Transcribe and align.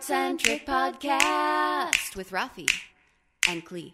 Art 0.00 0.06
Centric 0.06 0.64
Podcast 0.66 2.16
with 2.16 2.30
Rafi 2.30 2.66
and 3.46 3.62
Klee. 3.62 3.92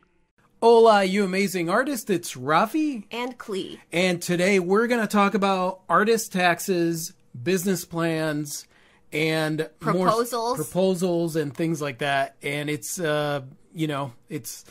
Hola, 0.62 1.02
you 1.02 1.24
amazing 1.24 1.68
artist. 1.68 2.10
It's 2.10 2.36
Rafi. 2.36 3.06
And 3.10 3.36
Klee. 3.36 3.80
And 3.90 4.22
today 4.22 4.60
we're 4.60 4.86
going 4.86 5.00
to 5.00 5.08
talk 5.08 5.34
about 5.34 5.80
artist 5.88 6.32
taxes, 6.32 7.12
business 7.42 7.84
plans, 7.84 8.68
and 9.12 9.68
Proposals. 9.80 10.56
proposals 10.58 11.34
and 11.34 11.52
things 11.52 11.82
like 11.82 11.98
that. 11.98 12.36
And 12.40 12.70
it's, 12.70 13.00
uh, 13.00 13.40
you 13.74 13.88
know, 13.88 14.12
it's 14.28 14.64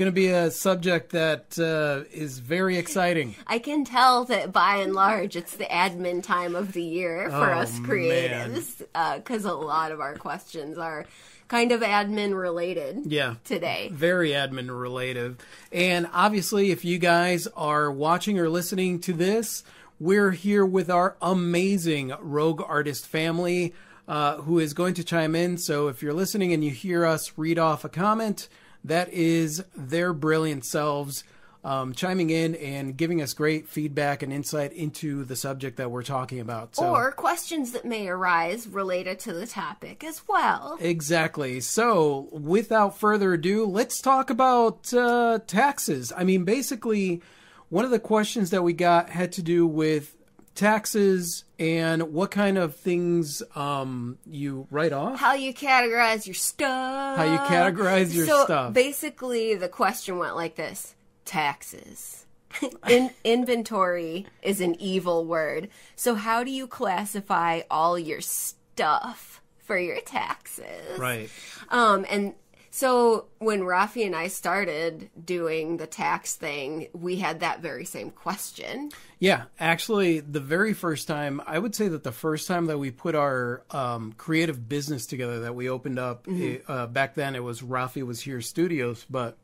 going 0.00 0.06
to 0.10 0.12
be 0.12 0.28
a 0.28 0.50
subject 0.50 1.12
that 1.12 1.58
uh, 1.58 2.08
is 2.10 2.38
very 2.38 2.78
exciting. 2.78 3.34
I 3.46 3.58
can 3.58 3.84
tell 3.84 4.24
that 4.24 4.50
by 4.50 4.76
and 4.76 4.94
large 4.94 5.36
it's 5.36 5.56
the 5.56 5.66
admin 5.66 6.22
time 6.22 6.56
of 6.56 6.72
the 6.72 6.82
year 6.82 7.28
for 7.28 7.50
Oh, 7.52 7.58
us 7.58 7.78
creatives 7.80 8.82
because 9.16 9.44
a 9.44 9.52
lot 9.52 9.92
of 9.92 10.00
our 10.00 10.14
questions 10.16 10.78
are 10.78 11.04
kind 11.48 11.70
of 11.70 11.82
admin 11.82 12.34
related 12.40 13.02
Yeah. 13.12 13.34
today. 13.44 13.90
very 13.92 14.30
admin 14.30 14.68
related. 14.70 15.36
And 15.70 16.08
obviously, 16.14 16.70
if 16.70 16.82
you 16.82 16.96
guys 16.98 17.46
are 17.56 17.90
watching 17.92 18.38
or 18.38 18.48
listening 18.48 19.00
to 19.00 19.12
this, 19.12 19.62
we're 19.98 20.30
here 20.30 20.64
with 20.64 20.88
our 20.88 21.16
amazing 21.20 22.14
Rogue 22.20 22.62
Artist 22.66 23.06
family 23.06 23.74
uh, 24.08 24.36
who 24.38 24.58
is 24.58 24.72
going 24.72 24.94
to 24.94 25.04
chime 25.04 25.34
in. 25.36 25.58
So 25.58 25.88
if 25.88 26.02
you're 26.02 26.14
listening 26.14 26.54
and 26.54 26.64
you 26.64 26.70
hear 26.70 27.04
us 27.04 27.32
read 27.36 27.58
off 27.58 27.84
a 27.84 27.88
comment, 27.90 28.48
that 28.84 29.12
is 29.12 29.62
their 29.76 30.12
brilliant 30.12 30.64
selves. 30.64 31.24
Um, 31.62 31.92
chiming 31.92 32.30
in 32.30 32.54
and 32.54 32.96
giving 32.96 33.20
us 33.20 33.34
great 33.34 33.68
feedback 33.68 34.22
and 34.22 34.32
insight 34.32 34.72
into 34.72 35.24
the 35.24 35.36
subject 35.36 35.76
that 35.76 35.90
we're 35.90 36.02
talking 36.02 36.40
about. 36.40 36.74
So, 36.76 36.88
Or 36.88 37.12
questions 37.12 37.72
that 37.72 37.84
may 37.84 38.08
arise 38.08 38.66
related 38.66 39.18
to 39.18 39.34
the 39.34 39.46
topic 39.46 40.02
as 40.02 40.22
well. 40.26 40.78
Exactly. 40.80 41.60
So, 41.60 42.30
without 42.32 42.98
further 42.98 43.34
ado, 43.34 43.66
let's 43.66 44.00
talk 44.00 44.30
about 44.30 44.90
uh, 44.94 45.40
taxes. 45.46 46.14
I 46.16 46.24
mean, 46.24 46.44
basically, 46.44 47.20
one 47.68 47.84
of 47.84 47.90
the 47.90 48.00
questions 48.00 48.48
that 48.48 48.64
we 48.64 48.72
got 48.72 49.10
had 49.10 49.30
to 49.32 49.42
do 49.42 49.66
with 49.66 50.16
taxes 50.54 51.44
and 51.58 52.12
what 52.12 52.30
kind 52.30 52.58
of 52.58 52.76
things 52.76 53.42
um, 53.54 54.18
you 54.26 54.66
write 54.70 54.92
off. 54.92 55.18
How 55.18 55.34
you 55.34 55.54
categorize 55.54 56.26
your 56.26 56.34
stuff. 56.34 57.16
How 57.16 57.24
you 57.24 57.38
categorize 57.38 58.14
your 58.14 58.26
so 58.26 58.44
stuff. 58.44 58.72
Basically, 58.72 59.54
the 59.54 59.68
question 59.68 60.18
went 60.18 60.36
like 60.36 60.56
this 60.56 60.94
taxes. 61.24 62.26
In- 62.88 63.10
inventory 63.22 64.26
is 64.42 64.60
an 64.60 64.74
evil 64.80 65.24
word. 65.24 65.68
So, 65.94 66.14
how 66.16 66.42
do 66.42 66.50
you 66.50 66.66
classify 66.66 67.60
all 67.70 67.98
your 67.98 68.20
stuff 68.20 69.40
for 69.58 69.78
your 69.78 70.00
taxes? 70.00 70.98
Right. 70.98 71.30
Um, 71.68 72.04
and 72.10 72.34
so 72.70 73.26
when 73.38 73.62
Rafi 73.62 74.06
and 74.06 74.14
I 74.14 74.28
started 74.28 75.10
doing 75.22 75.76
the 75.76 75.88
tax 75.88 76.36
thing, 76.36 76.86
we 76.92 77.16
had 77.16 77.40
that 77.40 77.60
very 77.60 77.84
same 77.84 78.10
question. 78.10 78.90
Yeah, 79.18 79.44
actually, 79.58 80.20
the 80.20 80.40
very 80.40 80.72
first 80.72 81.08
time, 81.08 81.42
I 81.46 81.58
would 81.58 81.74
say 81.74 81.88
that 81.88 82.04
the 82.04 82.12
first 82.12 82.46
time 82.46 82.66
that 82.66 82.78
we 82.78 82.92
put 82.92 83.16
our 83.16 83.64
um, 83.72 84.12
creative 84.12 84.68
business 84.68 85.06
together, 85.06 85.40
that 85.40 85.54
we 85.56 85.68
opened 85.68 85.98
up, 85.98 86.28
it, 86.28 86.64
uh, 86.68 86.86
back 86.86 87.14
then 87.14 87.34
it 87.34 87.42
was 87.42 87.60
Rafi 87.60 88.06
Was 88.06 88.20
Here 88.20 88.40
Studios, 88.40 89.04
but 89.10 89.36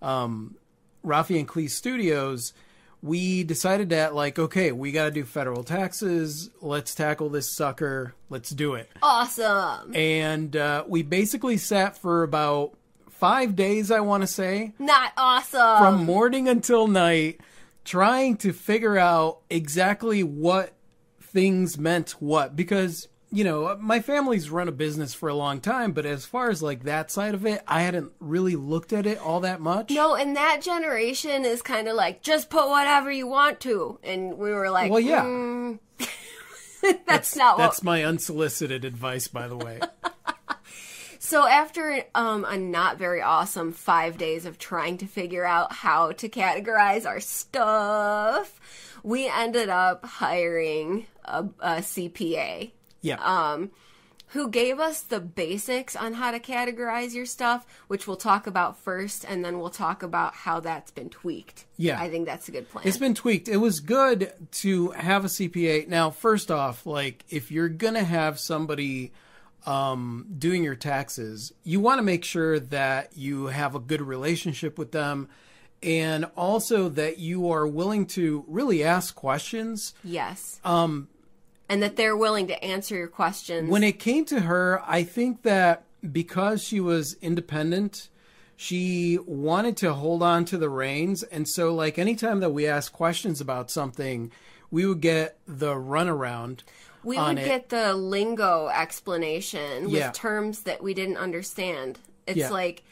um, 0.00 0.56
Rafi 1.04 1.38
and 1.38 1.46
Klee 1.46 1.68
Studios, 1.68 2.54
we 3.04 3.44
decided 3.44 3.90
that, 3.90 4.14
like, 4.14 4.38
okay, 4.38 4.72
we 4.72 4.90
got 4.90 5.04
to 5.04 5.10
do 5.10 5.24
federal 5.24 5.62
taxes. 5.62 6.48
Let's 6.62 6.94
tackle 6.94 7.28
this 7.28 7.54
sucker. 7.54 8.14
Let's 8.30 8.48
do 8.48 8.74
it. 8.76 8.90
Awesome. 9.02 9.94
And 9.94 10.56
uh, 10.56 10.84
we 10.88 11.02
basically 11.02 11.58
sat 11.58 11.98
for 11.98 12.22
about 12.22 12.72
five 13.10 13.54
days, 13.56 13.90
I 13.90 14.00
want 14.00 14.22
to 14.22 14.26
say 14.26 14.72
Not 14.78 15.12
awesome. 15.18 15.78
from 15.78 16.04
morning 16.06 16.48
until 16.48 16.88
night 16.88 17.42
trying 17.84 18.38
to 18.38 18.54
figure 18.54 18.96
out 18.96 19.40
exactly 19.50 20.22
what 20.22 20.72
things 21.20 21.76
meant 21.76 22.12
what 22.12 22.56
because 22.56 23.08
you 23.34 23.44
know 23.44 23.76
my 23.80 24.00
family's 24.00 24.48
run 24.48 24.68
a 24.68 24.72
business 24.72 25.12
for 25.12 25.28
a 25.28 25.34
long 25.34 25.60
time 25.60 25.92
but 25.92 26.06
as 26.06 26.24
far 26.24 26.50
as 26.50 26.62
like 26.62 26.84
that 26.84 27.10
side 27.10 27.34
of 27.34 27.44
it 27.44 27.62
i 27.66 27.82
hadn't 27.82 28.12
really 28.20 28.56
looked 28.56 28.92
at 28.92 29.06
it 29.06 29.18
all 29.18 29.40
that 29.40 29.60
much. 29.60 29.90
No, 29.90 30.14
and 30.14 30.36
that 30.36 30.60
generation 30.62 31.44
is 31.44 31.62
kind 31.62 31.88
of 31.88 31.96
like 31.96 32.22
just 32.22 32.50
put 32.50 32.68
whatever 32.68 33.10
you 33.10 33.26
want 33.26 33.60
to, 33.60 33.98
and 34.02 34.38
we 34.38 34.52
were 34.52 34.70
like, 34.70 34.90
well 34.90 35.00
yeah. 35.00 35.22
"Mm, 35.24 35.78
that's, 37.06 37.34
not 37.36 37.58
what. 37.58 37.64
that's 37.64 37.82
my 37.82 38.04
unsolicited 38.04 38.84
advice 38.84 39.28
by 39.28 39.48
the 39.48 39.56
way. 39.56 39.80
So 41.18 41.46
after 41.48 42.04
um, 42.14 42.44
a 42.44 42.58
not 42.58 42.98
very 42.98 43.22
awesome 43.22 43.72
five 43.72 44.18
days 44.18 44.44
of 44.44 44.58
trying 44.58 44.98
to 44.98 45.06
figure 45.06 45.46
out 45.46 45.72
how 45.72 46.12
to 46.12 46.28
categorize 46.28 47.06
our 47.06 47.18
stuff, 47.18 48.60
we 49.02 49.26
ended 49.26 49.70
up 49.70 50.04
hiring 50.04 51.06
a, 51.24 51.44
a 51.60 51.76
CPA 51.76 52.72
yeah 53.04 53.18
um, 53.22 53.70
who 54.28 54.48
gave 54.48 54.80
us 54.80 55.00
the 55.02 55.20
basics 55.20 55.94
on 55.94 56.14
how 56.14 56.32
to 56.32 56.40
categorize 56.40 57.14
your 57.14 57.24
stuff, 57.24 57.64
which 57.86 58.08
we'll 58.08 58.16
talk 58.16 58.48
about 58.48 58.76
first, 58.76 59.24
and 59.24 59.44
then 59.44 59.60
we'll 59.60 59.70
talk 59.70 60.02
about 60.02 60.34
how 60.34 60.58
that's 60.58 60.90
been 60.90 61.08
tweaked. 61.08 61.66
Yeah. 61.76 62.00
I 62.00 62.10
think 62.10 62.26
that's 62.26 62.48
a 62.48 62.50
good 62.50 62.68
plan. 62.68 62.84
It's 62.84 62.98
been 62.98 63.14
tweaked. 63.14 63.46
It 63.46 63.58
was 63.58 63.78
good 63.78 64.32
to 64.52 64.90
have 64.90 65.24
a 65.24 65.28
CPA. 65.28 65.86
Now, 65.86 66.10
first 66.10 66.50
off, 66.50 66.84
like 66.84 67.24
if 67.28 67.52
you're 67.52 67.68
gonna 67.68 68.02
have 68.02 68.40
somebody 68.40 69.12
um, 69.66 70.26
doing 70.36 70.64
your 70.64 70.74
taxes, 70.74 71.52
you 71.62 71.78
want 71.78 71.98
to 71.98 72.02
make 72.02 72.24
sure 72.24 72.58
that 72.58 73.16
you 73.16 73.46
have 73.46 73.76
a 73.76 73.80
good 73.80 74.02
relationship 74.02 74.78
with 74.78 74.90
them, 74.90 75.28
and 75.80 76.24
also 76.36 76.88
that 76.88 77.18
you 77.18 77.52
are 77.52 77.68
willing 77.68 78.06
to 78.06 78.44
really 78.48 78.82
ask 78.82 79.14
questions. 79.14 79.94
yes. 80.02 80.60
Um, 80.64 81.08
and 81.74 81.82
that 81.82 81.96
they're 81.96 82.16
willing 82.16 82.46
to 82.46 82.64
answer 82.64 82.94
your 82.94 83.08
questions. 83.08 83.68
When 83.68 83.82
it 83.82 83.98
came 83.98 84.24
to 84.26 84.42
her, 84.42 84.80
I 84.86 85.02
think 85.02 85.42
that 85.42 85.82
because 86.12 86.62
she 86.62 86.78
was 86.78 87.16
independent, 87.20 88.10
she 88.54 89.18
wanted 89.26 89.76
to 89.78 89.92
hold 89.92 90.22
on 90.22 90.44
to 90.44 90.56
the 90.56 90.68
reins. 90.70 91.24
And 91.24 91.48
so, 91.48 91.74
like, 91.74 91.98
anytime 91.98 92.38
that 92.38 92.50
we 92.50 92.68
asked 92.68 92.92
questions 92.92 93.40
about 93.40 93.72
something, 93.72 94.30
we 94.70 94.86
would 94.86 95.00
get 95.00 95.36
the 95.48 95.74
runaround. 95.74 96.60
we 97.02 97.18
would 97.18 97.38
it. 97.38 97.44
get 97.44 97.68
the 97.70 97.92
lingo 97.94 98.68
explanation 98.68 99.84
with 99.86 99.92
Yeah. 99.94 100.12
terms 100.12 100.60
that 100.60 100.80
we 100.80 100.94
didn't 100.94 101.16
understand. 101.18 101.98
It's 102.28 102.38
Yeah. 102.38 102.50
like 102.50 102.84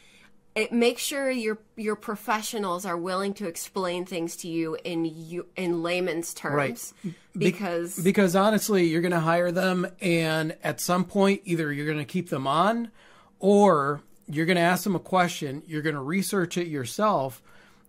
it 0.55 0.71
make 0.71 0.99
sure 0.99 1.29
your 1.29 1.57
your 1.75 1.95
professionals 1.95 2.85
are 2.85 2.97
willing 2.97 3.33
to 3.33 3.47
explain 3.47 4.05
things 4.05 4.35
to 4.37 4.47
you 4.47 4.77
in 4.83 5.05
you 5.05 5.47
in 5.55 5.81
layman's 5.81 6.33
terms 6.33 6.93
Be- 7.03 7.15
because 7.35 7.97
because 8.03 8.35
honestly, 8.35 8.85
you're 8.85 9.01
going 9.01 9.11
to 9.11 9.19
hire 9.19 9.51
them, 9.51 9.87
and 10.01 10.55
at 10.63 10.79
some 10.79 11.03
point, 11.03 11.41
either 11.45 11.73
you're 11.73 11.87
going 11.87 11.97
to 11.97 12.05
keep 12.05 12.29
them 12.29 12.45
on, 12.45 12.91
or 13.39 14.01
you're 14.27 14.45
going 14.45 14.57
to 14.57 14.61
ask 14.61 14.83
them 14.83 14.95
a 14.95 14.99
question. 14.99 15.63
You're 15.65 15.81
going 15.81 15.95
to 15.95 16.01
research 16.01 16.57
it 16.57 16.67
yourself, 16.67 17.41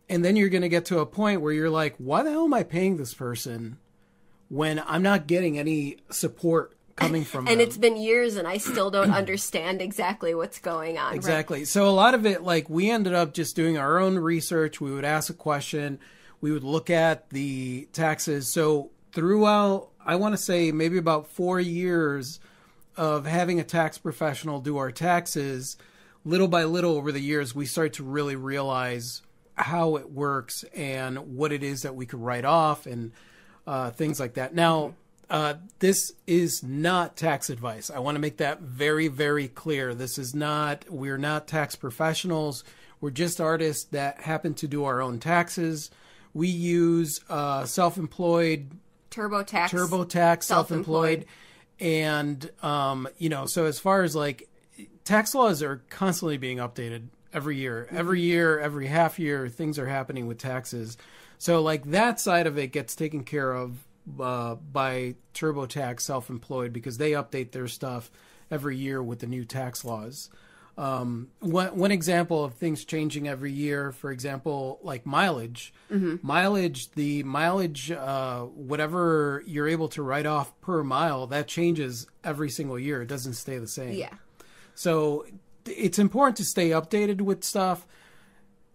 and 0.09 0.25
then 0.25 0.37
you're 0.37 0.49
going 0.49 0.63
to 0.63 0.71
get 0.71 0.87
to 0.87 1.01
a 1.01 1.07
point 1.07 1.43
where 1.43 1.53
you're 1.53 1.69
like, 1.69 1.95
"Why 1.99 2.23
the 2.23 2.31
hell 2.31 2.45
am 2.45 2.55
I 2.55 2.63
paying 2.63 2.97
this 2.97 3.13
person 3.13 3.77
when 4.49 4.83
I'm 4.87 5.03
not 5.03 5.27
getting 5.27 5.59
any 5.59 5.99
support 6.11 6.75
coming 6.97 7.25
from 7.25 7.47
and 7.47 7.61
them?" 7.61 7.67
it's 7.67 7.77
been 7.77 7.97
years 7.97 8.37
and 8.37 8.47
I 8.47 8.59
still 8.59 8.91
don't 8.91 9.11
understand 9.11 9.81
exactly 9.81 10.35
what's 10.35 10.59
going 10.59 10.99
on. 10.99 11.07
right? 11.07 11.17
Exactly. 11.17 11.65
So 11.65 11.89
a 11.89 11.91
lot 11.91 12.15
of 12.15 12.27
it, 12.27 12.43
like 12.43 12.69
we 12.69 12.91
ended 12.91 13.15
up 13.15 13.35
just 13.35 13.57
doing 13.57 13.79
our 13.79 13.99
own 13.99 14.19
research. 14.19 14.81
We 14.81 14.93
would 14.93 15.05
ask 15.05 15.31
a 15.31 15.35
question. 15.35 15.99
We 16.41 16.53
would 16.53 16.65
look 16.65 16.91
at 16.91 17.31
the 17.31 17.89
taxes. 17.93 18.49
So 18.49 18.91
throughout, 19.13 19.89
I 20.05 20.17
want 20.17 20.35
to 20.35 20.39
say 20.39 20.73
maybe 20.73 20.99
about 20.99 21.29
four 21.29 21.61
years 21.61 22.41
of 22.97 23.27
having 23.27 23.61
a 23.61 23.65
tax 23.65 23.99
professional 23.99 24.61
do 24.61 24.77
our 24.77 24.93
taxes, 24.93 25.77
little 26.25 26.49
by 26.49 26.65
little 26.65 26.97
over 26.97 27.13
the 27.13 27.21
years, 27.21 27.55
we 27.55 27.67
start 27.67 27.95
to 27.95 28.05
really 28.05 28.37
realize 28.37 29.23
how 29.55 29.97
it 29.97 30.11
works 30.11 30.65
and 30.75 31.37
what 31.37 31.53
it 31.53 31.63
is 31.63 31.83
that 31.83 31.95
we 31.95 32.07
could 32.07 32.21
write 32.21 32.45
off 32.45 32.87
and 32.87 33.13
uh, 33.67 33.91
things 33.91 34.19
like 34.21 34.35
that. 34.35 34.55
Now, 34.55 34.95
uh, 35.35 35.55
this 35.81 36.13
is 36.29 36.63
not 36.63 37.17
tax 37.17 37.51
advice. 37.51 37.91
I 37.91 37.99
want 37.99 38.15
to 38.15 38.21
make 38.21 38.37
that 38.37 38.61
very, 38.61 39.09
very 39.09 39.49
clear. 39.49 39.93
This 39.93 40.17
is 40.17 40.33
not, 40.33 40.85
we're 40.89 41.19
not 41.19 41.49
tax 41.49 41.75
professionals. 41.75 42.63
We're 43.01 43.11
just 43.11 43.41
artists 43.41 43.87
that 43.87 44.21
happen 44.21 44.55
to 44.55 44.69
do 44.69 44.85
our 44.85 45.03
own 45.03 45.19
taxes. 45.19 45.91
We 46.35 46.47
use 46.47 47.19
uh, 47.29 47.65
self 47.65 47.99
employed, 47.99 48.79
TurboTax. 49.11 49.71
TurboTax, 49.71 50.45
self 50.45 50.69
Self-employed. 50.69 51.23
employed. 51.23 51.27
And, 51.81 52.51
um, 52.63 53.09
you 53.19 53.29
know, 53.29 53.47
so 53.47 53.65
as 53.65 53.81
far 53.81 54.05
as 54.05 54.15
like 54.15 54.49
tax 55.03 55.35
laws 55.35 55.65
are 55.65 55.83
constantly 55.91 56.37
being 56.37 56.59
updated 56.59 57.09
every 57.33 57.57
year. 57.57 57.89
Every 57.91 58.21
year, 58.21 58.61
every 58.61 58.87
half 58.87 59.19
year, 59.19 59.49
things 59.49 59.81
are 59.81 59.89
happening 59.89 60.29
with 60.29 60.39
taxes. 60.39 60.97
So, 61.39 61.61
like, 61.61 61.87
that 61.87 62.21
side 62.21 62.47
of 62.47 62.57
it 62.57 62.69
gets 62.69 62.95
taken 62.95 63.25
care 63.25 63.53
of 63.53 63.85
uh, 64.21 64.55
by 64.55 65.15
TurboTax 65.35 66.01
self 66.01 66.31
employed 66.31 66.73
because 66.73 66.99
they 66.99 67.13
update 67.13 67.53
their 67.53 67.69
stuff 67.69 68.11
every 68.51 68.77
year 68.77 69.03
with 69.03 69.21
the 69.21 69.27
new 69.27 69.45
tax 69.45 69.85
laws. 69.85 70.31
Um, 70.77 71.29
one, 71.39 71.77
one 71.77 71.93
example 71.93 72.45
of 72.45 72.55
things 72.55 72.85
changing 72.85 73.29
every 73.29 73.53
year, 73.53 73.93
for 73.93 74.11
example, 74.11 74.81
like 74.83 75.07
mileage. 75.07 75.73
Mileage, 76.23 76.91
the 76.93 77.23
mileage, 77.23 77.93
uh, 77.93 78.43
whatever 78.43 79.43
you're 79.47 79.69
able 79.69 79.89
to 79.91 80.03
write 80.03 80.27
off 80.27 80.59
per 80.61 80.83
mile, 80.83 81.29
that 81.29 81.47
changes 81.47 82.09
every 82.25 82.51
single 82.51 82.79
year. 82.79 83.03
It 83.03 83.09
doesn't 83.09 83.35
stay 83.35 83.59
the 83.59 83.69
same. 83.69 83.93
Yeah. 83.93 84.15
So 84.75 85.27
it's 85.65 86.01
important 86.01 86.37
to 86.39 86.45
stay 86.45 86.71
updated 86.71 87.21
with 87.21 87.45
stuff. 87.45 87.87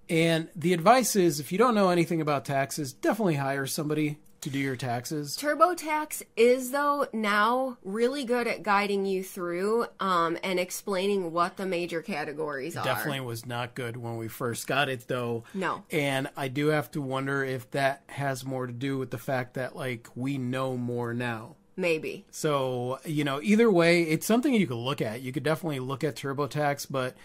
And 0.10 0.48
the 0.56 0.74
advice 0.74 1.16
is 1.16 1.40
if 1.40 1.52
you 1.52 1.58
don't 1.58 1.76
know 1.76 1.90
anything 1.90 2.22
about 2.22 2.46
taxes, 2.46 2.94
definitely 2.94 3.36
hire 3.36 3.68
somebody 3.68 4.18
to 4.42 4.50
do 4.50 4.60
your 4.60 4.76
taxes. 4.76 5.38
TurboTax 5.38 6.24
is 6.36 6.72
though 6.72 7.08
now 7.14 7.78
really 7.84 8.24
good 8.24 8.48
at 8.48 8.64
guiding 8.64 9.06
you 9.06 9.24
through 9.24 9.88
um, 10.00 10.38
and 10.44 10.60
explaining 10.60 11.32
what 11.32 11.58
the 11.58 11.66
major 11.66 12.02
categories 12.02 12.76
are. 12.78 12.84
Definitely 12.84 13.22
was 13.22 13.46
not 13.46 13.76
good 13.76 13.98
when 13.98 14.18
we 14.18 14.28
first 14.28 14.68
got 14.68 14.90
it 14.90 15.08
though. 15.08 15.44
No. 15.54 15.84
And 15.92 16.30
I 16.38 16.48
do 16.48 16.68
have 16.68 16.92
to 16.92 17.02
wonder 17.02 17.44
if 17.44 17.70
that 17.72 18.04
has 18.08 18.46
more 18.46 18.68
to 18.68 18.74
do 18.74 18.98
with 18.98 19.12
the 19.12 19.18
fact 19.18 19.56
that 19.56 19.76
like 19.76 20.08
we 20.16 20.38
know 20.38 20.78
more 20.78 21.14
now. 21.14 21.56
Maybe. 21.76 22.26
So, 22.30 23.00
you 23.06 23.24
know, 23.24 23.40
either 23.42 23.72
way, 23.72 24.04
it's 24.04 24.26
something 24.26 24.54
you 24.54 24.68
could 24.68 24.76
look 24.76 25.02
at. 25.02 25.22
You 25.22 25.32
could 25.32 25.44
definitely 25.44 25.80
look 25.80 26.04
at 26.04 26.18
TurboTax, 26.18 26.88
but 26.90 27.16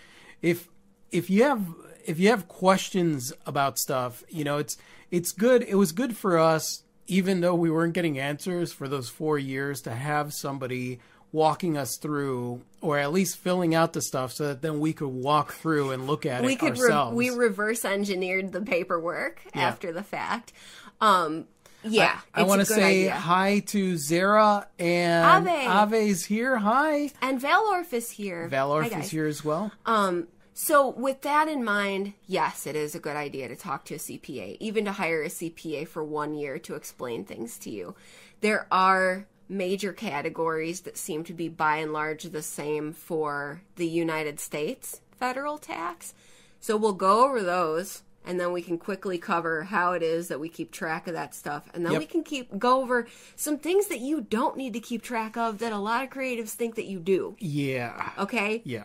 if 0.43 0.69
if 1.11 1.29
you 1.29 1.43
have 1.43 1.67
if 2.07 2.21
you 2.21 2.29
have 2.29 2.47
questions 2.47 3.33
about 3.47 3.79
stuff, 3.79 4.23
you 4.29 4.45
know, 4.45 4.59
it's 4.59 4.77
it's 5.11 5.33
good. 5.33 5.63
It 5.63 5.75
was 5.75 5.91
good 5.91 6.17
for 6.17 6.39
us 6.39 6.84
even 7.07 7.41
though 7.41 7.55
we 7.55 7.71
weren't 7.71 7.93
getting 7.95 8.19
answers 8.19 8.73
for 8.73 8.89
those 8.89 9.09
4 9.09 9.39
years 9.39 9.81
to 9.83 9.91
have 9.91 10.33
somebody 10.33 11.01
walking 11.33 11.77
us 11.77 11.97
through 11.97 12.61
or 12.81 12.97
at 12.99 13.13
least 13.13 13.37
filling 13.37 13.75
out 13.75 13.93
the 13.93 14.01
stuff 14.01 14.33
so 14.33 14.47
that 14.49 14.63
then 14.63 14.79
we 14.79 14.93
could 14.93 15.09
walk 15.09 15.53
through 15.55 15.91
and 15.91 16.07
look 16.07 16.25
at 16.25 16.45
we 16.45 16.53
it 16.53 16.59
could 16.61 16.75
re- 16.79 16.83
ourselves. 16.85 17.17
we 17.17 17.31
reverse 17.31 17.85
engineered 17.85 18.53
the 18.53 18.61
paperwork 18.61 19.43
after 19.53 19.93
the 19.93 20.03
fact. 20.05 20.53
Um, 21.01 21.47
yeah, 21.83 22.21
I 22.33 22.43
it's 22.43 22.49
want 22.49 22.61
to 22.61 22.67
say 22.67 23.01
idea. 23.03 23.15
hi 23.15 23.59
to 23.67 23.97
Zara 23.99 24.67
and 24.79 25.51
Ave. 25.51 25.67
Ave's 26.07 26.25
here. 26.25 26.57
Hi. 26.57 27.11
and 27.21 27.41
Valorf 27.41 27.93
is 27.93 28.09
here. 28.11 28.49
Valorf 28.51 28.89
guys. 28.91 29.07
is 29.07 29.11
here 29.11 29.27
as 29.27 29.45
well. 29.45 29.71
Um, 29.85 30.29
so 30.55 30.89
with 30.91 31.23
that 31.23 31.49
in 31.49 31.65
mind, 31.65 32.15
yes, 32.27 32.67
it 32.67 32.77
is 32.77 32.95
a 32.95 33.01
good 33.01 33.17
idea 33.17 33.49
to 33.49 33.57
talk 33.57 33.85
to 33.87 33.95
a 33.97 33.99
CPA, 33.99 34.57
even 34.61 34.85
to 34.85 34.93
hire 34.93 35.23
a 35.23 35.29
CPA 35.29 35.87
for 35.89 36.05
one 36.05 36.35
year 36.35 36.59
to 36.61 36.75
explain 36.77 37.25
things 37.25 37.59
to 37.59 37.71
you. 37.71 37.95
There 38.41 38.67
are 38.71 39.27
major 39.49 39.93
categories 39.93 40.83
that 40.83 40.97
seem 40.97 41.25
to 41.25 41.35
be 41.35 41.49
by 41.49 41.79
and 41.79 41.93
large 41.93 42.23
the 42.25 42.41
same 42.43 42.93
for 42.93 43.63
the 43.77 43.87
United 43.87 44.39
States 44.41 45.01
federal 45.19 45.59
tax. 45.59 46.15
So 46.61 46.77
we'll 46.77 46.93
go 46.93 47.25
over 47.25 47.43
those 47.43 48.03
and 48.25 48.41
then 48.41 48.53
we 48.53 48.63
can 48.63 48.79
quickly 48.79 49.19
cover 49.19 49.65
how 49.65 49.93
it 49.93 50.03
is 50.03 50.29
that 50.29 50.41
we 50.41 50.49
keep 50.49 50.71
track 50.71 51.07
of 51.07 51.13
that 51.15 51.35
stuff. 51.35 51.69
And 51.75 51.85
then 51.85 51.93
Yep. 51.93 52.01
we 52.01 52.07
can 52.07 52.23
keep 52.23 52.59
go 52.59 52.81
over 52.81 53.07
some 53.37 53.59
things 53.59 53.89
that 53.89 54.01
you 54.01 54.23
don't 54.23 54.57
need 54.57 54.73
to 54.73 54.81
keep 54.81 55.03
track 55.03 55.37
of 55.37 55.59
that 55.59 55.73
a 55.73 55.79
lot 55.79 56.05
of 56.05 56.11
creatives 56.11 56.51
think 56.51 56.77
that 56.77 56.87
you 56.87 57.01
do. 57.01 57.37
Yeah. 57.39 58.13
Okay? 58.19 58.63
Yeah. 58.65 58.85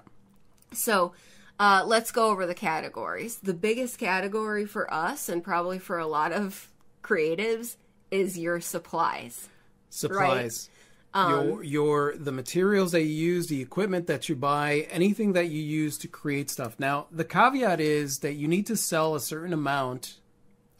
So 0.74 1.14
uh, 1.60 1.84
let's 1.86 2.12
go 2.12 2.30
over 2.30 2.46
the 2.46 2.56
categories. 2.56 3.38
The 3.38 3.54
biggest 3.54 3.98
category 3.98 4.66
for 4.66 4.92
us, 4.94 5.28
and 5.28 5.44
probably 5.44 5.78
for 5.78 6.00
a 6.00 6.08
lot 6.08 6.32
of 6.32 6.70
creatives, 7.04 7.76
is 8.12 8.38
your 8.38 8.62
supplies. 8.62 9.50
Supplies. 9.90 10.70
Um, 11.14 11.32
your 11.32 11.64
your 11.64 12.16
the 12.18 12.32
materials 12.32 12.92
that 12.92 13.02
you 13.02 13.14
use, 13.14 13.48
the 13.48 13.62
equipment 13.62 14.08
that 14.08 14.30
you 14.30 14.36
buy, 14.36 14.88
anything 14.92 15.34
that 15.34 15.50
you 15.50 15.62
use 15.62 15.98
to 16.00 16.08
create 16.08 16.50
stuff. 16.50 16.80
Now, 16.80 17.08
the 17.12 17.26
caveat 17.26 17.82
is 17.82 18.20
that 18.20 18.34
you 18.34 18.48
need 18.48 18.68
to 18.68 18.78
sell 18.78 19.16
a 19.16 19.20
certain 19.20 19.52
amount 19.52 20.20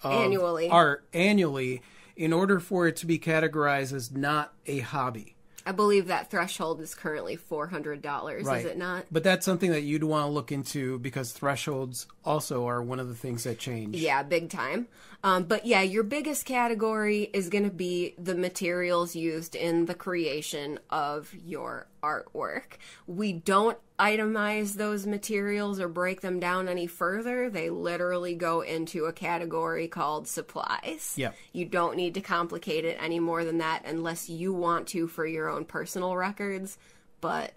of 0.04 0.14
Annually. 0.14 0.70
art 0.70 1.04
annually 1.14 1.82
in 2.16 2.32
order 2.32 2.60
for 2.60 2.88
it 2.88 2.96
to 2.98 3.06
be 3.06 3.18
categorized 3.18 3.92
as 3.92 4.12
not 4.12 4.54
a 4.68 4.80
hobby. 4.80 5.36
I 5.66 5.72
believe 5.72 6.08
that 6.08 6.32
threshold 6.32 6.82
is 6.82 6.96
currently 6.96 7.36
four 7.36 7.68
hundred 7.68 8.02
dollars. 8.02 8.46
Right. 8.46 8.60
Is 8.60 8.66
it 8.66 8.78
not? 8.78 9.06
But 9.12 9.24
that's 9.24 9.46
something 9.46 9.72
that 9.72 9.82
you'd 9.82 10.04
want 10.04 10.26
to 10.28 10.32
look 10.32 10.52
into 10.52 11.00
because 11.00 11.32
thresholds 11.32 12.08
also 12.26 12.68
are 12.68 12.82
one 12.82 13.00
of 13.00 13.08
the 13.08 13.16
things 13.16 13.44
that 13.44 13.60
change. 13.60 13.96
Yeah, 13.96 14.24
big 14.24 14.50
time. 14.50 14.88
Um, 15.24 15.44
but 15.44 15.66
yeah, 15.66 15.82
your 15.82 16.04
biggest 16.04 16.46
category 16.46 17.30
is 17.34 17.50
going 17.50 17.66
to 17.66 17.70
be 17.70 18.16
the 18.18 18.36
materials 18.36 19.16
used 19.16 19.54
in 19.54 19.86
the 19.86 19.94
creation 19.94 20.80
of 20.90 21.34
your 21.34 21.88
artwork. 22.02 22.78
We 23.06 23.34
don't 23.34 23.78
itemize 24.00 24.76
those 24.76 25.06
materials 25.06 25.80
or 25.82 25.90
break 25.90 26.22
them 26.22 26.40
down 26.40 26.70
any 26.70 26.88
further. 26.88 27.50
They 27.50 27.70
literally 27.70 28.34
go 28.34 28.62
into 28.62 29.06
a 29.06 29.14
category 29.14 29.90
called 29.90 30.28
supplies. 30.28 31.16
Yep. 31.18 31.36
You 31.52 31.66
don't 31.66 31.98
need 31.98 32.14
to 32.14 32.22
complicate 32.22 32.86
it 32.86 32.98
any 33.02 33.20
more 33.20 33.44
than 33.44 33.58
that 33.58 33.84
unless 33.86 34.30
you 34.30 34.54
want 34.54 34.88
to 34.90 35.08
for 35.08 35.26
your 35.26 35.50
own 35.50 35.66
personal 35.66 36.16
records. 36.16 36.78
But 37.20 37.52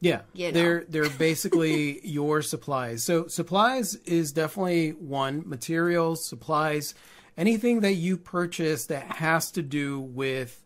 Yeah, 0.00 0.22
You 0.32 0.46
know. 0.46 0.52
they're 0.52 0.84
they're 0.88 1.10
basically 1.10 2.00
your 2.06 2.40
supplies. 2.42 3.04
So 3.04 3.26
supplies 3.26 3.94
is 3.96 4.32
definitely 4.32 4.90
one 4.90 5.42
materials, 5.46 6.26
supplies, 6.26 6.94
anything 7.36 7.80
that 7.80 7.94
you 7.94 8.16
purchase 8.16 8.86
that 8.86 9.04
has 9.04 9.50
to 9.52 9.62
do 9.62 10.00
with 10.00 10.62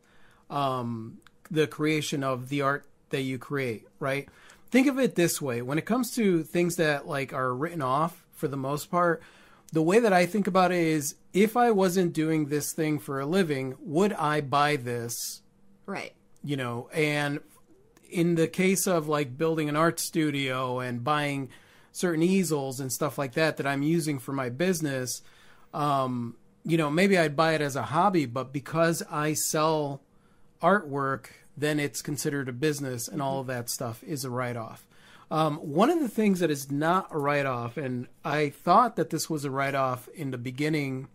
um, 0.50 1.18
the 1.50 1.66
creation 1.66 2.22
of 2.22 2.48
the 2.48 2.62
art 2.62 2.86
that 3.10 3.22
you 3.22 3.38
create. 3.38 3.88
Right? 3.98 4.28
Think 4.70 4.86
of 4.86 4.98
it 5.00 5.16
this 5.16 5.42
way: 5.42 5.62
when 5.62 5.78
it 5.78 5.84
comes 5.84 6.12
to 6.12 6.44
things 6.44 6.76
that 6.76 7.08
like 7.08 7.32
are 7.32 7.52
written 7.52 7.82
off 7.82 8.24
for 8.32 8.48
the 8.48 8.56
most 8.56 8.90
part. 8.90 9.22
The 9.72 9.82
way 9.82 9.98
that 9.98 10.12
I 10.12 10.26
think 10.26 10.46
about 10.46 10.70
it 10.70 10.78
is 10.78 11.16
if 11.32 11.56
I 11.56 11.72
wasn't 11.72 12.12
doing 12.12 12.46
this 12.46 12.72
thing 12.72 13.00
for 13.00 13.18
a 13.18 13.26
living, 13.26 13.74
would 13.80 14.12
I 14.12 14.40
buy 14.40 14.76
this 14.76 15.42
right. 15.86 16.12
you 16.44 16.56
know 16.56 16.88
and 16.94 17.40
in 18.10 18.34
the 18.34 18.48
case 18.48 18.86
of 18.86 19.08
like 19.08 19.36
building 19.36 19.68
an 19.68 19.76
art 19.76 19.98
studio 19.98 20.80
and 20.80 21.04
buying 21.04 21.48
certain 21.92 22.22
easels 22.22 22.80
and 22.80 22.92
stuff 22.92 23.18
like 23.18 23.32
that 23.32 23.56
that 23.56 23.66
i'm 23.66 23.82
using 23.82 24.18
for 24.18 24.32
my 24.32 24.48
business 24.48 25.22
um 25.72 26.36
you 26.64 26.76
know 26.76 26.90
maybe 26.90 27.16
i'd 27.18 27.36
buy 27.36 27.54
it 27.54 27.60
as 27.60 27.76
a 27.76 27.82
hobby 27.82 28.26
but 28.26 28.52
because 28.52 29.02
i 29.10 29.32
sell 29.32 30.00
artwork 30.62 31.26
then 31.56 31.78
it's 31.78 32.02
considered 32.02 32.48
a 32.48 32.52
business 32.52 33.06
and 33.06 33.22
all 33.22 33.40
of 33.40 33.46
that 33.46 33.68
stuff 33.70 34.02
is 34.04 34.24
a 34.24 34.30
write-off 34.30 34.86
um, 35.30 35.56
one 35.56 35.90
of 35.90 36.00
the 36.00 36.08
things 36.08 36.40
that 36.40 36.50
is 36.50 36.70
not 36.70 37.08
a 37.10 37.18
write-off 37.18 37.76
and 37.76 38.08
i 38.24 38.50
thought 38.50 38.96
that 38.96 39.10
this 39.10 39.30
was 39.30 39.44
a 39.44 39.50
write-off 39.50 40.08
in 40.14 40.30
the 40.30 40.38
beginning 40.38 41.08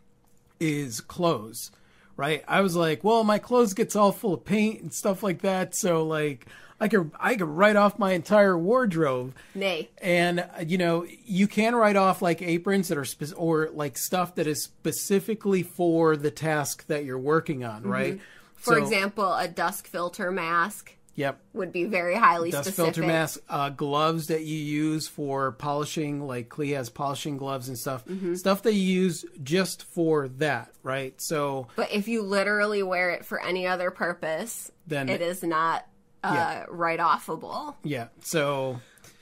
is 0.60 1.02
clothes, 1.02 1.72
right? 2.18 2.44
I 2.48 2.62
was 2.62 2.76
like, 2.76 3.04
well, 3.04 3.24
my 3.24 3.40
clothes 3.40 3.74
gets 3.74 3.96
all 3.96 4.12
full 4.12 4.34
of 4.34 4.46
paint 4.46 4.82
and 4.82 4.94
stuff 4.94 5.24
like 5.24 5.42
that, 5.42 5.76
so 5.76 6.04
like 6.04 6.46
I 6.80 6.88
could 6.88 7.12
I 7.20 7.36
could 7.36 7.48
write 7.48 7.76
off 7.76 8.00
my 8.00 8.14
entire 8.14 8.58
wardrobe. 8.58 9.34
Nay. 9.54 9.90
And 10.02 10.40
uh, 10.40 10.46
you 10.66 10.78
know, 10.78 11.06
you 11.26 11.48
can 11.48 11.76
write 11.76 11.96
off 11.96 12.22
like 12.22 12.42
aprons 12.42 12.88
that 12.88 12.98
are 12.98 13.06
spe- 13.06 13.34
or 13.36 13.70
like 13.74 13.98
stuff 13.98 14.36
that 14.36 14.48
is 14.48 14.64
specifically 14.64 15.64
for 15.64 16.16
the 16.18 16.32
task 16.32 16.88
that 16.88 17.06
you're 17.06 17.20
working 17.20 17.64
on, 17.64 17.84
right? 17.84 18.20
For 18.56 18.76
So- 18.76 18.82
example, 18.84 19.34
a 19.34 19.48
dusk 19.48 19.88
filter 19.88 20.32
mask 20.32 20.94
yep. 21.16 21.40
would 21.54 21.72
be 21.72 21.84
very 21.86 22.16
highly 22.16 22.52
Dust 22.52 22.70
specific. 22.70 22.96
filter 22.96 23.08
mask, 23.08 23.40
uh, 23.50 23.70
gloves 23.70 24.28
that 24.28 24.44
you 24.44 24.58
use 24.58 25.08
for 25.08 25.52
polishing, 25.54 26.26
like 26.26 26.50
Klee 26.50 26.76
has 26.76 26.90
polishing 26.90 27.38
gloves 27.38 27.68
and 27.70 27.78
stuff. 27.78 28.06
Mm-hmm. 28.06 28.36
Stuff 28.36 28.64
that 28.64 28.74
you 28.74 28.82
use 29.02 29.26
just 29.44 29.84
for 29.84 30.28
that, 30.40 30.72
right? 30.84 31.20
So 31.22 31.68
But 31.76 31.92
if 31.92 32.08
you 32.08 32.22
literally 32.22 32.84
wear 32.84 33.12
it 33.12 33.26
for 33.26 33.42
any 33.42 33.66
other 33.68 33.92
purpose, 33.92 34.72
Then- 34.88 35.10
it 35.10 35.22
is 35.22 35.44
not 35.44 35.86
uh, 36.24 36.32
Yeah. 36.34 36.66
write 36.70 37.00
offable. 37.00 37.76
yeah, 37.84 38.08
so 38.22 38.80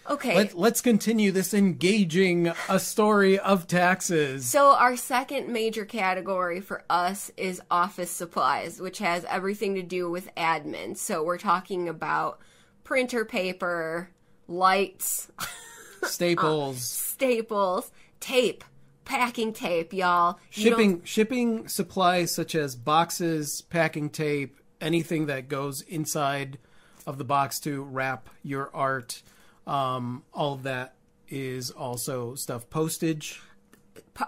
Okay. 0.10 0.36
Let, 0.36 0.58
let's 0.58 0.80
continue 0.80 1.34
this 1.34 1.54
engaging 1.54 2.50
a 2.70 2.80
story 2.80 3.38
of 3.40 3.68
taxes. 3.68 4.46
so 4.46 4.72
our 4.72 4.96
second 4.96 5.50
major 5.50 5.84
category 5.84 6.62
for 6.62 6.84
us 6.90 7.30
is 7.36 7.62
office 7.70 8.10
supplies, 8.10 8.80
which 8.80 9.00
has 9.00 9.26
everything 9.26 9.76
to 9.76 9.82
do 9.84 10.10
with 10.10 10.34
admin. 10.36 10.96
So 10.96 11.24
we're 11.24 11.38
talking 11.38 11.90
about 11.90 12.40
printer 12.86 13.26
paper, 13.26 14.10
lights, 14.48 15.28
Staples, 16.04 16.82
staples, 16.90 17.92
tape, 18.22 18.64
packing 19.04 19.52
tape, 19.52 19.92
y'all. 19.92 20.40
You 20.54 20.64
shipping 20.64 21.04
shipping 21.04 21.68
supplies 21.68 22.34
such 22.34 22.56
as 22.56 22.78
boxes, 22.78 23.62
packing 23.62 24.10
tape, 24.10 24.58
anything 24.80 25.26
that 25.26 25.50
goes 25.50 25.82
inside 25.82 26.60
of 27.08 27.18
the 27.18 27.24
box 27.24 27.60
to 27.62 27.82
wrap 27.82 28.30
your 28.44 28.70
art. 28.76 29.24
Um, 29.66 30.24
all 30.34 30.54
of 30.54 30.64
that 30.64 30.94
is 31.30 31.72
also 31.72 32.36
stuff. 32.36 32.70
Postage. 32.70 33.42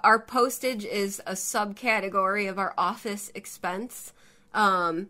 our 0.03 0.17
postage 0.19 0.85
is 0.85 1.21
a 1.27 1.33
subcategory 1.33 2.49
of 2.49 2.57
our 2.57 2.73
office 2.77 3.31
expense. 3.35 4.13
Um, 4.53 5.09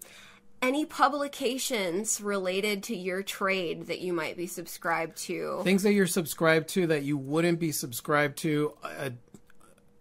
any 0.61 0.85
publications 0.85 2.19
related 2.19 2.83
to 2.83 2.95
your 2.95 3.23
trade 3.23 3.87
that 3.87 4.01
you 4.01 4.11
might 4.13 4.35
be 4.35 4.47
subscribed 4.47 5.15
to. 5.17 5.61
Things 5.63 5.83
that 5.83 5.93
you're 5.93 6.07
subscribed 6.07 6.67
to 6.69 6.87
that 6.87 7.03
you 7.03 7.17
wouldn't 7.17 7.59
be 7.59 7.71
subscribed 7.71 8.37
to 8.39 8.73
uh, 8.83 9.11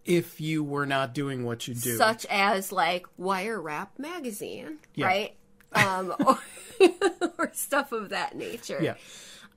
if 0.05 0.41
you 0.41 0.63
were 0.63 0.85
not 0.85 1.13
doing 1.13 1.45
what 1.45 1.67
you 1.67 1.75
do. 1.75 1.95
Such 1.97 2.25
as 2.29 2.71
like 2.71 3.05
Wire 3.17 3.61
Wrap 3.61 3.97
magazine, 3.99 4.79
Yeah. 4.95 5.05
right? 5.05 5.35
Um, 5.73 6.13
or, 6.25 6.39
or 7.37 7.51
stuff 7.53 7.91
of 7.91 8.09
that 8.09 8.35
nature. 8.35 8.79
yeah. 8.81 8.95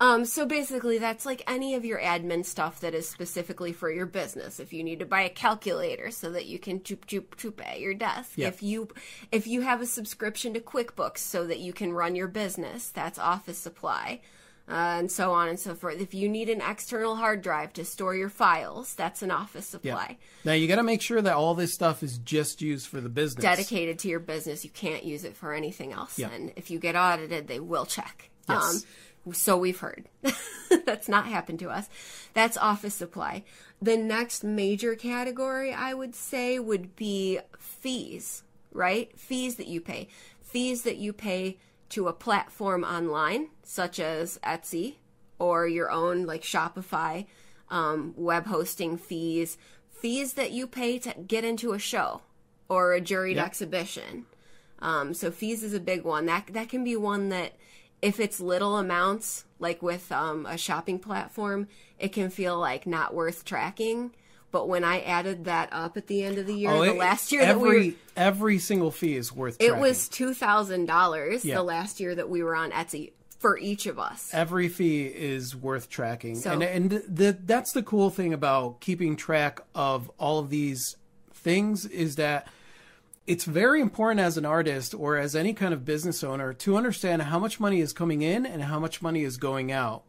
Um, 0.02 0.24
so 0.24 0.44
basically, 0.46 0.98
that's 0.98 1.24
like 1.24 1.44
any 1.46 1.76
of 1.76 1.84
your 1.84 2.00
admin 2.00 2.44
stuff 2.44 2.80
that 2.80 2.92
is 2.92 3.08
specifically 3.08 3.72
for 3.72 3.88
your 3.88 4.04
business. 4.04 4.58
If 4.58 4.72
you 4.72 4.82
need 4.82 4.98
to 4.98 5.06
buy 5.06 5.20
a 5.20 5.28
calculator 5.28 6.10
so 6.10 6.32
that 6.32 6.46
you 6.46 6.58
can 6.58 6.80
choop 6.80 7.04
choop 7.06 7.36
choop 7.36 7.64
at 7.64 7.78
your 7.78 7.94
desk. 7.94 8.32
If 8.48 8.64
you 8.64 8.88
if 9.30 9.46
you 9.46 9.60
have 9.60 9.80
a 9.80 9.86
subscription 9.86 10.54
to 10.54 10.60
QuickBooks 10.60 11.18
so 11.18 11.46
that 11.46 11.60
you 11.60 11.72
can 11.72 11.92
run 11.92 12.16
your 12.16 12.26
business, 12.26 12.88
that's 12.88 13.16
office 13.16 13.58
supply. 13.58 14.20
Uh, 14.72 15.00
and 15.00 15.12
so 15.12 15.32
on 15.32 15.48
and 15.48 15.60
so 15.60 15.74
forth. 15.74 16.00
If 16.00 16.14
you 16.14 16.30
need 16.30 16.48
an 16.48 16.62
external 16.62 17.16
hard 17.16 17.42
drive 17.42 17.74
to 17.74 17.84
store 17.84 18.14
your 18.14 18.30
files, 18.30 18.94
that's 18.94 19.20
an 19.20 19.30
office 19.30 19.66
supply. 19.66 20.06
Yeah. 20.08 20.26
Now 20.44 20.52
you 20.54 20.66
got 20.66 20.76
to 20.76 20.82
make 20.82 21.02
sure 21.02 21.20
that 21.20 21.34
all 21.34 21.54
this 21.54 21.74
stuff 21.74 22.02
is 22.02 22.16
just 22.16 22.62
used 22.62 22.86
for 22.86 22.98
the 23.02 23.10
business. 23.10 23.42
Dedicated 23.42 23.98
to 23.98 24.08
your 24.08 24.18
business, 24.18 24.64
you 24.64 24.70
can't 24.70 25.04
use 25.04 25.24
it 25.24 25.36
for 25.36 25.52
anything 25.52 25.92
else. 25.92 26.18
Yeah. 26.18 26.30
And 26.30 26.54
if 26.56 26.70
you 26.70 26.78
get 26.78 26.96
audited, 26.96 27.48
they 27.48 27.60
will 27.60 27.84
check. 27.84 28.30
Yes. 28.48 28.86
Um, 29.26 29.34
so 29.34 29.58
we've 29.58 29.78
heard. 29.78 30.08
That's 30.86 31.06
not 31.06 31.26
happened 31.26 31.58
to 31.58 31.68
us. 31.68 31.90
That's 32.32 32.56
office 32.56 32.94
supply. 32.94 33.44
The 33.82 33.98
next 33.98 34.42
major 34.42 34.94
category 34.94 35.74
I 35.74 35.92
would 35.92 36.14
say 36.14 36.58
would 36.58 36.96
be 36.96 37.40
fees, 37.58 38.42
right? 38.72 39.12
Fees 39.18 39.56
that 39.56 39.66
you 39.66 39.82
pay. 39.82 40.08
Fees 40.40 40.82
that 40.84 40.96
you 40.96 41.12
pay 41.12 41.58
to 41.92 42.08
a 42.08 42.12
platform 42.12 42.84
online, 42.84 43.48
such 43.62 44.00
as 44.00 44.38
Etsy 44.42 44.96
or 45.38 45.66
your 45.66 45.90
own 45.90 46.24
like 46.26 46.42
Shopify, 46.42 47.26
um, 47.68 48.14
web 48.16 48.46
hosting 48.46 48.96
fees, 48.96 49.56
fees 49.90 50.34
that 50.34 50.52
you 50.52 50.66
pay 50.66 50.98
to 50.98 51.14
get 51.26 51.44
into 51.44 51.72
a 51.72 51.78
show 51.78 52.22
or 52.68 52.92
a 52.94 53.00
juried 53.00 53.36
Yep. 53.36 53.46
exhibition. 53.46 54.26
Um, 54.80 55.14
so 55.14 55.30
fees 55.30 55.62
is 55.62 55.74
a 55.74 55.80
big 55.80 56.04
one. 56.04 56.26
That 56.26 56.48
that 56.52 56.68
can 56.68 56.82
be 56.84 56.96
one 56.96 57.28
that 57.28 57.52
if 58.00 58.18
it's 58.18 58.40
little 58.40 58.78
amounts, 58.78 59.44
like 59.60 59.80
with 59.82 60.10
um, 60.10 60.44
a 60.46 60.58
shopping 60.58 60.98
platform, 60.98 61.68
it 61.98 62.12
can 62.12 62.30
feel 62.30 62.58
like 62.58 62.86
not 62.86 63.14
worth 63.14 63.44
tracking. 63.44 64.12
But 64.52 64.68
when 64.68 64.84
I 64.84 65.00
added 65.00 65.46
that 65.46 65.70
up 65.72 65.96
at 65.96 66.06
the 66.06 66.22
end 66.22 66.38
of 66.38 66.46
the 66.46 66.54
year, 66.54 66.70
Oh, 66.70 66.84
the 66.84 66.92
it- 66.92 66.96
last 66.98 67.32
year 67.32 67.40
every 67.42 67.70
that 67.70 67.78
we 67.80 67.90
were, 67.90 67.96
every 68.16 68.58
single 68.58 68.90
fee 68.92 69.16
is 69.16 69.32
worth. 69.32 69.56
it 69.58 69.76
was 69.76 70.08
two 70.08 70.34
thousand 70.34 70.86
dollars 70.86 71.42
the 71.42 71.62
last 71.62 71.98
year 71.98 72.14
that 72.14 72.28
we 72.28 72.42
were 72.44 72.54
on 72.54 72.70
Etsy 72.70 73.12
for 73.40 73.58
each 73.58 73.86
of 73.86 73.98
us. 73.98 74.30
every 74.32 74.68
fee 74.68 75.04
is 75.06 75.56
worth 75.56 75.88
tracking 75.88 76.36
So- 76.36 76.52
and 76.52 76.62
and 76.62 76.90
the, 77.08 77.36
that's 77.44 77.72
the 77.72 77.82
cool 77.82 78.08
thing 78.10 78.32
about 78.32 78.80
keeping 78.80 79.16
track 79.16 79.60
of 79.74 80.08
all 80.18 80.38
of 80.38 80.48
these 80.50 80.94
things 81.34 81.84
is 81.86 82.14
that 82.16 82.46
it's 83.26 83.44
very 83.44 83.80
important 83.80 84.20
as 84.20 84.36
an 84.36 84.44
artist 84.44 84.94
or 84.94 85.16
as 85.16 85.34
any 85.34 85.54
kind 85.54 85.72
of 85.74 85.84
business 85.84 86.22
owner 86.22 86.52
to 86.52 86.76
understand 86.76 87.22
how 87.22 87.38
much 87.38 87.58
money 87.58 87.80
is 87.80 87.92
coming 87.92 88.20
in 88.22 88.44
and 88.46 88.62
how 88.64 88.78
much 88.78 89.00
money 89.02 89.22
is 89.24 89.36
going 89.38 89.72
out 89.72 90.02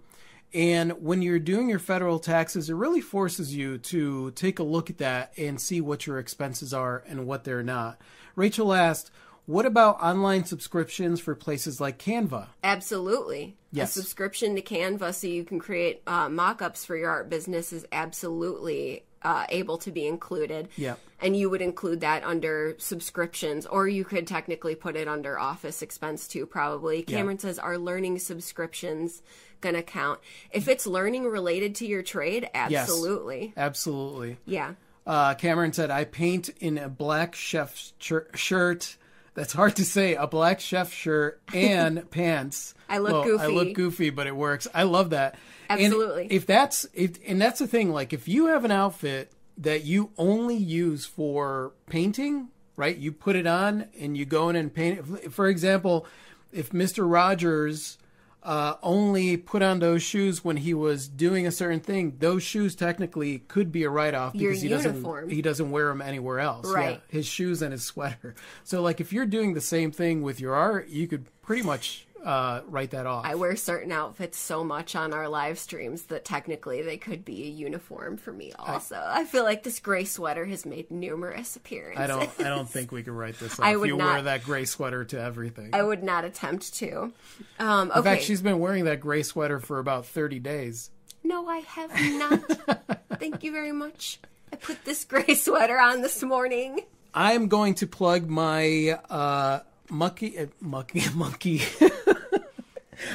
and 0.54 0.92
when 1.04 1.22
you're 1.22 1.40
doing 1.40 1.70
your 1.70 1.80
federal 1.80 2.20
taxes 2.20 2.70
it 2.70 2.76
really 2.76 3.02
forces 3.02 3.56
you 3.56 3.78
to 3.78 4.32
take 4.32 4.60
a 4.60 4.64
look 4.64 4.90
at 4.90 4.98
that 4.98 5.34
and 5.38 5.60
see 5.60 5.82
what 5.82 6.06
your 6.06 6.20
expenses 6.20 6.74
are 6.74 7.04
and 7.08 7.26
what 7.26 7.44
they're 7.44 7.64
not 7.64 8.00
rachel 8.36 8.74
asked 8.74 9.12
what 9.46 9.66
about 9.66 10.02
online 10.02 10.46
subscriptions 10.46 11.20
for 11.20 11.36
places 11.36 11.82
like 11.82 11.98
canva 11.98 12.48
Absolutely. 12.64 13.56
Yes. 13.72 13.98
A 13.98 14.02
subscription 14.02 14.56
to 14.56 14.62
Canva 14.62 15.14
so 15.16 15.26
you 15.26 15.44
can 15.44 15.60
create 15.60 16.04
uh, 16.06 16.30
mock 16.30 16.62
ups 16.62 16.86
for 16.86 16.96
your 16.96 17.10
art 17.10 17.30
business 17.30 17.74
is 17.74 17.86
absolutely 17.92 19.04
uh, 19.24 19.46
able 19.50 19.78
to 19.80 19.92
be 19.92 20.06
included. 20.06 20.70
Yep. 20.76 21.00
And 21.22 21.38
you 21.38 21.50
would 21.50 21.62
include 21.62 22.02
that 22.02 22.24
under 22.24 22.76
subscriptions, 22.78 23.66
or 23.66 23.88
you 23.88 24.04
could 24.04 24.28
technically 24.28 24.76
put 24.76 24.96
it 24.96 25.08
under 25.08 25.40
office 25.40 25.82
expense 25.82 26.28
too, 26.28 26.46
probably. 26.46 27.02
Cameron 27.04 27.40
says, 27.40 27.58
Are 27.60 27.78
learning 27.78 28.20
subscriptions 28.20 29.22
going 29.62 29.76
to 29.76 29.84
count? 29.84 30.20
If 30.52 30.68
it's 30.68 30.86
learning 30.86 31.26
related 31.26 31.76
to 31.76 31.88
your 31.88 32.04
trade, 32.04 32.50
absolutely. 32.54 33.54
absolutely 33.56 34.38
Yeah. 34.46 34.74
Uh, 35.06 35.34
Cameron 35.36 35.74
said, 35.74 35.92
I 35.92 36.06
paint 36.06 36.50
in 36.60 36.78
a 36.78 36.90
black 36.90 37.36
chef's 37.36 37.94
shir- 38.00 38.28
shirt. 38.36 38.98
That's 39.36 39.54
hard 39.54 39.76
to 39.78 39.86
say. 39.86 40.16
A 40.16 40.28
black 40.28 40.60
chef 40.60 40.94
shirt 40.94 41.42
and 41.54 42.10
pants. 42.12 42.74
I 42.88 43.00
look 43.00 43.26
Well, 43.26 43.40
I 43.40 43.48
look 43.48 43.74
goofy, 43.74 44.12
but 44.12 44.28
it 44.28 44.36
works. 44.36 44.68
I 44.74 44.84
love 44.84 45.10
that. 45.10 45.36
And 45.70 45.82
Absolutely. 45.82 46.28
if 46.30 46.46
that's 46.46 46.86
if 46.94 47.18
and 47.28 47.42
that's 47.42 47.60
the 47.60 47.68
thing. 47.68 47.92
Like 47.92 48.14
if 48.14 48.28
you 48.28 48.48
have 48.48 48.66
an 48.66 48.72
outfit 48.72 49.32
that 49.58 49.84
you 49.84 50.12
only 50.18 50.56
use 50.56 51.06
for 51.06 51.74
painting, 51.88 52.50
right? 52.76 52.98
You 52.98 53.12
put 53.12 53.36
it 53.36 53.48
on 53.48 53.88
and 54.00 54.18
you 54.18 54.26
go 54.26 54.50
in 54.50 54.56
and 54.56 54.74
paint 54.74 55.00
it. 55.00 55.32
For 55.32 55.48
example, 55.48 56.06
if 56.52 56.74
Mister 56.74 57.06
Rogers 57.06 57.98
uh, 58.44 58.76
only 58.84 59.38
put 59.38 59.62
on 59.62 59.80
those 59.80 60.04
shoes 60.04 60.44
when 60.44 60.58
he 60.58 60.74
was 60.74 61.08
doing 61.08 61.48
a 61.48 61.52
certain 61.52 61.80
thing, 61.80 62.18
those 62.20 62.44
shoes 62.44 62.76
technically 62.76 63.40
could 63.40 63.72
be 63.72 63.84
a 63.84 63.90
write 63.90 64.14
off 64.14 64.34
because 64.34 64.62
he 64.62 64.68
doesn't 64.68 65.30
he 65.30 65.42
doesn't 65.42 65.72
wear 65.72 65.88
them 65.88 66.02
anywhere 66.02 66.40
else. 66.40 66.68
Right. 66.68 66.96
Yeah, 66.96 66.98
his 67.08 67.26
shoes 67.26 67.62
and 67.62 67.72
his 67.72 67.84
sweater. 67.84 68.36
So 68.64 68.82
like 68.82 69.00
if 69.00 69.14
you're 69.14 69.26
doing 69.26 69.54
the 69.54 69.62
same 69.62 69.92
thing 69.92 70.24
with 70.24 70.40
your 70.40 70.56
art, 70.56 70.90
you 70.90 71.08
could 71.08 71.26
pretty 71.42 71.64
much 71.64 72.06
uh, 72.24 72.62
write 72.68 72.92
that 72.92 73.06
off. 73.06 73.26
I 73.26 73.36
wear 73.36 73.56
certain 73.56 73.92
outfits 73.92 74.38
so 74.38 74.64
much 74.64 74.96
on 74.96 75.14
our 75.14 75.28
live 75.28 75.60
streams 75.60 76.04
that 76.04 76.26
technically 76.26 76.82
they 76.82 76.98
could 76.98 77.26
be 77.26 77.44
a 77.44 77.50
uniform 77.50 78.18
for 78.18 78.32
me 78.32 78.54
also. 78.58 79.02
I, 79.06 79.26
feel 79.26 79.44
like 79.44 79.64
this 79.64 79.80
gray 79.80 80.06
sweater 80.06 80.46
has 80.46 80.66
made 80.66 80.90
numerous 80.90 81.56
appearances. 81.56 82.02
I 82.02 82.08
don't. 82.08 82.30
I 82.40 82.50
don't 82.50 82.70
think 82.70 82.92
we 82.92 83.04
can 83.04 83.16
write 83.16 83.40
this. 83.40 83.60
Off. 83.60 83.60
I 83.66 83.76
would 83.76 83.88
you 83.88 83.98
wear 83.98 84.22
that 84.22 84.44
gray 84.44 84.66
sweater 84.66 85.04
to 85.06 85.20
everything. 85.20 85.72
I 85.74 85.84
would 85.84 86.04
not 86.04 86.24
attempt 86.24 86.74
to. 86.76 87.12
Um, 87.60 87.90
okay. 87.90 87.98
In 87.98 88.04
fact, 88.04 88.24
she's 88.24 88.42
been 88.42 88.60
wearing 88.60 88.86
that 88.86 89.00
gray 89.00 89.24
sweater 89.24 89.60
for 89.60 89.80
about 89.80 90.06
thirty 90.06 90.40
days. 90.40 90.92
No, 91.24 91.48
I 91.48 91.60
have 91.60 91.92
not. 92.20 92.98
Thank 93.20 93.44
you 93.44 93.52
very 93.52 93.72
much. 93.72 94.20
I 94.52 94.56
put 94.58 94.84
this 94.86 95.06
gray 95.06 95.34
sweater 95.36 95.80
on 95.80 96.02
this 96.02 96.22
morning. 96.22 96.82
I'm 97.14 97.48
going 97.48 97.76
to 97.76 97.88
plug 97.88 98.28
my 98.28 99.00
uh, 99.10 99.60
monkey, 99.94 100.38
uh, 100.38 100.48
monkey, 100.60 101.04
monkey. 101.16 101.62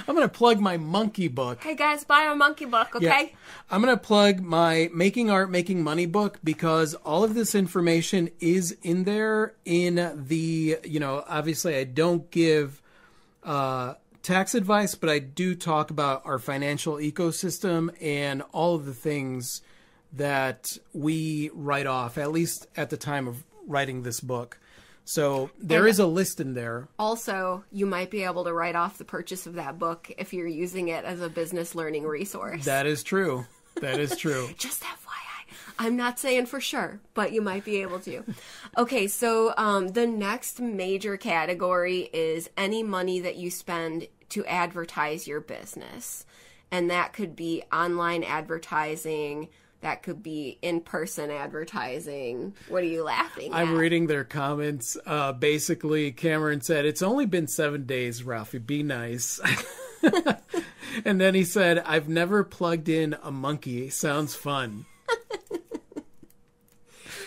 I'm 0.06 0.14
going 0.14 0.28
to 0.28 0.34
plug 0.34 0.60
my 0.60 0.76
monkey 0.76 1.28
book. 1.28 1.62
Hey 1.62 1.74
guys, 1.74 2.04
buy 2.04 2.22
a 2.24 2.34
monkey 2.34 2.66
book, 2.66 2.94
okay? 2.96 3.04
Yeah. 3.04 3.38
I'm 3.70 3.82
going 3.82 3.94
to 3.94 4.02
plug 4.02 4.40
my 4.40 4.90
Making 4.92 5.30
Art, 5.30 5.50
Making 5.50 5.82
Money 5.82 6.06
book 6.06 6.38
because 6.44 6.94
all 6.94 7.24
of 7.24 7.34
this 7.34 7.54
information 7.54 8.30
is 8.40 8.76
in 8.82 9.04
there 9.04 9.54
in 9.64 10.24
the, 10.26 10.78
you 10.84 11.00
know, 11.00 11.24
obviously 11.28 11.76
I 11.76 11.84
don't 11.84 12.30
give 12.30 12.82
uh, 13.44 13.94
tax 14.22 14.54
advice, 14.54 14.94
but 14.94 15.08
I 15.10 15.18
do 15.20 15.54
talk 15.54 15.90
about 15.90 16.22
our 16.24 16.38
financial 16.38 16.94
ecosystem 16.94 17.90
and 18.00 18.42
all 18.52 18.74
of 18.74 18.84
the 18.84 18.94
things 18.94 19.62
that 20.12 20.76
we 20.92 21.50
write 21.54 21.86
off, 21.86 22.18
at 22.18 22.32
least 22.32 22.66
at 22.76 22.90
the 22.90 22.96
time 22.96 23.28
of 23.28 23.44
writing 23.66 24.02
this 24.02 24.20
book. 24.20 24.58
So 25.08 25.48
there 25.58 25.80
And- 25.80 25.88
is 25.88 25.98
a 25.98 26.06
list 26.06 26.38
in 26.38 26.52
there. 26.52 26.86
Also, 26.98 27.64
you 27.72 27.86
might 27.86 28.10
be 28.10 28.24
able 28.24 28.44
to 28.44 28.52
write 28.52 28.76
off 28.76 28.98
the 28.98 29.06
purchase 29.06 29.46
of 29.46 29.54
that 29.54 29.78
book 29.78 30.12
if 30.18 30.34
you're 30.34 30.46
using 30.46 30.88
it 30.88 31.02
as 31.06 31.22
a 31.22 31.30
business 31.30 31.74
learning 31.74 32.04
resource. 32.06 32.66
That 32.66 32.84
is 32.84 33.02
true. 33.02 33.46
That 33.80 33.98
is 33.98 34.18
true. 34.18 34.50
Just 34.58 34.82
FYI. 34.82 35.54
I'm 35.78 35.96
not 35.96 36.18
saying 36.18 36.44
for 36.44 36.60
sure, 36.60 37.00
but 37.14 37.32
you 37.32 37.40
might 37.40 37.64
be 37.64 37.80
able 37.80 38.00
to. 38.00 38.22
Okay, 38.76 39.06
so 39.06 39.54
um, 39.56 39.88
the 39.88 40.06
next 40.06 40.60
major 40.60 41.16
category 41.16 42.10
is 42.12 42.50
any 42.58 42.82
money 42.82 43.18
that 43.20 43.36
you 43.36 43.50
spend 43.50 44.08
to 44.28 44.44
advertise 44.44 45.26
your 45.26 45.40
business. 45.40 46.26
And 46.70 46.90
that 46.90 47.14
could 47.14 47.34
be 47.34 47.62
online 47.72 48.22
advertising, 48.24 49.48
that 49.80 50.02
could 50.02 50.22
be 50.22 50.58
in 50.62 50.80
person 50.80 51.30
advertising. 51.30 52.54
What 52.68 52.82
are 52.82 52.86
you 52.86 53.04
laughing 53.04 53.54
I'm 53.54 53.74
at? 53.74 53.76
reading 53.78 54.06
their 54.06 54.24
comments. 54.24 54.96
Uh, 55.06 55.32
basically, 55.32 56.12
Cameron 56.12 56.60
said, 56.60 56.84
It's 56.84 57.02
only 57.02 57.26
been 57.26 57.46
seven 57.46 57.86
days, 57.86 58.22
Ralphie. 58.22 58.58
Be 58.58 58.82
nice. 58.82 59.40
and 61.04 61.20
then 61.20 61.34
he 61.34 61.44
said, 61.44 61.78
I've 61.78 62.08
never 62.08 62.44
plugged 62.44 62.88
in 62.88 63.16
a 63.22 63.30
monkey. 63.30 63.88
Sounds 63.90 64.34
fun. 64.34 64.86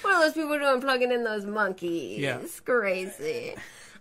What 0.01 0.15
are 0.15 0.25
those 0.25 0.33
people 0.33 0.57
doing 0.57 0.81
plugging 0.81 1.11
in 1.11 1.23
those 1.23 1.45
monkeys? 1.45 2.19
Yeah. 2.19 2.39
Crazy. 2.65 3.55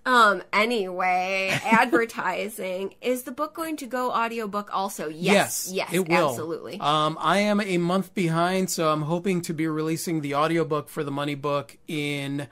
Um, 0.07 0.43
anyway, 0.53 1.59
advertising. 1.65 2.95
Is 3.01 3.25
the 3.25 3.33
book 3.33 3.55
going 3.55 3.77
to 3.79 3.87
go 3.87 4.11
audiobook 4.11 4.71
also? 4.73 5.09
Yes. 5.09 5.71
Yes, 5.73 5.93
it 5.93 6.09
will. 6.09 6.31
absolutely. 6.31 6.81
Um, 6.81 7.19
I 7.21 7.39
am 7.39 7.61
a 7.61 7.79
month 7.79 8.15
behind, 8.15 8.71
so 8.71 8.91
I'm 8.91 9.03
hoping 9.03 9.43
to 9.43 9.53
be 9.53 9.67
releasing 9.67 10.21
the 10.21 10.35
audiobook 10.35 10.89
for 10.89 11.05
the 11.05 11.11
money 11.11 11.35
book 11.35 11.77
in 11.87 12.49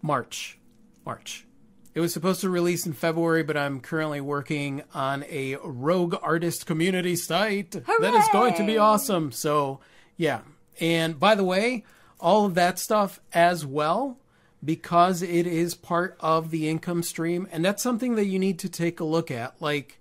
March. 0.00 0.58
March. 1.04 1.46
It 1.94 2.00
was 2.00 2.12
supposed 2.12 2.40
to 2.40 2.48
release 2.48 2.86
in 2.86 2.94
February, 2.94 3.42
but 3.42 3.56
I'm 3.56 3.78
currently 3.80 4.20
working 4.20 4.82
on 4.94 5.24
a 5.28 5.56
rogue 5.62 6.16
artist 6.22 6.64
community 6.64 7.16
site 7.16 7.72
that 7.72 8.14
is 8.14 8.28
going 8.32 8.54
to 8.54 8.64
be 8.64 8.78
awesome. 8.78 9.30
So, 9.30 9.80
yeah. 10.16 10.40
And 10.80 11.20
by 11.20 11.34
the 11.34 11.44
way, 11.44 11.84
all 12.18 12.46
of 12.46 12.54
that 12.54 12.78
stuff 12.78 13.20
as 13.34 13.66
well, 13.66 14.16
because 14.64 15.22
it 15.22 15.46
is 15.46 15.74
part 15.74 16.16
of 16.20 16.50
the 16.50 16.68
income 16.68 17.02
stream. 17.02 17.48
And 17.50 17.64
that's 17.64 17.82
something 17.82 18.14
that 18.14 18.26
you 18.26 18.38
need 18.38 18.58
to 18.60 18.68
take 18.68 19.00
a 19.00 19.04
look 19.04 19.30
at. 19.30 19.60
Like, 19.60 20.00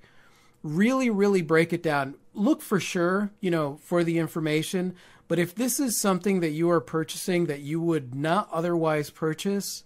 really, 0.63 1.09
really 1.09 1.41
break 1.41 1.73
it 1.73 1.83
down. 1.83 2.15
Look 2.33 2.61
for 2.61 2.79
sure, 2.79 3.31
you 3.39 3.51
know, 3.51 3.79
for 3.83 4.03
the 4.03 4.19
information. 4.19 4.95
But 5.27 5.39
if 5.39 5.55
this 5.55 5.79
is 5.79 5.99
something 5.99 6.41
that 6.41 6.51
you 6.51 6.69
are 6.69 6.81
purchasing 6.81 7.45
that 7.45 7.61
you 7.61 7.81
would 7.81 8.13
not 8.13 8.49
otherwise 8.51 9.09
purchase, 9.09 9.83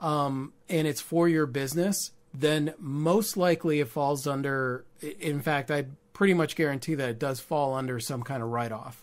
um, 0.00 0.52
and 0.68 0.86
it's 0.86 1.00
for 1.00 1.28
your 1.28 1.46
business, 1.46 2.12
then 2.34 2.74
most 2.78 3.36
likely 3.36 3.80
it 3.80 3.88
falls 3.88 4.26
under. 4.26 4.84
In 5.20 5.40
fact, 5.40 5.70
I 5.70 5.86
pretty 6.20 6.34
much 6.34 6.54
guarantee 6.54 6.94
that 6.94 7.08
it 7.08 7.18
does 7.18 7.40
fall 7.40 7.72
under 7.72 7.98
some 7.98 8.22
kind 8.22 8.42
of 8.42 8.50
write 8.50 8.72
off. 8.72 9.02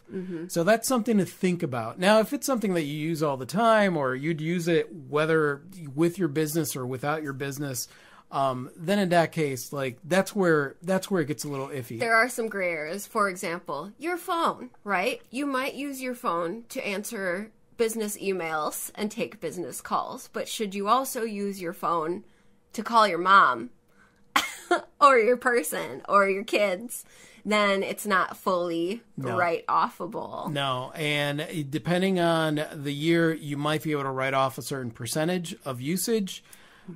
So 0.50 0.64
that's 0.64 0.88
something 0.88 1.18
to 1.18 1.26
think 1.26 1.64
about. 1.64 1.98
Now, 1.98 2.20
if 2.20 2.32
it's 2.32 2.46
something 2.46 2.76
that 2.76 2.84
you 2.84 2.94
use 2.94 3.24
all 3.24 3.38
the 3.38 3.48
time, 3.48 3.98
or 3.98 4.14
you'd 4.14 4.40
use 4.40 4.68
it 4.68 4.94
whether 4.94 5.64
with 5.96 6.20
your 6.20 6.28
business 6.28 6.76
or 6.76 6.86
without 6.86 7.24
your 7.24 7.34
business, 7.34 7.88
um, 8.32 8.70
then 8.78 9.00
in 9.00 9.10
that 9.10 9.32
case, 9.32 9.74
like 9.74 9.98
that's 10.04 10.36
where 10.36 10.76
that's 10.84 11.10
where 11.10 11.24
it 11.24 11.26
gets 11.26 11.44
a 11.44 11.48
little 11.48 11.70
iffy. 11.70 12.00
There 12.00 12.14
are 12.14 12.30
some 12.30 12.50
gray 12.50 12.70
areas. 12.70 13.08
For 13.08 13.30
example, 13.30 13.92
your 13.98 14.18
phone, 14.18 14.70
right? 14.84 15.20
You 15.32 15.48
might 15.48 15.74
use 15.74 16.00
your 16.00 16.14
phone 16.14 16.66
to 16.70 16.86
answer 16.86 17.50
business 17.78 18.16
emails 18.20 18.92
and 18.94 19.10
take 19.10 19.40
business 19.40 19.82
calls, 19.82 20.30
but 20.34 20.48
should 20.48 20.76
you 20.76 20.88
also 20.88 21.24
use 21.24 21.60
your 21.60 21.74
phone 21.74 22.26
to 22.74 22.84
call 22.84 23.08
your 23.08 23.18
mom 23.18 23.72
or 25.02 25.18
your 25.18 25.38
person 25.38 26.02
or 26.10 26.30
your 26.30 26.44
kids? 26.44 27.06
Then 27.46 27.82
it's 27.82 28.06
not 28.06 28.36
fully 28.36 29.02
No. 29.16 29.38
write 29.38 29.66
offable. 29.68 30.52
No, 30.52 30.92
and 30.96 31.70
depending 31.70 32.20
on 32.20 32.62
the 32.74 32.94
year, 32.94 33.34
you 33.34 33.56
might 33.56 33.84
be 33.84 33.92
able 33.94 34.04
to 34.04 34.10
write 34.12 34.34
off 34.34 34.58
a 34.58 34.62
certain 34.62 34.92
percentage 34.92 35.56
of 35.64 35.80
usage. 35.80 36.44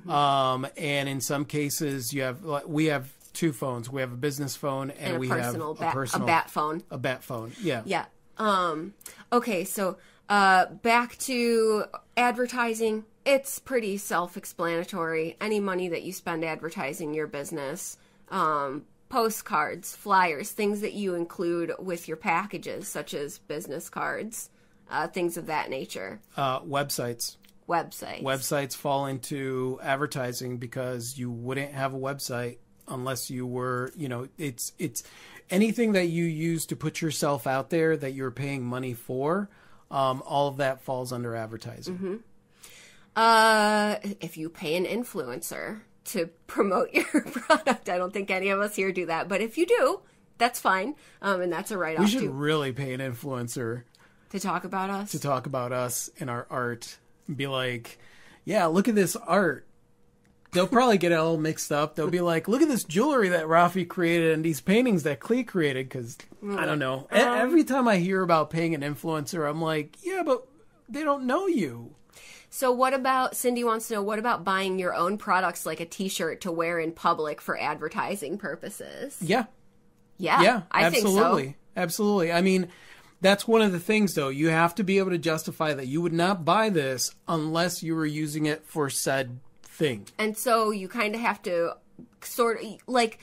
Um, 0.08 0.66
and 0.76 1.08
in 1.08 1.20
some 1.20 1.44
cases, 1.46 2.12
you 2.12 2.22
have 2.22 2.42
we 2.66 2.86
have 2.86 3.10
two 3.34 3.52
phones. 3.52 3.88
We 3.90 4.00
have 4.02 4.12
a 4.12 4.16
business 4.16 4.56
phone 4.56 4.90
and, 4.90 5.12
And 5.12 5.18
we 5.20 5.28
have 5.28 5.54
bat, 5.54 5.90
a 5.90 5.92
personal 5.92 6.26
a 6.26 6.26
bat 6.26 6.50
phone. 6.50 6.82
a 6.90 6.98
bat 6.98 7.22
phone. 7.24 7.52
Yeah. 7.62 7.82
Yeah. 7.86 8.04
Um 8.38 8.94
okay, 9.32 9.64
so 9.64 9.96
uh 10.28 10.66
back 10.66 11.16
to 11.20 11.84
advertising. 12.16 13.04
It's 13.24 13.58
pretty 13.58 13.96
self-explanatory. 13.98 15.36
Any 15.40 15.60
money 15.60 15.88
that 15.88 16.02
you 16.02 16.12
spend 16.12 16.44
advertising 16.44 17.14
your 17.14 17.26
business, 17.26 17.98
um 18.30 18.84
postcards, 19.08 19.94
flyers, 19.94 20.50
things 20.52 20.80
that 20.80 20.94
you 20.94 21.14
include 21.14 21.70
with 21.78 22.08
your 22.08 22.16
packages 22.16 22.88
such 22.88 23.12
as 23.12 23.38
business 23.38 23.90
cards, 23.90 24.50
uh 24.90 25.06
things 25.06 25.36
of 25.36 25.46
that 25.46 25.70
nature. 25.70 26.20
Uh, 26.36 26.60
websites. 26.60 27.36
Websites. 27.68 28.22
Websites 28.22 28.74
fall 28.74 29.06
into 29.06 29.78
advertising 29.82 30.56
because 30.58 31.16
you 31.16 31.30
wouldn't 31.30 31.72
have 31.72 31.94
a 31.94 31.98
website 31.98 32.58
unless 32.88 33.30
you 33.30 33.46
were, 33.46 33.92
you 33.96 34.08
know, 34.08 34.28
it's 34.38 34.72
it's 34.78 35.02
anything 35.48 35.92
that 35.92 36.06
you 36.06 36.24
use 36.24 36.66
to 36.66 36.76
put 36.76 37.00
yourself 37.00 37.46
out 37.46 37.70
there 37.70 37.96
that 37.96 38.12
you're 38.14 38.30
paying 38.32 38.64
money 38.64 38.94
for. 38.94 39.48
Um, 39.90 40.22
all 40.26 40.48
of 40.48 40.56
that 40.56 40.80
falls 40.80 41.12
under 41.12 41.36
advertising. 41.36 42.22
Uh, 43.14 43.96
if 44.20 44.36
you 44.36 44.48
pay 44.48 44.76
an 44.76 44.84
influencer 44.86 45.80
to 46.06 46.26
promote 46.46 46.90
your 46.94 47.04
product, 47.22 47.88
I 47.88 47.98
don't 47.98 48.12
think 48.12 48.30
any 48.30 48.48
of 48.48 48.60
us 48.60 48.74
here 48.76 48.92
do 48.92 49.06
that. 49.06 49.28
But 49.28 49.40
if 49.40 49.58
you 49.58 49.66
do, 49.66 50.00
that's 50.38 50.60
fine. 50.60 50.94
Um, 51.20 51.40
and 51.42 51.52
that's 51.52 51.70
a 51.70 51.78
write 51.78 51.98
We 51.98 52.04
off 52.04 52.10
should 52.10 52.20
too. 52.20 52.30
really 52.30 52.72
pay 52.72 52.92
an 52.94 53.00
influencer 53.00 53.82
To 54.30 54.40
talk 54.40 54.64
about 54.64 54.90
us. 54.90 55.10
to 55.12 55.20
talk 55.20 55.46
about 55.46 55.72
us 55.72 56.10
and 56.18 56.30
our 56.30 56.46
art. 56.50 56.96
And 57.28 57.36
be 57.36 57.46
like, 57.46 57.98
yeah, 58.44 58.66
look 58.66 58.88
at 58.88 58.94
this 58.94 59.14
art. 59.14 59.66
They'll 60.52 60.66
probably 60.66 60.98
get 60.98 61.12
it 61.12 61.18
all 61.18 61.38
mixed 61.38 61.72
up. 61.72 61.94
They'll 61.94 62.10
be 62.10 62.20
like, 62.20 62.46
look 62.46 62.60
at 62.60 62.68
this 62.68 62.84
jewelry 62.84 63.30
that 63.30 63.46
Rafi 63.46 63.88
created 63.88 64.32
and 64.32 64.44
these 64.44 64.60
paintings 64.60 65.02
that 65.04 65.18
Klee 65.20 65.46
created. 65.46 65.88
Because 65.88 66.18
I 66.56 66.66
don't 66.66 66.78
know. 66.78 67.06
E- 67.10 67.16
Every 67.16 67.64
time 67.64 67.88
I 67.88 67.96
hear 67.96 68.20
about 68.22 68.50
paying 68.50 68.74
an 68.74 68.82
influencer, 68.82 69.48
I'm 69.48 69.62
like, 69.62 69.96
yeah, 70.02 70.22
but 70.26 70.46
they 70.90 71.04
don't 71.04 71.24
know 71.24 71.46
you. 71.46 71.94
So 72.54 72.70
what 72.70 72.92
about 72.92 73.34
Cindy 73.34 73.64
wants 73.64 73.88
to 73.88 73.94
know 73.94 74.02
what 74.02 74.18
about 74.18 74.44
buying 74.44 74.78
your 74.78 74.94
own 74.94 75.16
products 75.16 75.64
like 75.64 75.80
a 75.80 75.86
t-shirt 75.86 76.42
to 76.42 76.52
wear 76.52 76.78
in 76.78 76.92
public 76.92 77.40
for 77.40 77.58
advertising 77.58 78.36
purposes? 78.36 79.16
Yeah, 79.22 79.44
Yeah. 80.18 80.42
yeah, 80.42 80.62
I 80.70 80.84
absolutely, 80.84 81.42
think 81.44 81.56
absolutely. 81.78 82.30
I 82.30 82.42
mean, 82.42 82.68
that's 83.22 83.48
one 83.48 83.62
of 83.62 83.72
the 83.72 83.80
things, 83.80 84.12
though. 84.12 84.28
You 84.28 84.50
have 84.50 84.74
to 84.74 84.84
be 84.84 84.98
able 84.98 85.12
to 85.12 85.18
justify 85.18 85.72
that 85.72 85.86
you 85.86 86.02
would 86.02 86.12
not 86.12 86.44
buy 86.44 86.68
this 86.68 87.14
unless 87.26 87.82
you 87.82 87.94
were 87.94 88.04
using 88.04 88.44
it 88.44 88.66
for 88.66 88.90
said 88.90 89.40
thing. 89.62 90.08
And 90.18 90.36
so 90.36 90.70
you 90.72 90.88
kind 90.88 91.14
of 91.14 91.22
have 91.22 91.40
to 91.44 91.76
sort 92.20 92.62
of 92.62 92.66
like 92.86 93.18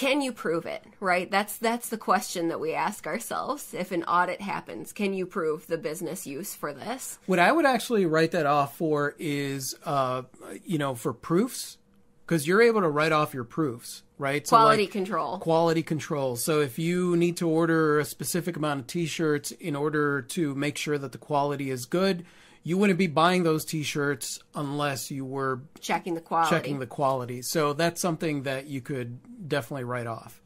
can 0.00 0.22
you 0.22 0.32
prove 0.32 0.64
it, 0.64 0.82
right? 0.98 1.30
That's 1.30 1.58
that's 1.58 1.90
the 1.90 1.98
question 1.98 2.48
that 2.48 2.58
we 2.58 2.72
ask 2.72 3.06
ourselves. 3.06 3.74
If 3.74 3.92
an 3.92 4.02
audit 4.04 4.40
happens, 4.40 4.94
can 4.94 5.12
you 5.12 5.26
prove 5.26 5.66
the 5.66 5.76
business 5.76 6.26
use 6.26 6.54
for 6.54 6.72
this? 6.72 7.18
What 7.26 7.38
I 7.38 7.52
would 7.52 7.66
actually 7.66 8.06
write 8.06 8.30
that 8.30 8.46
off 8.46 8.78
for 8.78 9.14
is, 9.18 9.76
uh, 9.84 10.22
you 10.64 10.78
know, 10.78 10.94
for 10.94 11.12
proofs, 11.12 11.76
because 12.24 12.46
you're 12.46 12.62
able 12.62 12.80
to 12.80 12.88
write 12.88 13.12
off 13.12 13.34
your 13.34 13.44
proofs, 13.44 14.02
right? 14.16 14.46
So, 14.48 14.56
Quality 14.56 14.84
like, 14.84 14.92
control. 14.92 15.38
Quality 15.38 15.82
control. 15.82 16.36
So 16.36 16.60
if 16.60 16.78
you 16.78 17.14
need 17.14 17.36
to 17.36 17.46
order 17.46 17.98
a 17.98 18.06
specific 18.06 18.56
amount 18.56 18.80
of 18.80 18.86
T-shirts 18.86 19.50
in 19.50 19.76
order 19.76 20.22
to 20.22 20.54
make 20.54 20.78
sure 20.78 20.96
that 20.96 21.12
the 21.12 21.18
quality 21.18 21.70
is 21.70 21.84
good, 21.84 22.24
you 22.62 22.76
wouldn't 22.78 22.98
be 22.98 23.06
buying 23.06 23.42
those 23.42 23.64
T-shirts 23.64 24.38
unless 24.54 25.10
you 25.10 25.24
were 25.24 25.62
checking 25.80 26.14
the 26.14 26.20
quality. 26.20 26.50
checking 26.50 26.78
the 26.78 26.86
quality. 26.86 27.42
So 27.42 27.72
that's 27.72 28.00
something 28.00 28.42
that 28.42 28.66
you 28.66 28.80
could 28.80 29.48
definitely 29.48 29.84
write 29.84 30.06
off. 30.06 30.40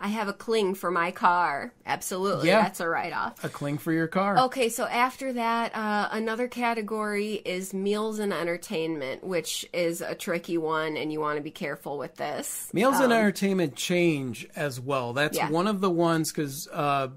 I 0.00 0.06
have 0.08 0.28
a 0.28 0.32
cling 0.32 0.76
for 0.76 0.92
my 0.92 1.10
car. 1.10 1.72
Absolutely. 1.84 2.46
Yeah. 2.46 2.62
That's 2.62 2.78
a 2.78 2.88
write 2.88 3.12
off. 3.12 3.42
A 3.42 3.48
cling 3.48 3.78
for 3.78 3.90
your 3.92 4.06
car. 4.06 4.38
Okay, 4.44 4.68
so 4.68 4.84
after 4.86 5.32
that, 5.32 5.74
uh, 5.74 6.08
another 6.12 6.46
category 6.46 7.34
is 7.34 7.74
meals 7.74 8.20
and 8.20 8.32
entertainment, 8.32 9.24
which 9.24 9.68
is 9.72 10.00
a 10.00 10.14
tricky 10.14 10.56
one, 10.56 10.96
and 10.96 11.12
you 11.12 11.18
want 11.18 11.36
to 11.38 11.42
be 11.42 11.50
careful 11.50 11.98
with 11.98 12.14
this. 12.14 12.70
Meals 12.72 13.00
and 13.00 13.12
entertainment 13.12 13.74
change 13.74 14.46
as 14.54 14.78
well. 14.80 15.12
That's 15.14 15.36
Yeah. 15.36 15.50
one 15.50 15.66
of 15.66 15.80
the 15.80 15.90
ones 15.90 16.30
because 16.30 16.68
uh, 16.72 17.08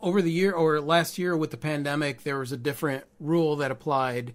over 0.00 0.22
the 0.22 0.30
year 0.32 0.52
or 0.52 0.80
last 0.80 1.18
year 1.18 1.36
with 1.36 1.50
the 1.50 1.56
pandemic, 1.56 2.22
there 2.22 2.38
was 2.38 2.52
a 2.52 2.56
different 2.56 3.04
rule 3.18 3.56
that 3.56 3.70
applied. 3.70 4.34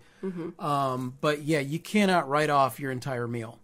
Um, 0.60 1.18
but 1.22 1.44
yeah, 1.44 1.60
you 1.60 1.80
cannot 1.80 2.28
write 2.28 2.50
off 2.50 2.80
your 2.80 2.92
entire 2.92 3.28
meal, 3.28 3.60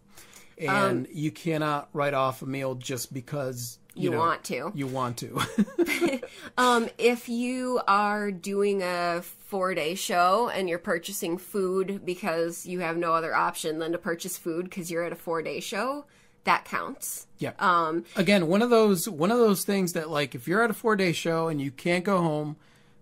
and 0.58 1.08
you 1.12 1.32
cannot 1.32 1.90
write 1.94 2.14
off 2.14 2.42
a 2.42 2.46
meal 2.46 2.76
just 2.76 3.12
because 3.14 3.80
you, 3.96 4.04
You 4.04 4.10
know, 4.12 4.20
want 4.20 4.44
to. 4.46 4.72
You 4.76 4.88
want 4.88 5.18
to. 5.18 5.42
Um, 6.58 6.90
if 6.98 7.28
you 7.30 7.82
are 7.88 8.32
doing 8.32 8.82
a 8.84 9.22
four 9.22 9.74
day 9.74 9.96
show 9.96 10.50
and 10.50 10.70
you're 10.70 10.80
purchasing 10.80 11.38
food 11.38 12.02
because 12.06 12.66
you 12.66 12.80
have 12.80 12.98
no 12.98 13.14
other 13.14 13.34
option 13.34 13.80
than 13.80 13.92
to 13.92 13.98
purchase 13.98 14.38
food 14.38 14.66
because 14.66 14.90
you're 14.92 15.04
at 15.04 15.12
a 15.12 15.16
four 15.16 15.42
day 15.42 15.60
show, 15.60 16.06
that 16.44 16.66
counts. 16.66 17.28
Yeah. 17.38 17.54
Um, 17.60 18.06
Again, 18.16 18.48
one 18.48 18.62
of 18.62 18.70
those 18.70 19.08
one 19.08 19.32
of 19.32 19.38
those 19.38 19.64
things 19.64 19.94
that 19.94 20.10
like 20.10 20.36
if 20.36 20.48
you're 20.48 20.64
at 20.64 20.70
a 20.70 20.74
four 20.74 20.96
day 20.96 21.12
show 21.12 21.48
and 21.48 21.62
you 21.62 21.72
can't 21.72 22.04
go 22.04 22.22
home 22.22 22.56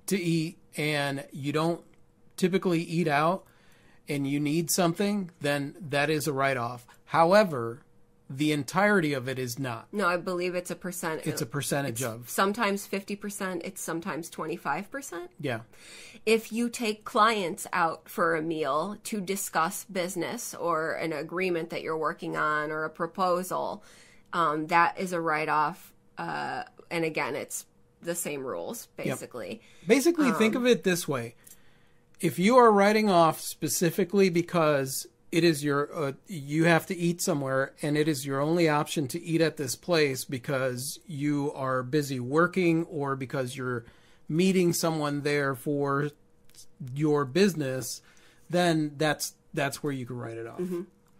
to 0.07 0.19
eat 0.19 0.57
and 0.75 1.25
you 1.31 1.51
don't 1.51 1.81
typically 2.37 2.81
eat 2.81 3.07
out 3.07 3.45
and 4.07 4.27
you 4.27 4.39
need 4.39 4.71
something, 4.71 5.29
then 5.41 5.75
that 5.79 6.09
is 6.09 6.27
a 6.27 6.33
write 6.33 6.57
off. 6.57 6.85
However, 7.05 7.81
the 8.29 8.51
entirety 8.51 9.13
of 9.13 9.27
it 9.27 9.39
is 9.39 9.57
not. 9.57 9.87
no, 9.91 10.07
I 10.07 10.17
believe 10.17 10.53
it's 10.53 10.69
a 10.69 10.75
percent. 10.75 11.25
It's 11.25 11.41
a 11.41 11.45
percentage 11.47 12.03
of. 12.03 12.29
sometimes 12.29 12.87
50%, 12.87 13.61
it's 13.63 13.81
sometimes 13.81 14.29
25%. 14.29 15.29
Yeah. 15.39 15.61
if 16.25 16.51
you 16.51 16.69
take 16.69 17.05
clients 17.05 17.65
out 17.73 18.07
for 18.07 18.35
a 18.35 18.41
meal 18.41 18.97
to 19.05 19.19
discuss 19.19 19.85
business 19.85 20.53
or 20.53 20.93
an 20.93 21.11
agreement 21.11 21.71
that 21.71 21.81
you're 21.81 21.97
working 21.97 22.37
on 22.37 22.69
or 22.71 22.83
a 22.83 22.89
proposal, 22.89 23.83
um, 24.33 24.67
that 24.67 24.99
is 24.99 25.11
a 25.11 25.19
write 25.19 25.49
off. 25.49 25.93
Uh, 26.17 26.63
and 26.91 27.03
again, 27.05 27.35
it's 27.35 27.65
the 28.01 28.15
same 28.15 28.45
rules, 28.45 28.87
basically. 28.95 29.61
Basically, 29.87 30.31
think 30.33 30.55
of 30.55 30.65
it 30.67 30.83
this 30.83 31.07
way: 31.07 31.35
if 32.19 32.37
you 32.37 32.57
are 32.57 32.71
writing 32.71 33.09
off 33.09 33.39
specifically 33.39 34.29
because 34.29 35.07
it 35.31 35.43
is 35.43 35.63
your 35.63 35.93
uh, 35.93 36.11
you 36.27 36.65
have 36.65 36.85
to 36.87 36.95
eat 36.95 37.21
somewhere 37.21 37.73
and 37.81 37.97
it 37.97 38.07
is 38.07 38.25
your 38.25 38.41
only 38.41 38.67
option 38.67 39.07
to 39.09 39.21
eat 39.21 39.41
at 39.41 39.57
this 39.57 39.75
place 39.75 40.25
because 40.25 40.99
you 41.05 41.51
are 41.53 41.83
busy 41.83 42.19
working 42.19 42.83
or 42.85 43.15
because 43.15 43.55
you're 43.55 43.85
meeting 44.27 44.73
someone 44.73 45.21
there 45.21 45.55
for 45.55 46.09
your 46.93 47.25
business, 47.25 48.01
then 48.49 48.93
that's 48.97 49.33
that's 49.53 49.83
where 49.83 49.93
you 49.93 50.05
can 50.05 50.17
write 50.17 50.37
it 50.37 50.47
off. 50.47 50.61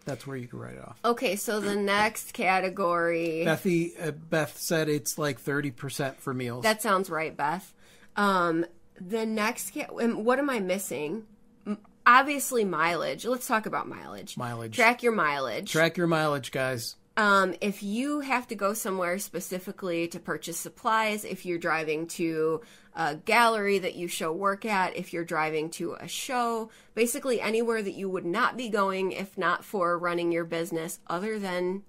That's 0.06 0.26
where 0.26 0.38
you 0.38 0.48
can 0.48 0.60
write 0.60 0.76
it 0.76 0.82
off. 0.82 0.98
Okay, 1.06 1.36
so 1.36 1.60
the 1.60 1.76
next 1.76 2.34
category. 2.34 3.44
Bethy, 3.46 3.92
uh, 4.02 4.12
Beth 4.12 4.58
said 4.58 4.90
it's 4.90 5.20
like 5.20 5.40
30% 5.40 6.16
for 6.18 6.34
meals. 6.34 6.64
That 6.64 6.82
sounds 6.82 7.10
right, 7.12 7.36
Beth. 7.36 7.74
Um, 8.16 8.66
the 9.00 9.26
next, 9.26 9.74
ca- 9.74 9.96
and 9.98 10.26
what 10.26 10.40
am 10.40 10.50
I 10.50 10.60
missing? 10.62 11.26
Obviously, 12.10 12.66
mileage. 12.66 13.24
Let's 13.24 13.46
talk 13.46 13.68
about 13.68 13.88
mileage. 13.88 14.36
Mileage. 14.36 14.76
Track 14.76 15.04
your 15.04 15.12
mileage. 15.12 15.72
Track 15.72 15.96
your 15.96 16.08
mileage, 16.08 16.52
guys. 16.52 16.96
Um, 17.18 17.54
if 17.62 17.84
you 17.84 18.22
have 18.22 18.48
to 18.48 18.56
go 18.56 18.74
somewhere 18.74 19.20
specifically 19.20 20.08
to 20.08 20.20
purchase 20.20 20.58
supplies, 20.58 21.24
if 21.24 21.46
you're 21.46 21.60
driving 21.60 22.08
to 22.08 22.62
a 22.96 23.16
gallery 23.16 23.78
that 23.78 23.94
you 23.94 24.08
show 24.08 24.34
work 24.34 24.66
at, 24.66 24.96
if 24.96 25.14
you're 25.14 25.24
driving 25.24 25.70
to 25.72 25.94
a 26.00 26.08
show, 26.08 26.72
basically 26.96 27.40
anywhere 27.42 27.84
that 27.84 27.94
you 27.94 28.10
would 28.10 28.26
not 28.26 28.58
be 28.58 28.70
going 28.70 29.12
if 29.12 29.38
not 29.38 29.64
for 29.64 29.96
running 30.00 30.32
your 30.32 30.46
business 30.46 31.00
other 31.06 31.38
than 31.38 31.84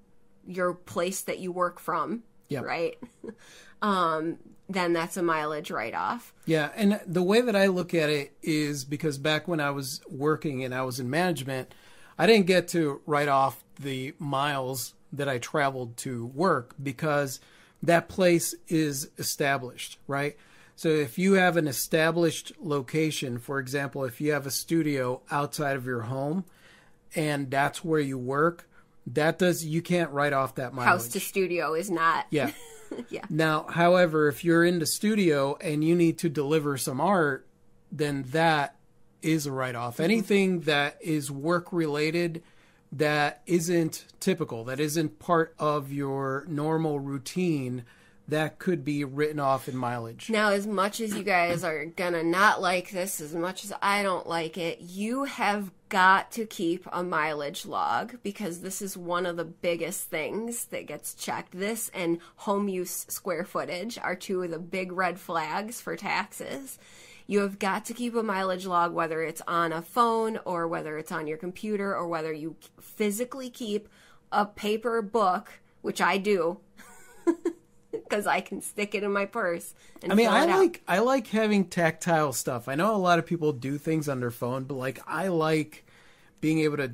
your 0.46 0.74
place 0.74 1.22
that 1.22 1.38
you 1.38 1.50
work 1.50 1.80
from, 1.80 2.24
Yep. 2.48 2.64
right? 2.64 2.98
um, 3.82 4.36
then 4.72 4.92
that's 4.92 5.16
a 5.16 5.22
mileage 5.22 5.70
write 5.70 5.94
off. 5.94 6.32
Yeah, 6.46 6.70
and 6.74 7.00
the 7.06 7.22
way 7.22 7.40
that 7.40 7.56
I 7.56 7.66
look 7.66 7.94
at 7.94 8.08
it 8.08 8.36
is 8.42 8.84
because 8.84 9.18
back 9.18 9.48
when 9.48 9.60
I 9.60 9.70
was 9.70 10.00
working 10.08 10.64
and 10.64 10.74
I 10.74 10.82
was 10.82 11.00
in 11.00 11.10
management, 11.10 11.74
I 12.18 12.26
didn't 12.26 12.46
get 12.46 12.68
to 12.68 13.00
write 13.06 13.28
off 13.28 13.64
the 13.78 14.14
miles 14.18 14.94
that 15.12 15.28
I 15.28 15.38
traveled 15.38 15.96
to 15.98 16.26
work 16.26 16.74
because 16.80 17.40
that 17.82 18.08
place 18.08 18.54
is 18.68 19.10
established, 19.18 19.98
right? 20.06 20.36
So 20.76 20.88
if 20.88 21.18
you 21.18 21.34
have 21.34 21.56
an 21.56 21.66
established 21.66 22.52
location, 22.60 23.38
for 23.38 23.58
example, 23.58 24.04
if 24.04 24.20
you 24.20 24.32
have 24.32 24.46
a 24.46 24.50
studio 24.50 25.20
outside 25.30 25.76
of 25.76 25.84
your 25.84 26.02
home 26.02 26.44
and 27.14 27.50
that's 27.50 27.84
where 27.84 28.00
you 28.00 28.18
work, 28.18 28.68
that 29.06 29.38
does 29.38 29.64
you 29.64 29.82
can't 29.82 30.10
write 30.10 30.32
off 30.32 30.54
that 30.54 30.72
mileage. 30.72 30.88
House 30.88 31.08
to 31.08 31.20
studio 31.20 31.74
is 31.74 31.90
not. 31.90 32.26
Yeah. 32.30 32.52
Yeah. 33.08 33.24
Now, 33.28 33.66
however, 33.68 34.28
if 34.28 34.44
you're 34.44 34.64
in 34.64 34.78
the 34.78 34.86
studio 34.86 35.56
and 35.60 35.82
you 35.82 35.94
need 35.94 36.18
to 36.18 36.28
deliver 36.28 36.76
some 36.76 37.00
art, 37.00 37.46
then 37.90 38.24
that 38.30 38.76
is 39.22 39.46
a 39.46 39.52
write 39.52 39.74
off. 39.74 39.94
Mm-hmm. 39.94 40.02
Anything 40.02 40.60
that 40.60 40.96
is 41.00 41.30
work 41.30 41.72
related 41.72 42.42
that 42.92 43.42
isn't 43.46 44.06
typical, 44.18 44.64
that 44.64 44.80
isn't 44.80 45.18
part 45.18 45.54
of 45.58 45.92
your 45.92 46.44
normal 46.48 47.00
routine, 47.00 47.84
that 48.30 48.58
could 48.58 48.84
be 48.84 49.04
written 49.04 49.38
off 49.38 49.68
in 49.68 49.76
mileage. 49.76 50.30
Now, 50.30 50.50
as 50.50 50.66
much 50.66 51.00
as 51.00 51.14
you 51.14 51.22
guys 51.22 51.62
are 51.62 51.84
gonna 51.84 52.22
not 52.22 52.60
like 52.60 52.90
this, 52.90 53.20
as 53.20 53.34
much 53.34 53.64
as 53.64 53.72
I 53.82 54.02
don't 54.02 54.26
like 54.26 54.56
it, 54.56 54.80
you 54.80 55.24
have 55.24 55.70
got 55.88 56.30
to 56.30 56.46
keep 56.46 56.86
a 56.92 57.02
mileage 57.02 57.66
log 57.66 58.16
because 58.22 58.60
this 58.60 58.80
is 58.80 58.96
one 58.96 59.26
of 59.26 59.36
the 59.36 59.44
biggest 59.44 60.04
things 60.04 60.66
that 60.66 60.86
gets 60.86 61.14
checked. 61.14 61.52
This 61.52 61.90
and 61.92 62.18
home 62.36 62.68
use 62.68 63.06
square 63.08 63.44
footage 63.44 63.98
are 63.98 64.14
two 64.14 64.42
of 64.42 64.50
the 64.50 64.58
big 64.58 64.92
red 64.92 65.18
flags 65.18 65.80
for 65.80 65.96
taxes. 65.96 66.78
You 67.26 67.40
have 67.40 67.58
got 67.58 67.84
to 67.86 67.94
keep 67.94 68.14
a 68.14 68.22
mileage 68.22 68.66
log, 68.66 68.92
whether 68.92 69.22
it's 69.22 69.42
on 69.46 69.72
a 69.72 69.82
phone 69.82 70.38
or 70.44 70.66
whether 70.66 70.96
it's 70.96 71.12
on 71.12 71.26
your 71.26 71.38
computer 71.38 71.94
or 71.94 72.08
whether 72.08 72.32
you 72.32 72.56
physically 72.80 73.50
keep 73.50 73.88
a 74.32 74.46
paper 74.46 75.02
book, 75.02 75.60
which 75.82 76.00
I 76.00 76.18
do. 76.18 76.58
Because 78.10 78.26
I 78.26 78.40
can 78.40 78.60
stick 78.60 78.94
it 78.94 79.04
in 79.04 79.12
my 79.12 79.24
purse. 79.24 79.72
And 80.02 80.10
I 80.10 80.14
mean, 80.16 80.26
I 80.26 80.42
it 80.42 80.50
out. 80.50 80.58
like 80.58 80.82
I 80.88 80.98
like 80.98 81.28
having 81.28 81.64
tactile 81.64 82.32
stuff. 82.32 82.68
I 82.68 82.74
know 82.74 82.94
a 82.94 82.98
lot 82.98 83.20
of 83.20 83.26
people 83.26 83.52
do 83.52 83.78
things 83.78 84.08
on 84.08 84.18
their 84.20 84.32
phone, 84.32 84.64
but 84.64 84.74
like 84.74 85.00
I 85.06 85.28
like 85.28 85.86
being 86.40 86.58
able 86.60 86.78
to 86.78 86.92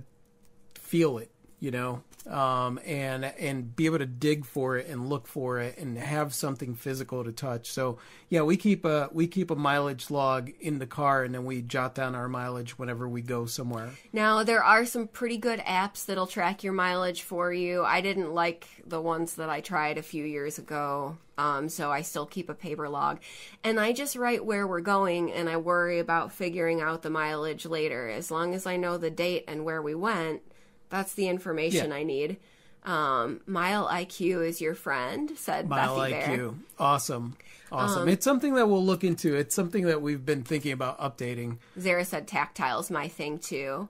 feel 0.74 1.18
it, 1.18 1.30
you 1.58 1.70
know, 1.70 2.02
um, 2.28 2.80
and 2.84 3.24
and 3.24 3.76
be 3.76 3.86
able 3.86 3.98
to 3.98 4.06
dig 4.06 4.44
for 4.44 4.76
it 4.76 4.88
and 4.88 5.08
look 5.08 5.26
for 5.26 5.60
it 5.60 5.78
and 5.78 5.96
have 5.96 6.34
something 6.34 6.74
physical 6.74 7.22
to 7.24 7.32
touch. 7.32 7.70
So 7.70 7.98
yeah, 8.28 8.42
we 8.42 8.56
keep 8.56 8.84
a 8.84 9.08
we 9.12 9.26
keep 9.26 9.50
a 9.50 9.56
mileage 9.56 10.10
log 10.10 10.50
in 10.60 10.78
the 10.78 10.86
car, 10.86 11.22
and 11.22 11.34
then 11.34 11.44
we 11.44 11.62
jot 11.62 11.94
down 11.94 12.14
our 12.14 12.28
mileage 12.28 12.78
whenever 12.78 13.08
we 13.08 13.22
go 13.22 13.46
somewhere. 13.46 13.90
Now, 14.12 14.42
there 14.42 14.62
are 14.62 14.84
some 14.84 15.06
pretty 15.06 15.38
good 15.38 15.60
apps 15.60 16.06
that'll 16.06 16.26
track 16.26 16.64
your 16.64 16.72
mileage 16.72 17.22
for 17.22 17.52
you. 17.52 17.84
I 17.84 18.00
didn't 18.00 18.32
like 18.32 18.66
the 18.84 19.00
ones 19.00 19.34
that 19.34 19.48
I 19.48 19.60
tried 19.60 19.98
a 19.98 20.02
few 20.02 20.24
years 20.24 20.58
ago, 20.58 21.18
um, 21.38 21.68
so 21.68 21.92
I 21.92 22.02
still 22.02 22.26
keep 22.26 22.48
a 22.48 22.54
paper 22.54 22.88
log. 22.88 23.20
And 23.62 23.78
I 23.78 23.92
just 23.92 24.16
write 24.16 24.44
where 24.44 24.66
we're 24.66 24.80
going, 24.80 25.32
and 25.32 25.48
I 25.48 25.58
worry 25.58 26.00
about 26.00 26.32
figuring 26.32 26.80
out 26.80 27.02
the 27.02 27.10
mileage 27.10 27.66
later. 27.66 28.08
As 28.08 28.30
long 28.30 28.54
as 28.54 28.66
I 28.66 28.76
know 28.76 28.98
the 28.98 29.10
date 29.10 29.44
and 29.46 29.64
where 29.64 29.80
we 29.80 29.94
went, 29.94 30.42
that's 30.90 31.14
the 31.14 31.28
information 31.28 31.90
Yeah. 31.90 31.96
I 31.96 32.02
need. 32.02 32.36
Um, 32.84 33.40
Mile 33.46 33.88
IQ 33.88 34.46
is 34.46 34.60
your 34.60 34.74
friend, 34.74 35.32
said 35.36 35.68
Mile 35.68 35.96
Bethy 35.96 36.10
Bear. 36.10 36.38
IQ, 36.38 36.54
awesome, 36.78 37.36
awesome. 37.72 38.02
Um, 38.02 38.08
it's 38.08 38.24
something 38.24 38.54
that 38.54 38.68
we'll 38.68 38.84
look 38.84 39.02
into. 39.02 39.34
It's 39.34 39.56
something 39.56 39.86
that 39.86 40.00
we've 40.02 40.24
been 40.24 40.44
thinking 40.44 40.70
about 40.70 41.00
updating. 41.00 41.58
Zara 41.80 42.04
said 42.04 42.28
tactile's 42.28 42.88
my 42.90 43.08
thing 43.08 43.40
too. 43.40 43.88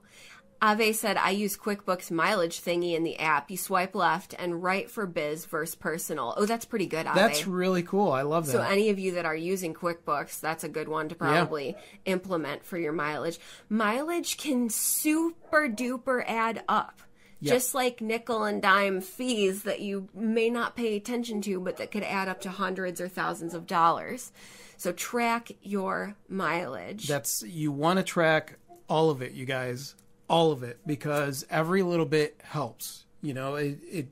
Ave 0.61 0.93
said 0.93 1.17
I 1.17 1.31
use 1.31 1.55
QuickBooks 1.55 2.09
mileage 2.09 2.61
thingy 2.61 2.95
in 2.95 3.03
the 3.03 3.19
app. 3.19 3.51
You 3.51 3.57
swipe 3.57 3.93
left 3.93 4.33
and 4.37 4.63
right 4.63 4.89
for 4.89 5.05
biz 5.05 5.45
versus 5.45 5.75
personal. 5.75 6.33
Oh, 6.35 6.45
that's 6.45 6.65
pretty 6.65 6.87
good, 6.87 7.05
Ave. 7.05 7.19
That's 7.19 7.45
really 7.45 7.83
cool. 7.83 8.11
I 8.11 8.23
love 8.23 8.47
that. 8.47 8.51
so 8.53 8.61
any 8.61 8.89
of 8.89 8.97
you 8.97 9.13
that 9.13 9.25
are 9.25 9.35
using 9.35 9.73
QuickBooks, 9.73 10.39
that's 10.39 10.63
a 10.63 10.69
good 10.69 10.87
one 10.87 11.09
to 11.09 11.15
probably 11.15 11.75
implement 12.05 12.65
for 12.65 12.77
your 12.77 12.93
mileage. 12.93 13.39
Mileage 13.69 14.37
can 14.37 14.69
super 14.69 15.69
duper 15.69 16.23
add 16.25 16.63
up. 16.67 17.01
Yep. 17.39 17.53
Just 17.53 17.75
like 17.75 18.01
nickel 18.01 18.45
and 18.45 18.61
dime 18.61 18.99
fees 18.99 19.63
that 19.63 19.79
you 19.79 20.09
may 20.15 20.49
not 20.49 20.75
pay 20.75 20.95
attention 20.95 21.39
to, 21.41 21.59
but 21.59 21.77
that 21.77 21.91
could 21.91 22.01
add 22.01 22.27
up 22.27 22.41
to 22.41 22.49
hundreds 22.49 22.99
or 22.99 23.07
thousands 23.07 23.53
of 23.53 23.67
dollars. 23.67 24.31
So 24.77 24.91
track 24.91 25.51
your 25.61 26.15
mileage. 26.27 27.07
That's 27.07 27.43
you 27.43 27.71
want 27.71 27.97
to 27.97 28.03
track 28.03 28.57
all 28.89 29.11
of 29.11 29.21
it, 29.21 29.33
you 29.33 29.45
guys, 29.45 29.93
all 30.27 30.51
of 30.51 30.63
it, 30.63 30.79
because 30.85 31.45
every 31.49 31.83
little 31.83 32.05
bit 32.05 32.39
helps. 32.43 33.05
You 33.21 33.33
know, 33.33 33.55
it. 33.55 33.79
it 33.83 34.07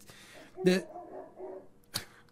the, 0.63 0.86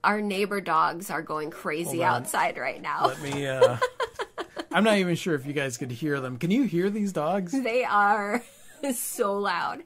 Our 0.03 0.21
neighbor 0.21 0.61
dogs 0.61 1.09
are 1.09 1.21
going 1.21 1.51
crazy 1.51 2.03
outside 2.03 2.57
right 2.57 2.81
now. 2.81 3.07
let 3.07 3.21
me. 3.21 3.47
Uh, 3.47 3.77
I'm 4.71 4.83
not 4.83 4.97
even 4.97 5.15
sure 5.15 5.35
if 5.35 5.45
you 5.45 5.53
guys 5.53 5.77
could 5.77 5.91
hear 5.91 6.19
them. 6.19 6.37
Can 6.37 6.49
you 6.49 6.63
hear 6.63 6.89
these 6.89 7.13
dogs? 7.13 7.51
They 7.51 7.83
are 7.83 8.43
so 8.93 9.37
loud. 9.37 9.83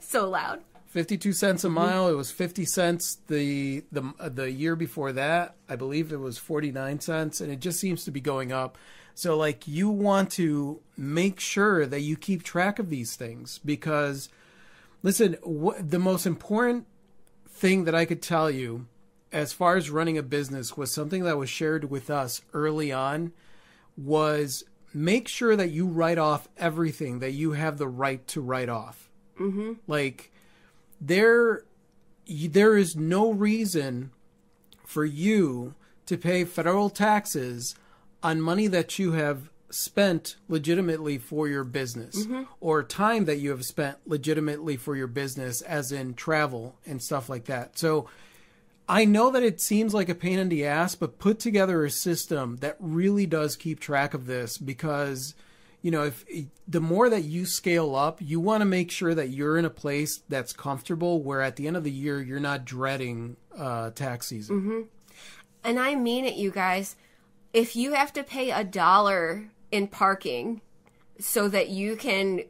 So 0.00 0.28
loud. 0.28 0.62
52 0.88 1.32
cents 1.32 1.62
a 1.62 1.68
mile. 1.68 2.08
It 2.08 2.14
was 2.14 2.30
50 2.30 2.64
cents 2.64 3.18
the 3.26 3.84
the 3.92 4.02
the 4.30 4.50
year 4.50 4.76
before 4.76 5.12
that. 5.12 5.56
I 5.68 5.76
believe 5.76 6.12
it 6.12 6.20
was 6.20 6.38
49 6.38 7.00
cents 7.00 7.40
and 7.40 7.52
it 7.52 7.60
just 7.60 7.78
seems 7.78 8.04
to 8.04 8.10
be 8.10 8.20
going 8.20 8.50
up. 8.50 8.78
So 9.16 9.34
like 9.34 9.66
you 9.66 9.88
want 9.88 10.30
to 10.32 10.80
make 10.94 11.40
sure 11.40 11.86
that 11.86 12.02
you 12.02 12.18
keep 12.18 12.42
track 12.42 12.78
of 12.78 12.90
these 12.90 13.16
things 13.16 13.58
because 13.64 14.28
listen, 15.02 15.36
the 15.80 15.98
most 15.98 16.26
important 16.26 16.86
thing 17.48 17.84
that 17.84 17.94
I 17.94 18.04
could 18.04 18.20
tell 18.20 18.50
you 18.50 18.86
as 19.32 19.54
far 19.54 19.76
as 19.76 19.88
running 19.88 20.18
a 20.18 20.22
business 20.22 20.76
was 20.76 20.92
something 20.92 21.24
that 21.24 21.38
was 21.38 21.48
shared 21.48 21.90
with 21.90 22.10
us 22.10 22.42
early 22.52 22.92
on 22.92 23.32
was 23.96 24.64
make 24.92 25.28
sure 25.28 25.56
that 25.56 25.70
you 25.70 25.86
write 25.86 26.18
off 26.18 26.46
everything 26.58 27.20
that 27.20 27.32
you 27.32 27.52
have 27.52 27.78
the 27.78 27.88
right 27.88 28.26
to 28.28 28.42
write 28.42 28.68
off. 28.68 29.08
Mm-hmm. 29.40 29.72
Like 29.86 30.30
there, 31.00 31.64
there 32.28 32.76
is 32.76 32.94
no 32.94 33.32
reason 33.32 34.10
for 34.84 35.06
you 35.06 35.74
to 36.04 36.18
pay 36.18 36.44
federal 36.44 36.90
taxes 36.90 37.74
on 38.22 38.40
money 38.40 38.66
that 38.66 38.98
you 38.98 39.12
have 39.12 39.50
spent 39.68 40.36
legitimately 40.48 41.18
for 41.18 41.48
your 41.48 41.64
business 41.64 42.26
or 42.60 42.82
time 42.82 43.24
that 43.24 43.38
you 43.38 43.50
have 43.50 43.64
spent 43.64 43.98
legitimately 44.06 44.76
for 44.76 44.94
your 44.96 45.08
business 45.08 45.60
as 45.62 45.90
in 45.92 46.14
travel 46.14 46.76
and 46.86 47.02
stuff 47.02 47.28
like 47.28 47.44
that. 47.46 47.78
So 47.78 48.08
I 48.88 49.04
know 49.04 49.30
that 49.32 49.42
it 49.42 49.60
seems 49.60 49.92
like 49.92 50.08
a 50.08 50.14
pain 50.14 50.38
in 50.38 50.48
the 50.48 50.64
ass, 50.64 50.94
but 50.94 51.18
put 51.18 51.40
together 51.40 51.84
a 51.84 51.90
system 51.90 52.56
that 52.58 52.76
really 52.78 53.26
does 53.26 53.56
keep 53.56 53.80
track 53.80 54.14
of 54.14 54.26
this 54.26 54.56
because 54.56 55.34
you 55.82 55.92
know, 55.92 56.04
if 56.04 56.24
the 56.66 56.80
more 56.80 57.08
that 57.08 57.22
you 57.22 57.46
scale 57.46 57.94
up, 57.94 58.18
you 58.20 58.40
want 58.40 58.60
to 58.60 58.64
make 58.64 58.90
sure 58.90 59.14
that 59.14 59.28
you're 59.28 59.56
in 59.56 59.64
a 59.64 59.70
place 59.70 60.20
that's 60.28 60.52
comfortable 60.52 61.22
where 61.22 61.40
at 61.42 61.54
the 61.54 61.68
end 61.68 61.76
of 61.76 61.84
the 61.84 61.92
year 61.92 62.20
you're 62.20 62.40
not 62.40 62.64
dreading 62.64 63.36
uh, 63.56 63.90
tax 63.90 64.26
season. 64.26 64.88
And 65.62 65.78
I 65.78 65.94
mean 65.94 66.24
it, 66.24 66.34
you 66.34 66.50
guys. 66.50 66.96
If 67.52 67.76
you 67.76 67.94
have 67.94 68.12
to 68.14 68.22
pay 68.22 68.50
a 68.50 68.64
dollar 68.64 69.48
in 69.70 69.88
parking 69.88 70.60
so 71.18 71.48
that 71.48 71.68
you 71.70 71.96
can 71.96 72.42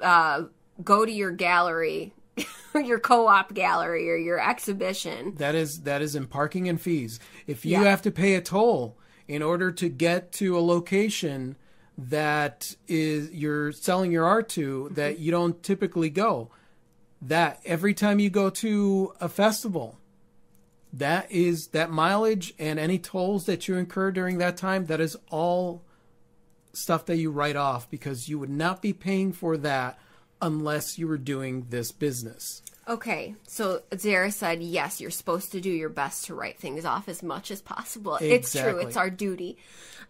uh, 0.00 0.44
go 0.82 1.04
to 1.04 1.12
your 1.12 1.30
gallery, 1.30 2.14
your 2.74 2.98
co-op 2.98 3.52
gallery, 3.54 4.10
or 4.10 4.16
your 4.16 4.40
exhibition, 4.40 5.34
That 5.36 5.54
is 5.54 5.82
that 5.82 6.00
is 6.02 6.14
in 6.14 6.26
parking 6.26 6.68
and 6.68 6.80
fees. 6.80 7.20
If 7.46 7.64
you 7.64 7.72
Yeah. 7.72 7.84
have 7.84 8.02
to 8.02 8.10
pay 8.10 8.34
a 8.34 8.40
toll 8.40 8.96
in 9.28 9.42
order 9.42 9.70
to 9.72 9.88
get 9.88 10.32
to 10.32 10.56
a 10.56 10.60
location 10.60 11.56
that 11.98 12.74
is 12.88 13.30
you're 13.32 13.72
selling 13.72 14.12
your 14.12 14.24
art 14.26 14.48
to 14.50 14.90
that 14.94 15.18
you 15.18 15.30
don't 15.30 15.62
typically 15.62 16.10
go, 16.10 16.50
that 17.22 17.60
every 17.64 17.94
time 17.94 18.18
you 18.18 18.28
go 18.30 18.50
to 18.50 19.12
a 19.20 19.28
festival, 19.28 19.98
that 20.92 21.30
is 21.30 21.68
that 21.68 21.90
mileage 21.90 22.54
and 22.58 22.78
any 22.78 22.98
tolls 22.98 23.46
that 23.46 23.68
you 23.68 23.76
incur 23.76 24.10
during 24.10 24.38
that 24.38 24.56
time, 24.56 24.86
that 24.86 25.00
is 25.00 25.16
all 25.30 25.82
stuff 26.72 27.06
that 27.06 27.16
you 27.16 27.30
write 27.30 27.56
off 27.56 27.88
because 27.90 28.28
you 28.28 28.38
would 28.38 28.50
not 28.50 28.82
be 28.82 28.92
paying 28.92 29.32
for 29.32 29.56
that 29.56 29.98
unless 30.42 30.98
you 30.98 31.08
were 31.08 31.18
doing 31.18 31.66
this 31.70 31.90
business. 31.92 32.62
Okay, 32.88 33.34
so 33.48 33.82
Zara 33.96 34.30
said, 34.30 34.62
yes, 34.62 35.00
you're 35.00 35.10
supposed 35.10 35.50
to 35.52 35.60
do 35.60 35.70
your 35.70 35.88
best 35.88 36.26
to 36.26 36.34
write 36.34 36.58
things 36.58 36.84
off 36.84 37.08
as 37.08 37.22
much 37.22 37.50
as 37.50 37.60
possible. 37.60 38.16
It's 38.20 38.52
true, 38.52 38.78
it's 38.78 38.96
our 38.96 39.10
duty. 39.10 39.56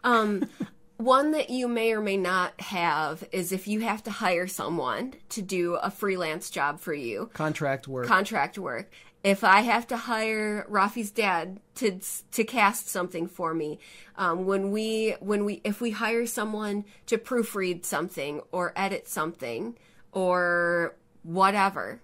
Um, 0.05 0.47
one 0.99 1.31
that 1.31 1.49
you 1.49 1.69
may 1.69 1.93
or 1.93 2.01
may 2.03 2.19
not 2.19 2.61
have 2.61 3.27
is 3.33 3.53
if 3.53 3.67
you 3.67 3.81
have 3.81 4.03
to 4.05 4.11
hire 4.11 4.47
someone 4.47 5.15
to 5.31 5.41
do 5.41 5.75
a 5.77 5.91
freelance 5.91 6.51
job 6.51 6.81
for 6.81 6.93
you, 6.93 7.31
Contract 7.33 7.89
work. 7.89 8.07
contract 8.07 8.59
work. 8.59 8.91
If 9.27 9.43
I 9.43 9.63
have 9.63 9.89
to 9.89 9.97
hire 9.97 10.65
Rafi's 10.69 11.11
dad 11.11 11.59
to 11.75 11.99
to 12.31 12.45
cast 12.45 12.89
something 12.89 13.27
for 13.27 13.55
me, 13.55 13.81
um, 14.17 14.47
when 14.47 14.71
we 14.71 15.17
when 15.19 15.45
we 15.45 15.61
if 15.65 15.81
we 15.81 15.91
hire 15.91 16.27
someone 16.27 16.85
to 17.07 17.19
proofread 17.19 17.85
something 17.85 18.41
or 18.53 18.73
edit 18.77 19.09
something 19.09 19.77
or 20.13 20.95
whatever, 21.25 22.01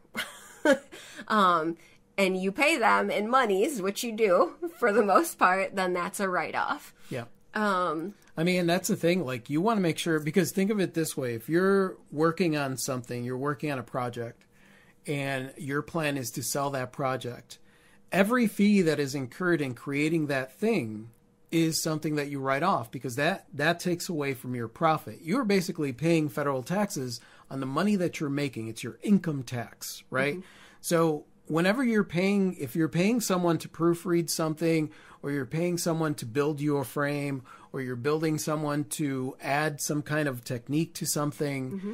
um, 1.29 1.77
and 2.19 2.43
you 2.43 2.51
pay 2.51 2.77
them 2.77 3.09
in 3.09 3.31
monies, 3.31 3.81
which 3.81 4.03
you 4.03 4.11
do 4.11 4.55
for 4.79 4.93
the 4.93 5.05
most 5.05 5.39
part, 5.39 5.77
then 5.77 5.93
that's 5.93 6.19
a 6.19 6.29
write 6.29 6.57
off. 6.57 6.93
yeah. 7.09 7.27
Um, 7.55 8.15
I 8.37 8.43
mean, 8.43 8.67
that's 8.67 8.89
the 8.89 8.97
thing. 8.97 9.25
Like, 9.25 9.49
you 9.49 9.61
want 9.61 9.77
to 9.77 9.83
make 9.83 9.99
sure, 9.99 10.19
because 10.19 10.51
think 10.51 10.71
of 10.71 10.81
it 10.81 10.95
this 10.95 11.17
way 11.17 11.35
if 11.35 11.49
you're 11.49 11.99
working 12.11 12.57
on 12.57 12.77
something, 12.77 13.23
you're 13.23 13.39
working 13.39 13.71
on 13.71 13.79
a 13.79 13.83
project, 13.85 14.45
and 15.07 15.53
your 15.57 15.83
plan 15.83 16.17
is 16.17 16.31
to 16.33 16.43
sell 16.43 16.71
that 16.71 16.93
project, 16.93 17.59
every 18.11 18.47
fee 18.47 18.83
that 18.83 19.01
is 19.01 19.15
incurred 19.15 19.61
in 19.61 19.75
creating 19.75 20.27
that 20.27 20.53
thing 20.53 21.11
is 21.51 21.83
something 21.83 22.17
that 22.17 22.31
you 22.31 22.41
write 22.41 22.62
off 22.62 22.91
because 22.91 23.17
that 23.17 23.47
that 23.53 23.79
takes 23.79 24.09
away 24.09 24.33
from 24.33 24.55
your 24.55 24.69
profit. 24.69 25.19
You're 25.23 25.45
basically 25.45 25.93
paying 25.93 26.29
federal 26.29 26.62
taxes 26.62 27.21
on 27.51 27.61
the 27.61 27.67
money 27.67 27.97
that 27.97 28.19
you're 28.19 28.31
making. 28.31 28.69
It's 28.69 28.83
your 28.83 28.99
income 29.03 29.43
tax, 29.43 30.03
right? 30.11 30.35
Mm-hmm. 30.35 30.47
So 30.81 31.27
whenever 31.47 31.85
you're 31.85 32.05
paying 32.05 32.57
if 32.59 32.75
you're 32.75 32.88
paying 32.88 33.21
someone 33.21 33.59
to 33.59 33.69
proofread 33.69 34.31
something 34.31 34.91
or 35.23 35.31
you're 35.31 35.47
paying 35.47 35.77
someone 35.77 36.15
to 36.15 36.27
build 36.27 36.61
you 36.61 36.79
a 36.79 36.85
frame 36.85 37.43
or 37.73 37.81
you're 37.81 37.97
building 37.97 38.38
someone 38.38 38.85
to 38.85 39.37
add 39.41 39.81
some 39.81 40.03
kind 40.03 40.29
of 40.29 40.45
technique 40.45 40.95
to 40.95 41.07
something 41.07 41.73
mm-hmm. 41.73 41.93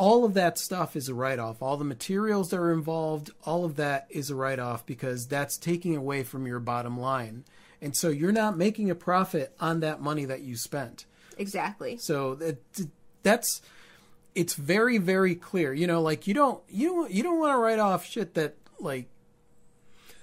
All 0.00 0.24
of 0.24 0.32
that 0.32 0.56
stuff 0.56 0.96
is 0.96 1.10
a 1.10 1.14
write-off. 1.14 1.60
All 1.60 1.76
the 1.76 1.84
materials 1.84 2.48
that 2.48 2.56
are 2.56 2.72
involved 2.72 3.30
all 3.44 3.66
of 3.66 3.76
that 3.76 4.06
is 4.08 4.30
a 4.30 4.34
write-off 4.34 4.86
because 4.86 5.26
that's 5.26 5.58
taking 5.58 5.94
away 5.94 6.22
from 6.22 6.46
your 6.46 6.58
bottom 6.58 6.98
line. 6.98 7.44
And 7.82 7.94
so 7.94 8.08
you're 8.08 8.32
not 8.32 8.56
making 8.56 8.90
a 8.90 8.94
profit 8.94 9.54
on 9.60 9.80
that 9.80 10.00
money 10.00 10.24
that 10.24 10.40
you 10.40 10.56
spent. 10.56 11.04
Exactly. 11.36 11.98
so 11.98 12.34
that 12.36 12.58
that's 13.22 13.60
it's 14.34 14.54
very 14.54 14.96
very 14.96 15.34
clear. 15.34 15.74
You 15.74 15.86
know 15.86 16.00
like 16.00 16.26
you 16.26 16.32
don't 16.32 16.62
you 16.68 16.88
don't 16.88 17.10
you 17.10 17.22
don't 17.22 17.38
want 17.38 17.52
to 17.52 17.58
write 17.58 17.78
off 17.78 18.06
shit 18.06 18.34
that 18.34 18.56
like 18.78 19.06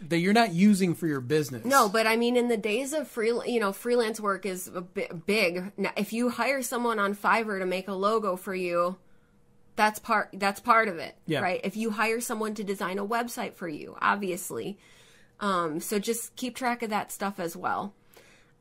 that 0.09 0.17
you're 0.17 0.33
not 0.33 0.53
using 0.53 0.95
for 0.95 1.05
your 1.05 1.21
business. 1.21 1.65
No, 1.65 1.89
but 1.89 2.05
I 2.05 2.15
mean, 2.15 2.35
in 2.37 2.47
the 2.47 2.57
days 2.57 2.93
of 2.93 3.07
free, 3.07 3.33
you 3.45 3.59
know, 3.59 3.73
freelance 3.73 4.19
work 4.19 4.45
is 4.45 4.67
a 4.67 4.81
bit 4.81 5.25
big. 5.25 5.71
If 5.95 6.13
you 6.13 6.29
hire 6.29 6.61
someone 6.61 6.99
on 6.99 7.15
Fiverr 7.15 7.59
to 7.59 7.65
make 7.65 7.87
a 7.87 7.93
logo 7.93 8.35
for 8.35 8.53
you, 8.53 8.97
that's 9.77 9.99
part. 9.99 10.29
That's 10.33 10.59
part 10.59 10.89
of 10.89 10.97
it, 10.97 11.15
Yeah. 11.25 11.39
right? 11.39 11.61
If 11.63 11.77
you 11.77 11.91
hire 11.91 12.19
someone 12.19 12.53
to 12.55 12.63
design 12.65 12.97
a 12.99 13.05
website 13.07 13.53
for 13.55 13.69
you, 13.69 13.95
obviously. 14.01 14.77
Um, 15.39 15.79
so 15.79 15.99
just 15.99 16.35
keep 16.35 16.55
track 16.55 16.83
of 16.83 16.89
that 16.89 17.11
stuff 17.11 17.39
as 17.39 17.55
well. 17.55 17.93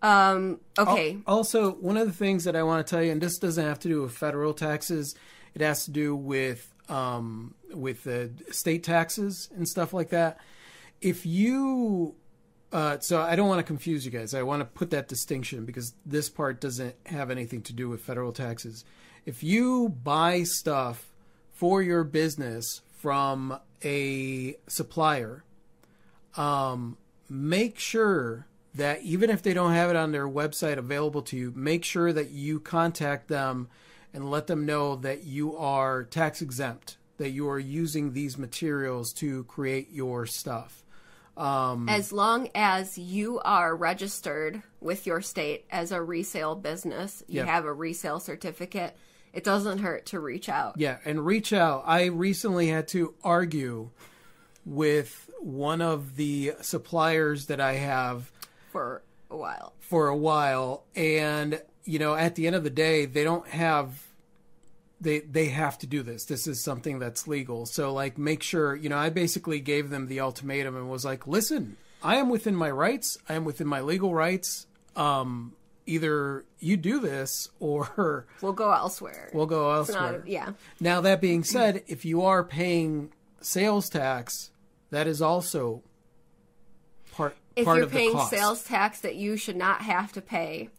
Um, 0.03 0.61
okay. 0.79 1.19
Also, 1.27 1.73
one 1.73 1.97
of 1.97 2.07
the 2.07 2.13
things 2.13 2.45
that 2.45 2.55
I 2.55 2.63
want 2.63 2.87
to 2.87 2.89
tell 2.91 3.03
you, 3.03 3.11
and 3.11 3.21
this 3.21 3.39
doesn't 3.39 3.65
have 3.65 3.79
to 3.81 3.89
do 3.89 4.03
with 4.03 4.13
federal 4.13 4.53
taxes, 4.55 5.15
it 5.55 5.63
has 5.63 5.87
to 5.87 5.91
do 5.91 6.15
with 6.15 6.73
um, 6.89 7.55
with 7.75 8.05
the 8.05 8.31
state 8.53 8.85
taxes 8.85 9.49
and 9.57 9.67
stuff 9.67 9.93
like 9.93 10.11
that. 10.11 10.39
If 11.01 11.27
you, 11.27 12.15
uh, 12.73 12.99
so 13.01 13.21
I 13.21 13.35
don't 13.37 13.49
want 13.49 13.59
to 13.59 13.65
confuse 13.65 14.05
you 14.05 14.13
guys. 14.13 14.35
I 14.35 14.43
want 14.43 14.61
to 14.61 14.67
put 14.67 14.91
that 14.91 15.09
distinction 15.09 15.65
because 15.65 15.95
this 16.05 16.29
part 16.29 16.61
doesn't 16.61 16.95
have 17.07 17.31
anything 17.31 17.63
to 17.63 17.73
do 17.73 17.89
with 17.89 18.03
federal 18.03 18.33
taxes. 18.33 18.85
If 19.27 19.43
you 19.43 19.89
buy 19.89 20.45
stuff 20.45 21.13
for 21.53 21.83
your 21.83 22.05
business 22.05 22.81
from 22.99 23.59
a 23.85 24.57
supplier, 24.69 25.43
um, 26.37 26.97
make 27.29 27.79
sure 27.79 28.47
that 28.75 29.03
even 29.03 29.29
if 29.29 29.43
they 29.43 29.53
don't 29.53 29.73
have 29.73 29.91
it 29.91 29.97
on 29.97 30.13
their 30.13 30.29
website 30.29 30.79
available 30.79 31.23
to 31.23 31.37
you, 31.37 31.53
make 31.57 31.85
sure 31.85 32.13
that 32.13 32.31
you 32.31 32.61
contact 32.61 33.27
them 33.27 33.69
and 34.15 34.31
let 34.31 34.47
them 34.47 34.65
know 34.65 34.95
that 34.97 35.25
you 35.25 35.57
are 35.57 36.05
tax 36.05 36.41
exempt, 36.41 36.97
that 37.19 37.31
you 37.31 37.49
are 37.49 37.59
using 37.59 38.13
these 38.13 38.39
materials 38.39 39.13
to 39.15 39.43
create 39.45 39.91
your 39.91 40.25
stuff. 40.25 40.85
Um, 41.37 41.89
as 41.89 42.13
long 42.13 42.49
as 42.55 42.97
you 42.97 43.41
are 43.41 43.75
registered 43.75 44.63
with 44.81 45.07
your 45.07 45.21
state 45.21 45.65
as 45.71 45.91
a 45.91 46.01
resale 46.01 46.55
business, 46.55 47.23
you 47.27 47.41
Yeah. 47.41 47.47
have 47.47 47.65
a 47.65 47.73
resale 47.73 48.21
certificate. 48.21 48.97
It 49.37 49.45
doesn't 49.45 49.79
hurt 49.79 50.07
to 50.07 50.21
reach 50.21 50.49
out. 50.49 50.75
Yeah, 50.79 50.99
and 51.05 51.25
reach 51.25 51.53
out. 51.53 51.85
I 51.87 52.07
recently 52.07 52.69
had 52.69 52.89
to 52.89 53.15
argue 53.23 53.91
with 54.65 55.31
one 55.41 55.81
of 55.83 56.17
the 56.17 56.55
suppliers 56.63 57.47
that 57.47 57.61
I 57.61 57.75
have 57.75 58.31
for 58.73 59.03
a 59.31 59.37
while. 59.37 59.73
for 59.81 60.09
a 60.09 60.17
while 60.17 60.85
and 60.95 61.61
you 61.85 61.99
know 61.99 62.15
at 62.15 62.35
the 62.35 62.47
end 62.47 62.57
of 62.57 62.65
the 62.65 62.71
day 62.71 63.05
they 63.07 63.25
don't 63.25 63.47
have 63.49 64.03
they 65.01 65.21
they 65.21 65.47
have 65.47 65.79
to 65.79 65.87
do 65.87 66.03
this 66.03 66.25
this 66.25 66.47
is 66.47 66.63
something 66.63 66.99
that's 66.99 67.27
legal 67.29 67.67
so 67.67 67.93
like 67.93 68.19
make 68.19 68.43
sure 68.43 68.75
you 68.75 68.89
know 68.89 68.97
i 68.97 69.09
basically 69.09 69.61
gave 69.61 69.91
them 69.91 70.07
the 70.07 70.21
ultimatum 70.21 70.77
and 70.77 70.89
was 70.89 71.05
like 71.05 71.27
listen 71.27 71.77
i 72.03 72.17
am 72.17 72.29
within 72.29 72.55
my 72.55 72.71
rights 72.71 73.19
i 73.29 73.35
am 73.35 73.45
within 73.45 73.67
my 73.67 73.81
legal 73.81 74.15
rights 74.15 74.67
um 74.95 75.53
either 75.87 76.45
you 76.59 76.77
do 76.77 77.01
this 77.01 77.49
or 77.61 78.27
We'll 78.43 78.53
go 78.53 78.73
elsewhere. 78.73 79.31
we'll 79.33 79.47
go 79.47 79.71
elsewhere 79.73 80.13
not, 80.19 80.29
yeah. 80.29 80.53
now 80.81 81.01
that 81.01 81.21
being 81.21 81.45
said 81.45 81.83
if 81.87 82.05
you 82.05 82.23
are 82.23 82.43
paying 82.45 83.13
sales 83.41 83.89
tax 83.89 84.51
that 84.91 85.07
is 85.07 85.23
also 85.23 85.83
part 87.13 87.37
If 87.55 87.65
part 87.65 87.77
you're 87.77 87.87
of 87.87 87.93
the 87.93 87.97
paying 87.97 88.19
sales 88.29 88.65
tax 88.65 89.01
that 89.01 89.17
you 89.17 89.37
should 89.37 89.57
not 89.57 89.83
have 89.83 90.13
to 90.13 90.21
pay. 90.21 90.71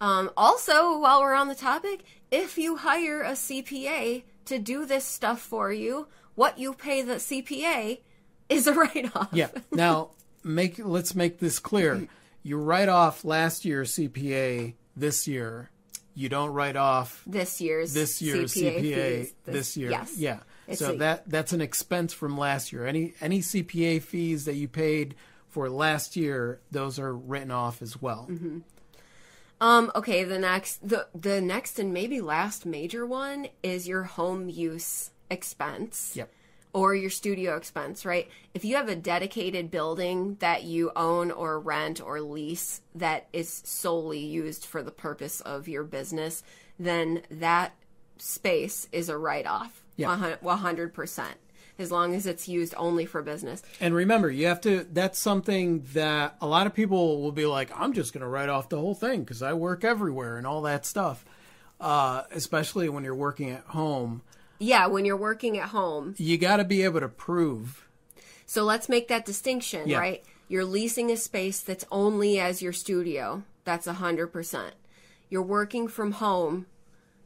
Um, 0.00 0.30
also, 0.36 0.98
while 0.98 1.20
we're 1.20 1.34
on 1.34 1.48
the 1.48 1.54
topic, 1.54 2.02
if 2.30 2.58
you 2.58 2.76
hire 2.76 3.22
a 3.22 3.32
CPA 3.32 4.24
to 4.46 4.58
do 4.58 4.84
this 4.84 5.04
stuff 5.04 5.40
for 5.40 5.72
you, 5.72 6.08
what 6.34 6.58
you 6.58 6.74
pay 6.74 7.02
the 7.02 7.14
CPA 7.14 8.00
is 8.48 8.66
a 8.66 8.74
write 8.78 9.14
off. 9.16 9.28
Yeah. 9.32 9.48
Now, 9.70 10.10
make 10.42 10.78
let's 10.78 11.14
make 11.14 11.38
this 11.38 11.58
clear. 11.58 12.08
You 12.44 12.58
write 12.58 12.88
off 12.88 13.24
last 13.24 13.64
year's 13.64 13.94
CPA 13.96 14.74
this 14.94 15.26
year. 15.26 15.70
You 16.14 16.28
don't 16.28 16.50
write 16.50 16.76
off 16.76 17.22
This 17.26 17.60
year's 17.60 17.92
this 17.92 18.22
year's 18.22 18.54
CPA, 18.54 18.76
CPA, 18.80 19.18
fees. 19.22 19.34
this 19.46 19.76
year. 19.76 19.90
Yes. 19.90 20.16
Yeah. 20.16 20.40
It's 20.68 20.78
so 20.78 20.92
a- 20.92 20.96
that 20.98 21.28
that's 21.28 21.52
an 21.52 21.60
expense 21.60 22.12
from 22.12 22.38
last 22.38 22.72
year. 22.72 22.86
Any 22.86 23.14
any 23.20 23.40
CPA 23.40 24.00
fees 24.00 24.44
that 24.44 24.54
you 24.54 24.68
paid 24.68 25.16
for 25.48 25.68
last 25.68 26.14
year, 26.16 26.60
those 26.70 26.98
are 27.00 27.14
written 27.14 27.50
off 27.50 27.82
as 27.82 28.00
well. 28.00 28.28
Mm-hmm. 28.30 28.58
Um, 29.60 29.90
okay, 29.94 30.22
the 30.24 30.38
next 30.38 30.86
the 30.88 31.08
the 31.14 31.40
next 31.40 31.78
and 31.78 31.92
maybe 31.92 32.20
last 32.20 32.66
major 32.66 33.06
one 33.06 33.48
is 33.62 33.88
your 33.88 34.02
home 34.04 34.48
use 34.48 35.10
expense. 35.30 36.12
Yep. 36.14 36.30
Or 36.74 36.94
your 36.94 37.08
studio 37.08 37.56
expense, 37.56 38.04
right? 38.04 38.28
If 38.52 38.64
you 38.64 38.76
have 38.76 38.88
a 38.88 38.96
dedicated 38.96 39.70
building 39.70 40.36
that 40.40 40.64
you 40.64 40.90
own 40.96 41.30
or 41.30 41.58
rent 41.60 42.00
or 42.00 42.20
lease 42.20 42.82
that 42.96 43.28
is 43.32 43.62
solely 43.64 44.18
used 44.18 44.66
for 44.66 44.82
the 44.82 44.90
purpose 44.90 45.40
of 45.40 45.68
your 45.68 45.84
business, 45.84 46.42
then 46.78 47.22
that 47.30 47.74
space 48.18 48.88
is 48.90 49.08
a 49.08 49.16
write 49.16 49.46
off. 49.46 49.84
Yeah. 49.96 50.36
100%. 50.42 51.24
As 51.78 51.90
long 51.90 52.14
as 52.14 52.26
it's 52.26 52.48
used 52.48 52.74
only 52.76 53.06
for 53.06 53.22
business. 53.22 53.62
And 53.80 53.94
remember, 53.94 54.30
you 54.30 54.46
have 54.46 54.60
to. 54.60 54.84
That's 54.92 55.18
something 55.18 55.84
that 55.92 56.36
a 56.40 56.46
lot 56.46 56.68
of 56.68 56.74
people 56.74 57.20
will 57.20 57.32
be 57.32 57.46
like, 57.46 57.70
"I'm 57.74 57.92
just 57.92 58.12
going 58.12 58.22
to 58.22 58.28
write 58.28 58.48
off 58.48 58.68
the 58.68 58.78
whole 58.78 58.94
thing 58.94 59.24
because 59.24 59.42
I 59.42 59.54
work 59.54 59.82
everywhere 59.82 60.38
and 60.38 60.46
all 60.46 60.62
that 60.62 60.86
stuff." 60.86 61.24
Uh, 61.80 62.22
especially 62.30 62.88
when 62.88 63.02
you're 63.02 63.12
working 63.12 63.50
at 63.50 63.64
home, 63.64 64.22
Yeah, 64.64 64.86
when 64.86 65.04
you're 65.04 65.16
working 65.16 65.58
at 65.58 65.68
home, 65.68 66.14
you 66.16 66.38
got 66.38 66.56
to 66.56 66.64
be 66.64 66.82
able 66.82 67.00
to 67.00 67.08
prove. 67.08 67.86
So 68.46 68.64
let's 68.64 68.88
make 68.88 69.08
that 69.08 69.26
distinction, 69.26 69.88
Yeah. 69.88 69.98
right? 69.98 70.24
You're 70.48 70.64
leasing 70.64 71.10
a 71.10 71.16
space 71.16 71.60
that's 71.60 71.84
only 71.90 72.38
as 72.38 72.62
your 72.62 72.72
studio. 72.72 73.42
That's 73.64 73.86
100%. 73.86 74.72
You're 75.28 75.42
working 75.42 75.86
from 75.88 76.12
home. 76.12 76.66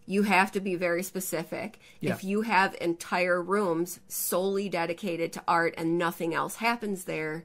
You 0.07 0.23
have 0.23 0.51
to 0.53 0.61
be 0.61 0.75
very 0.75 1.03
specific. 1.03 1.79
Yeah. 2.01 2.15
If 2.15 2.25
you 2.25 2.43
have 2.43 2.75
entire 2.81 3.41
rooms 3.43 4.01
solely 4.09 4.69
dedicated 4.69 5.33
to 5.35 5.43
art 5.47 5.75
and 5.77 5.99
nothing 5.99 6.35
else 6.35 6.57
happens 6.57 7.05
there, 7.05 7.45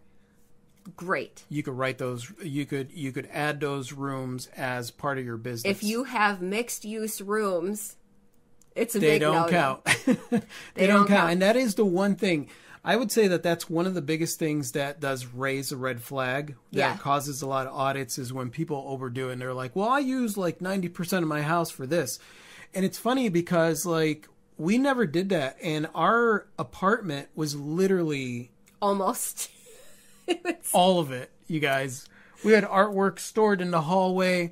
great. 0.96 1.44
You 1.50 1.62
could 1.62 1.78
write 1.78 1.98
those. 1.98 2.32
You 2.42 2.66
could 2.66 2.92
you 2.92 3.12
could 3.12 3.28
add 3.32 3.60
those 3.60 3.92
rooms 3.94 4.48
as 4.56 4.92
part 4.92 5.18
of 5.18 5.26
your 5.26 5.38
business. 5.38 5.70
If 5.70 5.84
you 5.84 6.06
have 6.06 6.42
mixed 6.42 6.86
use 6.86 7.22
rooms, 7.22 7.98
it's 8.76 8.96
a 8.96 9.00
they 9.00 9.12
big 9.12 9.22
don't 9.22 9.36
no-no. 9.36 9.50
count. 9.50 9.86
they, 10.76 10.88
don't, 10.88 11.08
count. 11.08 11.32
and 11.32 11.42
that 11.42 11.56
is 11.56 11.76
the 11.76 11.86
one 11.86 12.16
thing. 12.16 12.50
I 12.86 12.96
would 12.98 13.12
say 13.12 13.28
that 13.30 13.44
that's 13.44 13.70
one 13.70 13.86
of 13.88 13.94
the 13.94 14.02
biggest 14.02 14.40
things 14.40 14.74
that 14.74 15.00
does 15.00 15.26
raise 15.28 15.72
a 15.72 15.78
red 15.78 16.02
flag 16.02 16.56
that 16.74 16.78
Yeah. 16.78 16.98
causes 16.98 17.42
a 17.42 17.48
lot 17.48 17.66
of 17.68 17.74
audits 17.74 18.18
is 18.18 18.34
when 18.34 18.50
people 18.50 18.84
overdo 18.88 19.30
it 19.30 19.34
and 19.34 19.42
they're 19.42 19.54
like, 19.54 19.74
"Well, 19.76 19.88
I 19.88 20.00
use 20.00 20.36
like 20.38 20.60
90% 20.60 21.24
of 21.24 21.30
my 21.30 21.42
house 21.44 21.72
for 21.72 21.88
this." 21.88 22.20
And 22.74 22.84
it's 22.84 22.98
funny 22.98 23.30
because 23.30 23.86
like 23.86 24.28
we 24.58 24.78
never 24.78 25.06
did 25.06 25.30
that 25.30 25.58
and 25.64 25.88
our 25.96 26.48
apartment 26.60 27.30
was 27.36 27.56
literally 27.56 28.52
Almost. 28.82 29.50
All 30.74 31.00
of 31.00 31.12
it, 31.12 31.32
you 31.48 31.60
guys. 31.62 32.06
We 32.44 32.52
had 32.52 32.66
artwork 32.66 33.20
stored 33.20 33.62
in 33.62 33.72
the 33.72 33.82
hallway. 33.82 34.52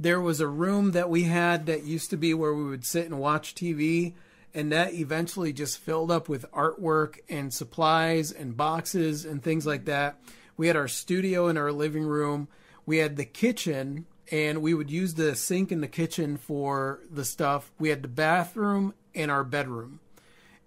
There 0.00 0.18
was 0.18 0.40
a 0.40 0.48
room 0.48 0.92
that 0.92 1.10
we 1.10 1.24
had 1.24 1.66
that 1.66 1.84
used 1.84 2.08
to 2.08 2.16
be 2.16 2.32
where 2.32 2.54
we 2.54 2.64
would 2.64 2.86
sit 2.86 3.04
and 3.04 3.18
watch 3.18 3.54
TV, 3.54 4.14
and 4.54 4.72
that 4.72 4.94
eventually 4.94 5.52
just 5.52 5.76
filled 5.76 6.10
up 6.10 6.26
with 6.26 6.50
artwork 6.52 7.18
and 7.28 7.52
supplies 7.52 8.32
and 8.32 8.56
boxes 8.56 9.26
and 9.26 9.42
things 9.42 9.66
like 9.66 9.84
that. 9.84 10.18
We 10.56 10.68
had 10.68 10.76
our 10.76 10.88
studio 10.88 11.48
in 11.48 11.58
our 11.58 11.70
living 11.70 12.04
room. 12.04 12.48
We 12.86 12.96
had 12.96 13.16
the 13.16 13.26
kitchen, 13.26 14.06
and 14.32 14.62
we 14.62 14.72
would 14.72 14.90
use 14.90 15.14
the 15.14 15.36
sink 15.36 15.70
in 15.70 15.82
the 15.82 15.86
kitchen 15.86 16.38
for 16.38 17.00
the 17.10 17.26
stuff. 17.26 17.70
We 17.78 17.90
had 17.90 18.00
the 18.00 18.08
bathroom 18.08 18.94
and 19.14 19.30
our 19.30 19.44
bedroom. 19.44 20.00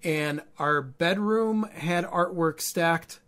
And 0.03 0.43
our 0.59 0.83
bedroom 0.83 1.67
had 1.73 2.05
artwork 2.05 2.61
stacked 2.61 3.19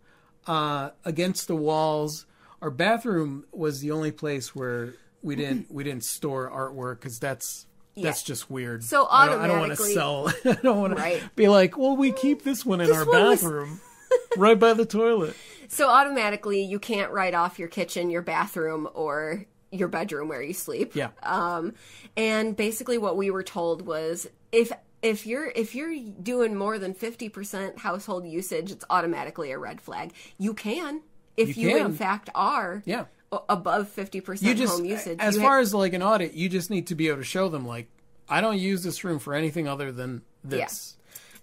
uh, 0.46 0.90
against 1.04 1.48
the 1.48 1.56
walls. 1.56 2.26
Our 2.62 2.70
bathroom 2.70 3.44
was 3.50 3.80
the 3.80 3.90
only 3.90 4.12
place 4.12 4.54
where 4.54 4.94
we 5.26 5.36
didn't 5.36 5.66
we 5.70 5.84
didn't 5.84 6.04
store 6.04 6.50
artwork 6.50 7.00
because 7.00 7.18
that's 7.18 7.66
that's 7.96 8.22
Yeah. 8.22 8.26
just 8.26 8.50
weird. 8.50 8.84
So 8.84 9.06
I 9.10 9.26
don't, 9.26 9.40
I 9.40 9.46
don't 9.46 9.58
want 9.60 9.72
to 9.76 9.76
sell. 9.82 10.28
I 10.44 10.52
don't 10.62 10.78
want 10.80 10.96
Right. 10.96 11.20
to 11.20 11.30
be 11.34 11.48
like, 11.48 11.76
well, 11.78 11.96
we 11.96 12.12
keep 12.12 12.42
this 12.42 12.64
one 12.64 12.80
in 12.80 12.86
This 12.88 12.96
our 12.96 13.04
one 13.06 13.24
was- 13.24 13.42
bathroom, 13.42 13.80
right 14.36 14.58
by 14.58 14.72
the 14.74 14.86
toilet. 14.86 15.34
So 15.68 15.88
automatically, 15.88 16.62
you 16.62 16.78
can't 16.78 17.10
write 17.10 17.34
off 17.34 17.58
your 17.58 17.68
kitchen, 17.68 18.08
your 18.10 18.22
bathroom, 18.22 18.88
or 18.94 19.44
your 19.72 19.88
bedroom 19.88 20.28
where 20.28 20.40
you 20.42 20.52
sleep. 20.54 20.94
Yeah. 20.94 21.08
Um, 21.24 21.74
and 22.16 22.54
basically, 22.56 22.98
what 22.98 23.16
we 23.16 23.30
were 23.32 23.42
told 23.42 23.84
was 23.86 24.28
if 24.52 24.70
if 25.02 25.26
you're 25.26 25.50
if 25.56 25.74
you're 25.74 25.94
doing 26.22 26.54
more 26.54 26.78
than 26.78 26.94
fifty 26.94 27.28
percent 27.28 27.78
household 27.78 28.26
usage, 28.26 28.70
it's 28.70 28.84
automatically 28.90 29.50
a 29.52 29.58
red 29.58 29.80
flag. 29.80 30.12
You 30.38 30.54
can 30.54 31.00
if 31.36 31.56
You 31.56 31.70
you, 31.70 31.84
in 31.84 31.92
fact 31.94 32.30
are 32.34 32.82
Yeah. 32.86 33.06
Above 33.48 33.88
fifty 33.88 34.18
You 34.18 34.22
percent 34.22 34.58
just 34.58 34.76
home 34.76 34.84
usage. 34.84 35.18
as 35.20 35.36
you 35.36 35.42
far 35.42 35.56
ha- 35.56 35.60
as 35.60 35.74
like 35.74 35.92
an 35.92 36.02
audit, 36.02 36.34
you 36.34 36.48
just 36.48 36.70
need 36.70 36.86
to 36.88 36.94
be 36.94 37.08
able 37.08 37.18
to 37.18 37.24
show 37.24 37.48
them 37.48 37.66
like 37.66 37.88
I 38.28 38.40
don't 38.40 38.58
use 38.58 38.82
this 38.82 39.04
room 39.04 39.18
for 39.18 39.34
anything 39.34 39.68
other 39.68 39.92
than 39.92 40.22
this. 40.42 40.96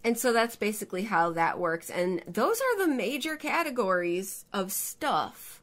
And 0.04 0.18
so 0.18 0.34
that's 0.34 0.58
basically 0.58 1.04
how 1.04 1.32
that 1.32 1.58
works. 1.60 1.90
And 1.90 2.22
those 2.28 2.60
are 2.60 2.78
the 2.86 2.94
major 2.94 3.38
categories 3.38 4.44
of 4.52 4.72
stuff. 4.72 5.62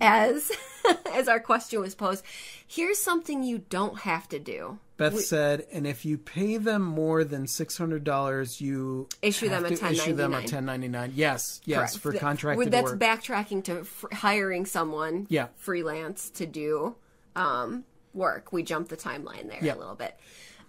As 0.00 0.50
as 1.12 1.28
our 1.28 1.40
question 1.40 1.80
was 1.80 1.94
posed, 1.94 2.24
here's 2.66 2.98
something 2.98 3.42
you 3.42 3.58
don't 3.58 4.00
have 4.00 4.28
to 4.30 4.38
do. 4.38 4.78
Beth 4.96 5.18
said, 5.20 5.66
and 5.72 5.86
if 5.88 6.04
you 6.04 6.16
pay 6.18 6.56
them 6.56 6.82
more 6.82 7.24
than 7.24 7.46
six 7.48 7.76
hundred 7.76 8.04
dollars, 8.04 8.60
you 8.60 9.08
Issue 9.22 9.48
them 9.48 9.64
a 9.64 9.68
to 9.70 9.74
issue 9.90 10.12
them 10.14 10.32
a 10.32 10.36
1099. 10.38 10.46
ten 10.46 10.64
ninety 10.64 10.88
nine. 10.88 11.12
Yes, 11.16 11.60
yes, 11.64 11.96
Correct. 11.96 11.98
for 11.98 12.12
contracted 12.20 12.70
That's 12.70 12.92
work. 12.92 13.00
backtracking 13.00 13.64
to 13.64 13.80
f- 13.80 14.04
hiring 14.12 14.66
someone 14.66 15.26
Yeah. 15.28 15.48
freelance 15.56 16.30
to 16.30 16.46
do 16.46 16.94
um, 17.34 17.84
work. 18.12 18.52
We 18.52 18.62
jumped 18.62 18.90
the 18.90 18.96
timeline 18.96 19.48
there 19.48 19.58
Yeah. 19.60 19.74
a 19.74 19.78
little 19.78 19.96
bit. 19.96 20.16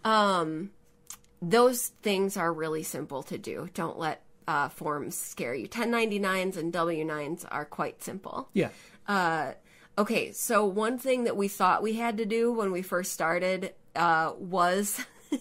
Um, 0.04 0.72
those 1.42 1.90
things 2.02 2.38
are 2.38 2.52
really 2.52 2.84
simple 2.84 3.22
to 3.24 3.38
do. 3.38 3.70
Don't 3.74 4.00
let 4.00 4.24
uh, 4.48 4.70
forms 4.70 5.16
scare 5.18 5.54
you. 5.56 5.68
1099s 5.68 6.58
and 6.58 6.72
W9s 6.74 7.46
are 7.52 7.66
quite 7.66 8.02
simple. 8.04 8.50
yeah, 8.54 8.70
Uh, 9.08 9.52
okay, 9.98 10.32
so 10.32 10.66
one 10.66 10.98
thing 11.00 11.24
that 11.26 11.36
we 11.38 11.48
thought 11.48 11.82
we 11.84 11.94
had 11.94 12.18
to 12.18 12.26
do 12.26 12.52
when 12.52 12.72
we 12.72 12.82
first 12.82 13.12
started 13.12 13.74
uh, 13.96 14.34
was 14.38 15.06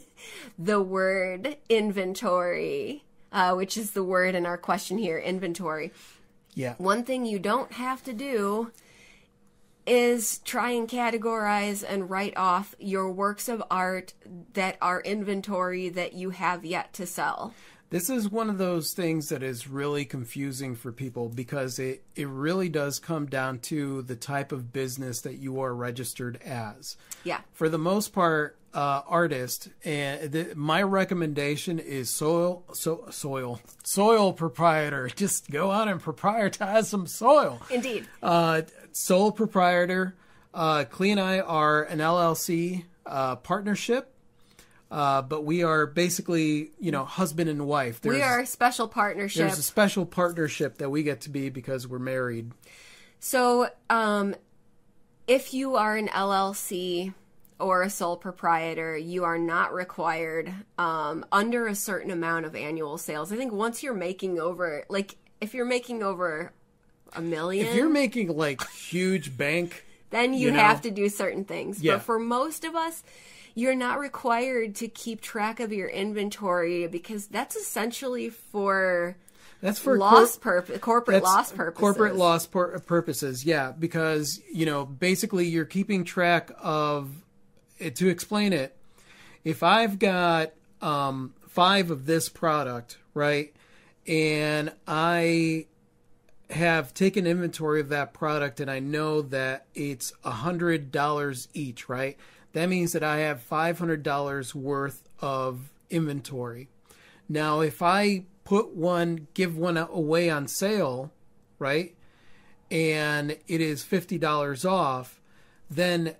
the 0.59 0.81
word 0.81 1.57
inventory, 1.69 3.05
uh, 3.33 3.55
which 3.55 3.77
is 3.77 3.93
the 3.93 4.05
word 4.05 4.35
in 4.35 4.47
our 4.47 4.59
question 4.59 4.99
here 4.99 5.19
inventory. 5.19 5.93
yeah. 6.55 6.75
One 6.79 7.05
thing 7.05 7.27
you 7.27 7.39
don't 7.39 7.73
have 7.73 8.03
to 8.05 8.13
do 8.13 8.71
is 9.87 10.39
try 10.39 10.71
and 10.71 10.89
categorize 10.89 11.85
and 11.87 12.09
write 12.09 12.37
off 12.37 12.75
your 12.79 13.11
works 13.11 13.49
of 13.49 13.63
art 13.71 14.15
that 14.55 14.79
are 14.81 15.01
inventory 15.03 15.89
that 15.91 16.15
you 16.15 16.31
have 16.31 16.65
yet 16.65 16.93
to 16.95 17.07
sell. 17.07 17.53
This 17.95 18.11
is 18.11 18.29
one 18.29 18.51
of 18.51 18.59
those 18.59 18.93
things 18.93 19.29
that 19.29 19.45
is 19.45 19.69
really 19.69 20.05
confusing 20.05 20.75
for 20.75 20.91
people 20.91 21.29
because 21.29 21.79
it, 21.79 22.03
it 22.17 22.27
really 22.27 22.69
does 22.69 22.99
come 22.99 23.27
down 23.27 23.61
to 23.61 24.03
the 24.03 24.17
type 24.17 24.51
of 24.51 24.73
business 24.73 25.21
that 25.21 25.35
you 25.35 25.61
are 25.61 25.73
registered 25.73 26.43
as. 26.43 26.97
Yeah. 27.23 27.43
For 27.53 27.69
the 27.69 27.79
most 27.79 28.13
part, 28.13 28.59
uh, 28.75 29.03
artist, 29.07 29.69
and 29.85 30.33
th- 30.33 30.57
my 30.57 30.83
recommendation 30.83 31.79
is 31.79 32.11
soil, 32.11 32.65
so, 32.73 33.07
soil, 33.11 33.61
soil 33.85 34.33
proprietor. 34.33 35.09
Just 35.15 35.49
go 35.49 35.71
out 35.71 35.87
and 35.87 36.03
proprietize 36.03 36.87
some 36.87 37.07
soil. 37.07 37.63
Indeed. 37.71 38.09
Uh, 38.21 38.63
sole 38.91 39.31
proprietor. 39.31 40.17
Uh, 40.53 40.85
Klee 40.91 41.13
and 41.13 41.21
I 41.21 41.39
are 41.39 41.85
an 41.85 42.01
LLC 42.01 42.87
uh, 43.07 43.37
partnership, 43.37 44.11
uh, 44.95 45.23
but 45.23 45.45
we 45.45 45.65
are 45.65 45.87
basically, 45.87 46.71
you 46.79 46.93
know, 46.93 47.05
husband 47.05 47.51
and 47.51 47.67
wife. 47.67 48.01
There's, 48.01 48.15
we 48.15 48.23
are 48.23 48.39
a 48.39 48.47
special 48.47 48.87
partnership. 48.87 49.41
There's 49.41 49.59
a 49.59 49.63
special 49.63 50.07
partnership 50.07 50.79
that 50.79 50.89
we 50.89 51.03
get 51.03 51.23
to 51.23 51.31
be 51.31 51.49
because 51.49 51.89
we're 51.89 51.99
married. 51.99 52.53
So, 53.19 53.69
um, 53.91 54.37
if 55.27 55.53
you 55.53 55.75
are 55.75 55.97
an 55.97 56.07
LLC 56.07 57.13
or 57.59 57.83
a 57.83 57.91
sole 57.91 58.17
proprietor, 58.17 58.97
you 58.97 59.25
are 59.25 59.37
not 59.37 59.75
required 59.75 60.55
um, 60.79 61.27
under 61.33 61.67
a 61.67 61.75
certain 61.75 62.13
amount 62.13 62.47
of 62.47 62.55
annual 62.55 62.97
sales. 62.97 63.33
I 63.33 63.37
think 63.37 63.53
once 63.53 63.83
you're 63.83 63.95
making 63.95 64.39
over, 64.39 64.85
like, 64.89 65.17
if 65.41 65.55
you're 65.55 65.67
making 65.67 66.05
over 66.05 66.53
a 67.15 67.21
million, 67.21 67.67
If 67.67 67.75
you're 67.75 67.89
making 67.89 68.37
like 68.37 68.65
huge 68.71 69.37
bank, 69.37 69.85
then 70.11 70.35
you, 70.35 70.47
you 70.47 70.51
know? 70.53 70.61
have 70.61 70.83
to 70.83 70.93
do 70.93 71.09
certain 71.09 71.45
things. 71.45 71.83
Yeah. 71.83 71.95
But 71.95 72.03
for 72.03 72.21
most 72.21 72.65
of 72.65 72.77
us, 72.77 73.03
you're 73.55 73.75
not 73.75 73.99
required 73.99 74.75
to 74.77 74.89
keep 74.89 75.21
track 75.21 75.61
of 75.61 75.73
your 75.73 75.89
inventory 75.89 76.87
because 76.89 77.27
that's 77.29 77.57
essentially 77.57 78.29
for 78.31 79.17
that's 79.61 79.79
for 79.79 79.97
loss 79.97 80.37
purpose, 80.37 80.79
corporate 80.81 81.23
loss 81.23 81.53
purposes. 81.53 81.81
Corporate 81.81 82.17
loss 82.17 82.47
pur- 82.47 82.79
purposes, 82.81 83.45
yeah, 83.47 83.73
because 83.73 84.41
you 84.53 84.67
know 84.67 84.85
basically 84.85 85.47
you're 85.47 85.65
keeping 85.65 86.05
track 86.05 86.51
of. 86.61 87.11
eh, 87.81 87.91
To 87.91 88.09
explain 88.09 88.53
it, 88.53 88.77
if 89.45 89.63
I've 89.63 89.99
got 89.99 90.53
um, 90.83 91.35
five 91.49 91.91
of 91.91 92.05
this 92.07 92.29
product, 92.29 92.99
right, 93.15 93.55
and 94.07 94.73
I 94.87 95.67
have 96.51 96.93
taken 96.93 97.27
inventory 97.27 97.81
of 97.81 97.89
that 97.89 98.13
product 98.13 98.61
and 98.61 98.71
I 98.71 98.79
know 98.79 99.23
that 99.23 99.65
it's 99.75 100.13
a 100.25 100.31
hundred 100.31 100.93
dollars 100.93 101.49
each, 101.55 101.89
right? 101.89 102.19
That 102.55 102.69
means 102.69 102.93
that 102.93 103.03
I 103.05 103.19
have 103.19 103.43
five 103.43 103.79
hundred 103.79 104.03
dollars 104.03 104.55
worth 104.55 105.09
of 105.21 105.71
inventory. 105.91 106.69
Now, 107.29 107.61
if 107.61 107.83
I 107.83 108.25
put 108.45 108.75
one, 108.75 109.27
give 109.35 109.57
one 109.57 109.77
away 109.77 110.31
on 110.31 110.47
sale, 110.49 111.13
right, 111.59 111.95
and 112.71 113.33
it 113.47 113.61
is 113.61 113.83
fifty 113.83 114.19
dollars 114.19 114.65
off, 114.65 115.21
then 115.69 116.15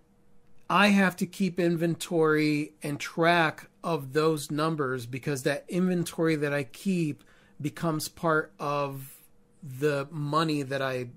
I 0.69 0.89
have 0.89 1.17
to 1.17 1.27
keep 1.27 1.61
inventory 1.61 2.73
and 2.83 2.99
track 2.99 3.69
of 3.85 4.13
those 4.13 4.51
numbers 4.51 5.07
because 5.07 5.45
that 5.45 5.65
inventory 5.69 6.37
that 6.37 6.53
I 6.53 6.65
keep 6.65 7.23
becomes 7.61 8.09
part 8.09 8.53
of 8.59 9.15
the 9.63 10.09
money 10.11 10.63
that 10.63 10.83
I 10.83 11.11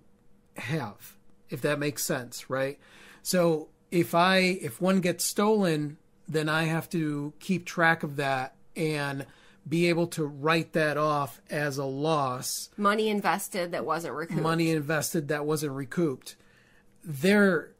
have, 0.58 1.18
if 1.50 1.62
that 1.62 1.80
makes 1.80 2.06
sense, 2.06 2.50
right? 2.50 2.78
So 3.24 3.70
if 3.92 4.14
I 4.16 4.38
if 4.38 4.82
one 4.82 5.02
gets 5.02 5.26
stolen, 5.26 5.98
then 6.28 6.50
I 6.50 6.66
have 6.66 6.90
to 6.92 7.34
keep 7.40 7.66
track 7.66 8.04
of 8.04 8.18
that 8.18 8.56
and 8.76 9.26
be 9.68 9.90
able 9.90 10.08
to 10.08 10.26
write 10.26 10.74
that 10.74 10.98
off 10.98 11.42
as 11.50 11.78
a 11.78 11.86
loss 11.86 12.70
money 12.78 13.10
invested 13.10 13.72
that 13.74 13.86
wasn't 13.86 14.14
recouped. 14.14 14.42
money 14.42 14.72
invested 14.72 15.28
that 15.28 15.46
wasn't 15.46 15.74
recouped. 15.74 16.36
There 17.04 17.72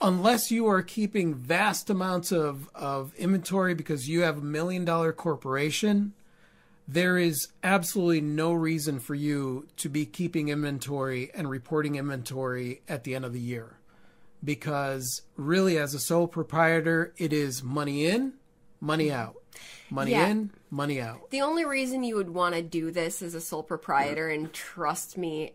unless 0.00 0.50
you 0.50 0.66
are 0.66 0.82
keeping 0.82 1.34
vast 1.34 1.90
amounts 1.90 2.32
of, 2.32 2.68
of 2.74 3.14
inventory 3.16 3.74
because 3.74 4.08
you 4.08 4.22
have 4.22 4.38
a 4.38 4.42
million 4.42 4.84
dollar 4.84 5.12
corporation, 5.12 6.14
there 6.88 7.18
is 7.18 7.48
absolutely 7.62 8.20
no 8.20 8.52
reason 8.52 8.98
for 8.98 9.14
you 9.14 9.68
to 9.76 9.88
be 9.88 10.06
keeping 10.06 10.48
inventory 10.48 11.30
and 11.34 11.50
reporting 11.50 11.96
inventory 11.96 12.82
at 12.88 13.04
the 13.04 13.14
end 13.14 13.24
of 13.24 13.32
the 13.32 13.40
year. 13.40 13.76
Because 14.42 15.22
really, 15.36 15.78
as 15.78 15.94
a 15.94 16.00
sole 16.00 16.26
proprietor, 16.26 17.12
it 17.18 17.32
is 17.32 17.62
money 17.62 18.06
in, 18.06 18.34
money 18.80 19.08
mm-hmm. 19.08 19.20
out. 19.20 19.36
Money 19.90 20.12
Yeah. 20.12 20.28
in, 20.28 20.50
money 20.70 21.00
out. 21.00 21.30
The 21.30 21.42
only 21.42 21.64
reason 21.64 22.04
you 22.04 22.16
would 22.16 22.30
want 22.30 22.54
to 22.54 22.62
do 22.62 22.90
this 22.90 23.22
as 23.22 23.34
a 23.34 23.40
sole 23.40 23.62
proprietor, 23.62 24.28
and 24.28 24.52
trust 24.52 25.18
me, 25.18 25.54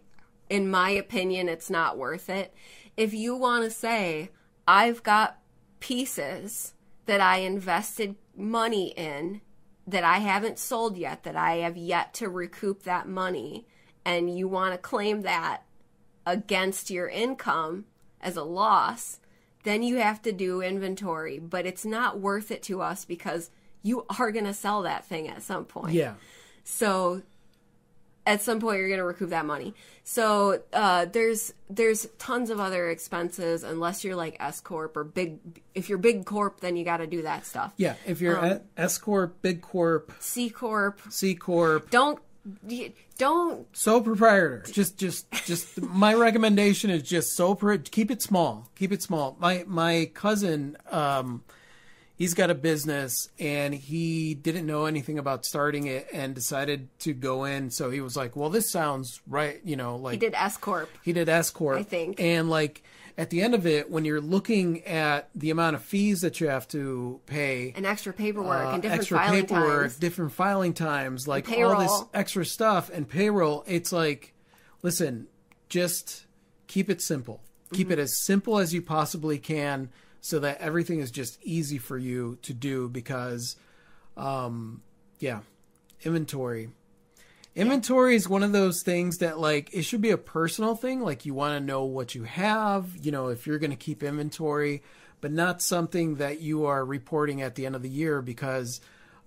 in 0.49 0.69
my 0.69 0.89
opinion, 0.89 1.49
it's 1.49 1.69
not 1.69 1.97
worth 1.97 2.29
it. 2.29 2.53
If 2.97 3.13
you 3.13 3.35
want 3.35 3.63
to 3.63 3.71
say, 3.71 4.31
I've 4.67 5.03
got 5.03 5.39
pieces 5.79 6.73
that 7.05 7.21
I 7.21 7.37
invested 7.37 8.15
money 8.35 8.87
in 8.89 9.41
that 9.87 10.03
I 10.03 10.17
haven't 10.17 10.59
sold 10.59 10.97
yet, 10.97 11.23
that 11.23 11.35
I 11.35 11.57
have 11.57 11.77
yet 11.77 12.13
to 12.15 12.29
recoup 12.29 12.83
that 12.83 13.07
money, 13.07 13.67
and 14.03 14.35
you 14.35 14.47
want 14.47 14.73
to 14.73 14.77
claim 14.77 15.21
that 15.21 15.63
against 16.25 16.89
your 16.89 17.07
income 17.07 17.85
as 18.25 18.35
a 18.35 18.43
loss, 18.43 19.19
then 19.63 19.83
you 19.83 19.95
have 19.97 20.21
to 20.23 20.33
do 20.33 20.61
inventory. 20.61 21.39
But 21.39 21.65
it's 21.65 21.85
not 21.85 22.19
worth 22.19 22.51
it 22.51 22.61
to 22.63 22.81
us 22.81 23.05
because 23.05 23.51
you 23.81 24.05
are 24.19 24.31
going 24.31 24.45
to 24.45 24.53
sell 24.53 24.81
that 24.81 25.05
thing 25.05 25.29
at 25.29 25.43
some 25.43 25.63
point. 25.63 25.93
Yeah. 25.93 26.15
So 26.63 27.21
at 28.27 28.41
some 28.41 28.59
point 28.59 28.79
you're 28.79 28.87
going 28.87 28.99
to 28.99 29.05
recoup 29.05 29.29
that 29.29 29.45
money. 29.45 29.75
So 30.03 30.61
uh, 30.73 31.05
there's 31.05 31.53
there's 31.69 32.07
tons 32.17 32.49
of 32.49 32.59
other 32.59 32.89
expenses 32.89 33.63
unless 33.63 34.03
you're 34.03 34.15
like 34.15 34.37
S 34.39 34.61
corp 34.61 34.97
or 34.97 35.03
big. 35.03 35.37
If 35.75 35.89
you're 35.89 35.99
big 35.99 36.25
corp, 36.25 36.59
then 36.59 36.75
you 36.75 36.83
got 36.83 36.97
to 36.97 37.07
do 37.07 37.21
that 37.21 37.45
stuff. 37.45 37.73
Yeah. 37.77 37.95
If 38.05 38.21
you're 38.21 38.43
Um, 38.43 38.61
S 38.77 38.97
Corp, 38.97 39.41
Big 39.43 39.61
Corp, 39.61 40.11
C 40.19 40.49
corp, 40.49 41.01
C 41.09 41.35
Corp, 41.35 41.91
don't 41.91 42.19
don't 43.17 43.65
sole 43.75 44.01
proprietor 44.01 44.63
just 44.71 44.97
just 44.97 45.31
just 45.45 45.81
my 45.81 46.13
recommendation 46.13 46.89
is 46.89 47.01
just 47.03 47.35
sole 47.35 47.55
pro- 47.55 47.77
keep 47.77 48.11
it 48.11 48.21
small. 48.21 48.69
Keep 48.75 48.91
it 48.91 49.01
small. 49.01 49.35
My 49.39 49.63
my 49.67 50.11
cousin 50.13 50.77
um 50.91 51.43
he's 52.17 52.33
got 52.33 52.49
a 52.49 52.55
business 52.55 53.29
and 53.39 53.73
he 53.73 54.33
didn't 54.35 54.65
know 54.65 54.85
anything 54.85 55.17
about 55.17 55.45
starting 55.45 55.87
it 55.87 56.07
and 56.13 56.33
decided 56.35 56.87
to 56.99 57.13
go 57.13 57.45
in. 57.45 57.69
So 57.71 57.89
he 57.89 58.01
was 58.01 58.15
like 58.15 58.35
well 58.35 58.49
this 58.49 58.69
sounds 58.69 59.21
right 59.27 59.59
you 59.63 59.75
know 59.75 59.95
like 59.95 60.13
he 60.13 60.19
did 60.19 60.33
S 60.35 60.57
corp. 60.57 60.89
he 61.03 61.13
did 61.13 61.29
S 61.29 61.49
corp. 61.49 61.79
I 61.79 61.83
think. 61.83 62.19
and 62.19 62.49
like 62.49 62.83
at 63.17 63.29
the 63.29 63.41
end 63.41 63.53
of 63.55 63.65
it 63.65 63.89
when 63.89 64.03
you're 64.05 64.19
looking 64.21 64.83
at 64.83 65.29
the 65.33 65.49
amount 65.49 65.75
of 65.75 65.81
fees 65.83 66.21
that 66.21 66.39
you 66.41 66.47
have 66.47 66.67
to 66.67 67.19
pay 67.25 67.71
and 67.75 67.85
extra 67.85 68.11
paperwork 68.13 68.65
uh, 68.67 68.69
and 68.71 68.81
different 68.81 68.99
extra 69.01 69.17
filing 69.19 69.41
paperwork, 69.45 69.81
times. 69.83 69.97
different 69.97 70.31
filing 70.33 70.73
times, 70.73 71.27
like 71.27 71.49
all 71.51 71.79
this 71.79 72.03
extra 72.13 72.45
stuff 72.45 72.89
and 72.93 73.07
payroll. 73.07 73.63
It's 73.67 73.91
like, 73.91 74.33
listen, 74.81 75.27
just 75.69 76.25
keep 76.67 76.89
it 76.89 77.01
simple. 77.01 77.41
Keep 77.73 77.87
Mm-hmm. 77.87 77.93
it 77.93 77.99
as 77.99 78.23
simple 78.23 78.59
as 78.59 78.73
you 78.73 78.81
possibly 78.81 79.39
can, 79.39 79.89
so 80.21 80.39
that 80.39 80.59
everything 80.61 80.99
is 80.99 81.09
just 81.11 81.39
easy 81.43 81.77
for 81.79 81.97
you 81.97 82.37
to 82.43 82.53
do. 82.53 82.87
Because, 82.89 83.55
um, 84.17 84.81
yeah, 85.19 85.39
inventory. 86.03 86.69
Inventory 87.55 88.15
is 88.15 88.27
one 88.27 88.43
of 88.43 88.51
those 88.51 88.83
things 88.83 89.19
that 89.19 89.39
like 89.39 89.73
it 89.73 89.83
should 89.83 90.01
be 90.01 90.11
a 90.11 90.17
personal 90.17 90.75
thing. 90.75 90.99
Like 90.99 91.25
you 91.25 91.33
want 91.33 91.57
to 91.57 91.65
know 91.65 91.85
what 91.85 92.13
you 92.13 92.23
have, 92.23 92.89
you 93.01 93.11
know, 93.11 93.29
if 93.29 93.47
you're 93.47 93.59
going 93.59 93.71
to 93.71 93.77
keep 93.77 94.03
inventory, 94.03 94.83
but 95.21 95.31
not 95.31 95.61
something 95.61 96.15
that 96.15 96.41
you 96.41 96.65
are 96.65 96.83
reporting 96.83 97.41
at 97.41 97.55
the 97.55 97.65
end 97.65 97.75
of 97.75 97.81
the 97.81 97.89
year 97.89 98.21
because 98.21 98.81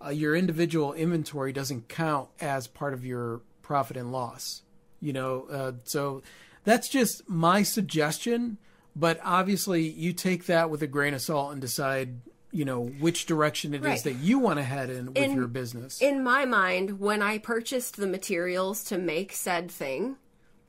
uh, 0.04 0.10
your 0.10 0.36
individual 0.36 0.92
inventory 0.92 1.54
doesn't 1.54 1.88
count 1.88 2.28
as 2.38 2.66
part 2.66 2.92
of 2.92 3.04
your 3.04 3.40
profit 3.62 3.96
and 3.96 4.12
loss. 4.12 4.62
You 5.00 5.14
know, 5.14 5.46
uh, 5.50 5.72
so 5.84 6.22
that's 6.64 6.88
just 6.88 7.28
my 7.28 7.62
suggestion. 7.62 8.58
But 8.94 9.20
obviously, 9.24 9.88
you 9.88 10.12
take 10.12 10.46
that 10.46 10.70
with 10.70 10.82
a 10.82 10.86
grain 10.86 11.14
of 11.14 11.22
salt 11.22 11.52
and 11.52 11.60
decide, 11.60 12.20
you 12.50 12.64
know, 12.64 12.80
which 12.86 13.26
direction 13.26 13.74
it 13.74 13.78
is 13.78 13.84
Right. 13.84 14.04
that 14.04 14.14
you 14.14 14.38
want 14.38 14.58
to 14.58 14.62
head 14.62 14.88
in 14.90 15.06
with 15.08 15.16
In- 15.18 15.34
your 15.34 15.46
business. 15.46 16.00
in 16.00 16.22
my 16.24 16.44
mind, 16.46 16.98
when 16.98 17.20
I 17.22 17.38
purchased 17.38 17.96
the 17.96 18.06
materials 18.06 18.82
to 18.84 18.96
make 18.98 19.32
said 19.32 19.70
thing, 19.70 20.16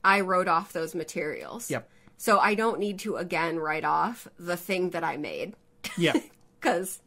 I 0.03 0.21
wrote 0.21 0.47
off 0.47 0.73
those 0.73 0.93
materials. 0.95 1.69
Yep. 1.71 1.89
So 2.17 2.39
I 2.39 2.53
don't 2.53 2.79
need 2.79 2.99
to 2.99 3.15
again 3.15 3.59
write 3.59 3.85
off 3.85 4.27
the 4.37 4.57
thing 4.57 4.89
that 4.89 5.03
I 5.05 5.15
made 5.17 5.55
yeah. 5.97 6.13
because, 6.59 6.99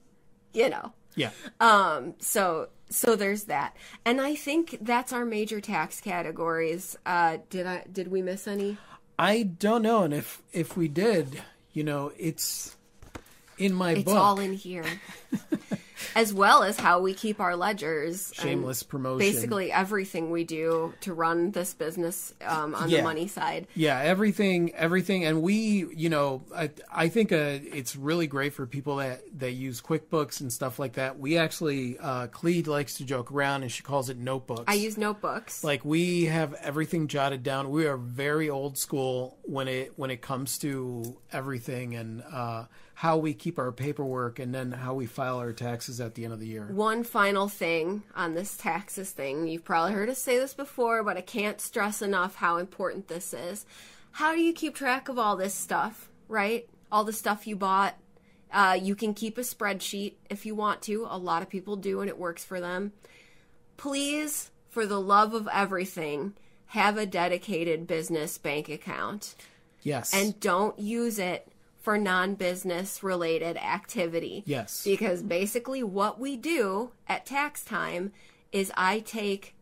you 0.55 0.71
know. 0.71 0.93
Yeah. 1.15 1.31
Um. 1.61 2.15
So 2.19 2.69
so 2.89 3.15
there's 3.17 3.45
that, 3.45 3.77
and 4.07 4.19
I 4.21 4.35
think 4.35 4.79
that's 4.81 5.13
our 5.13 5.27
major 5.27 5.61
tax 5.61 6.01
categories. 6.01 6.97
Uh. 7.05 7.37
Did 7.51 7.67
I 7.67 7.85
did 7.93 8.09
we 8.09 8.23
miss 8.23 8.49
any? 8.49 8.79
I 9.19 9.43
don't 9.43 9.83
know, 9.83 10.05
and 10.05 10.15
if 10.15 10.43
if 10.55 10.75
we 10.75 10.89
did, 10.89 11.43
you 11.75 11.85
know, 11.85 12.13
it's 12.19 12.77
in 13.63 13.73
my 13.75 13.93
It's 13.93 14.05
book. 14.05 14.17
all 14.17 14.39
in 14.41 14.53
here, 14.55 14.85
as 16.17 16.35
well 16.35 16.63
as 16.63 16.79
how 16.79 17.01
we 17.01 17.15
keep 17.15 17.41
our 17.41 17.57
ledgers. 17.57 18.33
Shameless 18.35 18.83
promotion. 18.83 19.19
Basically, 19.19 19.71
everything 19.73 20.31
we 20.31 20.45
do 20.45 20.93
to 21.03 21.15
run 21.15 21.53
this 21.53 21.75
business 21.75 22.35
um, 22.45 22.75
on 22.75 22.89
Yeah. 22.91 22.99
the 22.99 23.03
money 23.05 23.29
side. 23.29 23.67
Yeah, 23.75 23.99
everything, 24.01 24.75
everything, 24.75 25.25
and 25.25 25.43
we, 25.43 25.87
you 25.95 26.09
know, 26.09 26.43
I, 26.55 26.71
I 26.93 27.09
think 27.09 27.33
uh, 27.33 27.37
it's 27.73 27.95
really 27.97 28.27
great 28.27 28.53
for 28.53 28.67
people 28.67 28.97
that 28.97 29.23
that 29.39 29.53
use 29.53 29.81
QuickBooks 29.81 30.41
and 30.41 30.53
stuff 30.53 30.79
like 30.79 30.95
that. 30.95 31.19
We 31.19 31.39
actually, 31.39 31.99
uh, 31.99 32.27
Klee 32.29 32.67
likes 32.67 32.95
to 32.95 33.05
joke 33.05 33.31
around, 33.33 33.63
and 33.63 33.71
she 33.73 33.83
calls 33.83 34.11
it 34.11 34.17
notebooks. 34.19 34.65
I 34.67 34.75
use 34.75 34.99
notebooks. 34.99 35.63
like 35.65 35.85
we 35.85 36.25
have 36.27 36.53
everything 36.55 37.07
jotted 37.07 37.43
down. 37.43 37.71
We 37.71 37.87
are 37.87 37.97
very 37.97 38.51
old 38.51 38.77
school 38.77 39.39
when 39.43 39.69
it 39.69 39.93
when 39.97 40.11
it 40.11 40.21
comes 40.21 40.59
to 40.59 41.17
everything 41.33 41.95
and 41.95 42.23
uh, 42.31 42.65
how 42.95 43.17
we 43.17 43.35
keep 43.35 43.59
our 43.59 43.73
paperwork, 43.73 44.39
and 44.39 44.55
then 44.55 44.73
how 44.73 44.95
we 44.95 45.07
file 45.07 45.39
our 45.39 45.53
taxes 45.53 46.01
at 46.01 46.15
the 46.15 46.25
end 46.25 46.33
of 46.33 46.41
the 46.41 46.47
year. 46.47 46.67
One 46.71 47.05
final 47.05 47.49
thing 47.49 48.03
on 48.15 48.35
this 48.35 48.57
taxes 48.57 49.11
thing. 49.11 49.49
You've 49.49 49.65
probably 49.65 49.93
heard 49.93 50.09
us 50.09 50.19
say 50.19 50.39
this 50.39 50.55
before, 50.55 51.03
but 51.03 51.17
I 51.17 51.23
can't 51.23 51.61
stress 51.61 52.03
enough 52.03 52.37
how 52.37 52.59
important 52.59 53.09
this 53.09 53.35
is. 53.35 53.67
How 54.13 54.35
do 54.35 54.41
you 54.41 54.53
keep 54.53 54.75
track 54.75 55.09
of 55.09 55.19
all 55.19 55.37
this 55.37 55.55
stuff, 55.55 56.11
right? 56.29 56.69
All 56.91 57.05
the 57.05 57.13
stuff 57.13 57.47
you 57.47 57.57
bought. 57.57 57.97
Uh, 58.53 58.79
you 58.81 58.95
can 58.95 59.15
keep 59.15 59.39
a 59.39 59.43
spreadsheet 59.43 60.15
if 60.29 60.45
you 60.45 60.55
want 60.55 60.83
to. 60.83 61.07
A 61.09 61.17
lot 61.17 61.43
of 61.43 61.49
people 61.49 61.77
do, 61.77 62.01
and 62.01 62.09
it 62.11 62.19
works 62.19 62.45
for 62.45 62.61
them. 62.61 62.93
Please, 63.79 64.51
for 64.69 64.87
the 64.87 65.01
love 65.01 65.33
of 65.33 65.49
everything, 65.51 66.35
have 66.67 66.99
a 66.99 67.07
dedicated 67.07 67.87
business 67.87 68.39
bank 68.39 68.69
account 68.69 69.35
Yes, 69.83 70.15
and 70.15 70.39
don't 70.39 70.79
use 70.79 71.19
it 71.19 71.52
for 71.83 71.99
non-business 71.99 73.03
related 73.03 73.57
activity. 73.59 74.45
yes, 74.47 74.83
Because 74.85 75.23
basically 75.23 75.83
what 75.83 76.19
we 76.19 76.37
do 76.37 76.93
at 77.09 77.27
tax 77.27 77.65
time 77.65 78.13
is 78.53 78.73
I 78.77 79.01
take 79.01 79.55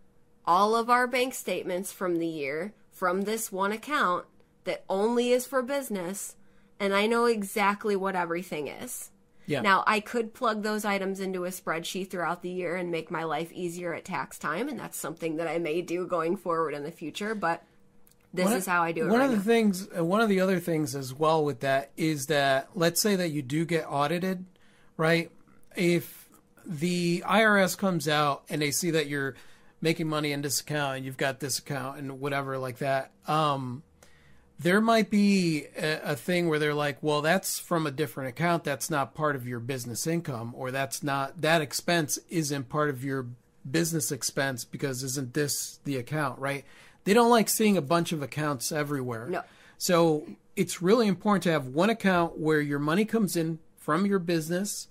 all 0.46 0.76
of 0.76 0.88
our 0.90 1.06
bank 1.06 1.34
statements 1.34 1.92
from 1.92 2.18
the 2.18 2.26
year 2.26 2.74
from 2.90 3.22
this 3.22 3.50
one 3.50 3.72
account 3.72 4.26
that 4.64 4.84
only 4.88 5.32
is 5.32 5.46
for 5.46 5.62
business 5.62 6.36
and 6.78 6.94
I 6.94 7.06
know 7.06 7.24
exactly 7.24 7.96
what 7.96 8.14
everything 8.16 8.68
is. 8.68 9.10
yeah. 9.46 9.60
Now, 9.62 9.84
I 9.86 10.00
could 10.00 10.32
plug 10.34 10.62
those 10.62 10.84
items 10.84 11.20
into 11.20 11.44
a 11.44 11.50
spreadsheet 11.50 12.10
throughout 12.10 12.42
the 12.42 12.50
year 12.50 12.76
and 12.76 12.90
make 12.90 13.10
my 13.10 13.24
life 13.24 13.50
easier 13.52 13.92
at 13.94 14.04
tax 14.06 14.38
time, 14.38 14.68
and 14.68 14.78
that's 14.78 14.96
something 14.96 15.36
that 15.36 15.48
I 15.48 15.58
may 15.58 15.82
do 15.82 16.06
going 16.06 16.36
forward 16.36 16.72
in 16.72 16.82
the 16.84 16.90
future, 16.90 17.34
but 17.34 17.62
this 18.32 18.44
One 18.44 18.54
is 18.54 18.66
how 18.66 18.82
I 18.82 18.92
do 18.92 19.02
it 19.04 19.08
One 19.08 19.20
right 19.20 19.24
of 19.26 19.30
the 19.30 19.36
now. 19.38 19.42
things, 19.42 19.88
one 19.92 20.20
of 20.20 20.28
the 20.28 20.40
other 20.40 20.60
things 20.60 20.94
as 20.94 21.12
well 21.12 21.44
with 21.44 21.60
that 21.60 21.90
is 21.96 22.26
that 22.26 22.68
let's 22.74 23.00
say 23.00 23.16
that 23.16 23.30
you 23.30 23.42
do 23.42 23.64
get 23.64 23.84
audited, 23.88 24.44
right? 24.96 25.30
If 25.76 26.28
the 26.64 27.22
IRS 27.26 27.76
comes 27.76 28.08
out 28.08 28.44
and 28.48 28.62
they 28.62 28.70
see 28.70 28.90
that 28.92 29.08
you're 29.08 29.34
making 29.80 30.06
money 30.08 30.30
in 30.32 30.42
this 30.42 30.60
account 30.60 30.96
and 30.98 31.04
you've 31.06 31.16
got 31.16 31.40
this 31.40 31.58
account 31.58 31.98
and 31.98 32.20
whatever 32.20 32.58
like 32.58 32.78
that, 32.78 33.10
um, 33.26 33.82
there 34.58 34.80
might 34.80 35.08
be 35.10 35.64
a, 35.76 36.12
a 36.12 36.16
thing 36.16 36.48
where 36.48 36.58
they're 36.58 36.74
like, 36.74 36.98
well, 37.02 37.22
that's 37.22 37.58
from 37.58 37.86
a 37.86 37.90
different 37.90 38.28
account. 38.28 38.62
That's 38.62 38.90
not 38.90 39.14
part 39.14 39.34
of 39.34 39.48
your 39.48 39.58
business 39.58 40.06
income, 40.06 40.52
or 40.56 40.70
that's 40.70 41.02
not 41.02 41.40
that 41.40 41.62
expense 41.62 42.18
isn't 42.28 42.68
part 42.68 42.90
of 42.90 43.02
your 43.02 43.26
business 43.68 44.12
expense 44.12 44.64
because 44.64 45.02
isn't 45.02 45.32
this 45.34 45.80
the 45.84 45.96
account, 45.96 46.38
right? 46.38 46.64
They 47.04 47.14
don't 47.14 47.30
like 47.30 47.48
seeing 47.48 47.76
a 47.76 47.82
bunch 47.82 48.12
of 48.12 48.22
accounts 48.22 48.72
everywhere. 48.72 49.26
No. 49.28 49.42
So 49.78 50.26
it's 50.56 50.82
really 50.82 51.06
important 51.06 51.42
to 51.44 51.52
have 51.52 51.68
one 51.68 51.90
account 51.90 52.38
where 52.38 52.60
your 52.60 52.78
money 52.78 53.04
comes 53.04 53.36
in 53.36 53.58
from 53.78 54.04
your 54.04 54.18
business 54.18 54.88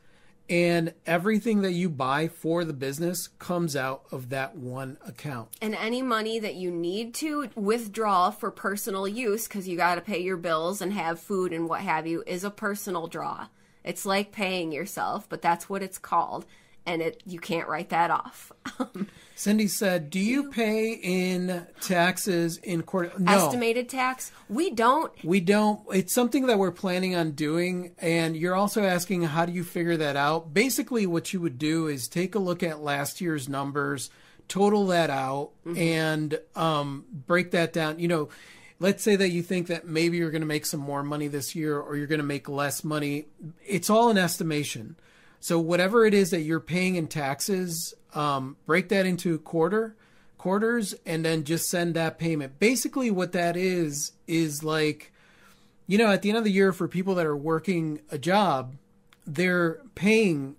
and 0.50 0.94
everything 1.06 1.62
that 1.62 1.74
you 1.74 1.90
buy 1.90 2.28
for 2.28 2.66
the 2.66 2.74
business 2.74 3.28
comes 3.38 3.76
out 3.76 4.02
of 4.12 4.30
that 4.30 4.56
one 4.56 4.98
account. 5.06 5.50
And 5.62 5.76
any 5.76 6.02
money 6.02 6.40
that 6.40 6.56
you 6.56 6.72
need 6.72 7.14
to 7.16 7.50
withdraw 7.54 8.32
for 8.32 8.50
personal 8.50 9.08
use, 9.08 9.48
because 9.48 9.68
you 9.68 9.78
got 9.78 9.96
to 9.96 10.02
pay 10.02 10.20
your 10.20 10.38
bills 10.38 10.82
and 10.82 10.92
have 10.94 11.20
food 11.20 11.54
and 11.54 11.70
what 11.70 11.82
have 11.82 12.08
you, 12.08 12.24
is 12.26 12.44
a 12.44 12.50
personal 12.50 13.06
draw. 13.06 13.48
It's 13.84 14.08
like 14.08 14.32
paying 14.32 14.72
yourself, 14.72 15.30
but 15.30 15.44
that's 15.44 15.70
what 15.70 15.84
it's 15.84 16.00
called, 16.00 16.48
and 16.90 17.04
it 17.04 17.22
you 17.26 17.40
can't 17.40 17.68
write 17.68 17.90
that 17.90 18.10
off. 18.10 18.52
Cindy 19.36 19.68
said, 19.68 20.10
"Do 20.10 20.20
you 20.20 20.50
pay 20.50 20.94
in 20.94 21.68
taxes 21.82 22.58
in 22.58 22.82
quarter?" 22.82 23.12
No, 23.18 23.32
Estimated 23.32 23.88
tax, 23.88 24.32
we 24.50 24.72
don't. 24.72 25.14
we 25.24 25.40
don't. 25.40 25.82
It's 25.94 26.14
something 26.14 26.48
that 26.48 26.58
we're 26.58 26.72
planning 26.72 27.16
on 27.16 27.32
doing, 27.32 27.92
and 28.00 28.36
you're 28.36 28.56
also 28.56 28.84
asking 28.84 29.22
how 29.24 29.46
do 29.46 29.54
you 29.54 29.64
figure 29.64 29.98
that 29.98 30.16
out? 30.16 30.54
Basically, 30.54 31.06
what 31.06 31.32
you 31.32 31.40
would 31.42 31.60
do 31.60 31.88
is 31.88 32.08
take 32.08 32.34
a 32.34 32.40
look 32.40 32.64
at 32.64 32.82
last 32.82 33.22
year's 33.22 33.48
numbers, 33.48 34.10
total 34.48 34.88
that 34.88 35.12
out, 35.12 35.52
and 35.78 36.40
um, 36.56 37.06
break 37.12 37.52
that 37.52 37.72
down. 37.72 38.00
You 38.00 38.08
know. 38.08 38.30
Let's 38.82 39.04
say 39.04 39.18
that 39.18 39.32
you 39.32 39.44
think 39.44 39.68
that 39.68 39.88
maybe 39.88 40.16
you're 40.16 40.32
going 40.32 40.42
to 40.42 40.48
make 40.48 40.66
some 40.66 40.80
more 40.80 41.04
money 41.04 41.28
this 41.28 41.54
year 41.54 41.78
or 41.78 41.98
you're 41.98 42.08
going 42.08 42.22
to 42.22 42.26
make 42.26 42.48
less 42.48 42.82
money. 42.82 43.26
It's 43.68 43.90
all 43.90 44.10
an 44.10 44.18
estimation. 44.18 44.96
So 45.40 45.60
whatever 45.60 46.06
it 46.06 46.14
is 46.14 46.32
that 46.32 46.42
you're 46.42 46.60
paying 46.60 46.96
in 46.96 47.08
taxes, 47.08 47.94
um, 48.14 48.58
break 48.66 48.90
that 48.90 49.06
into 49.06 49.38
quarter 49.40 49.96
quarters 50.38 50.96
and 51.06 51.24
then 51.26 51.44
just 51.44 51.70
send 51.70 51.94
that 51.96 52.18
payment. 52.18 52.60
Basically, 52.60 53.12
what 53.12 53.34
that 53.34 53.58
is 53.58 54.14
is 54.26 54.64
like, 54.64 55.12
you 55.86 55.98
know, 55.98 56.08
at 56.12 56.22
the 56.22 56.30
end 56.30 56.38
of 56.38 56.44
the 56.46 56.52
year, 56.52 56.72
for 56.72 56.88
people 56.88 57.14
that 57.16 57.26
are 57.26 57.36
working 57.38 58.00
a 58.10 58.18
job, 58.18 58.76
they're 59.28 59.82
paying 59.96 60.56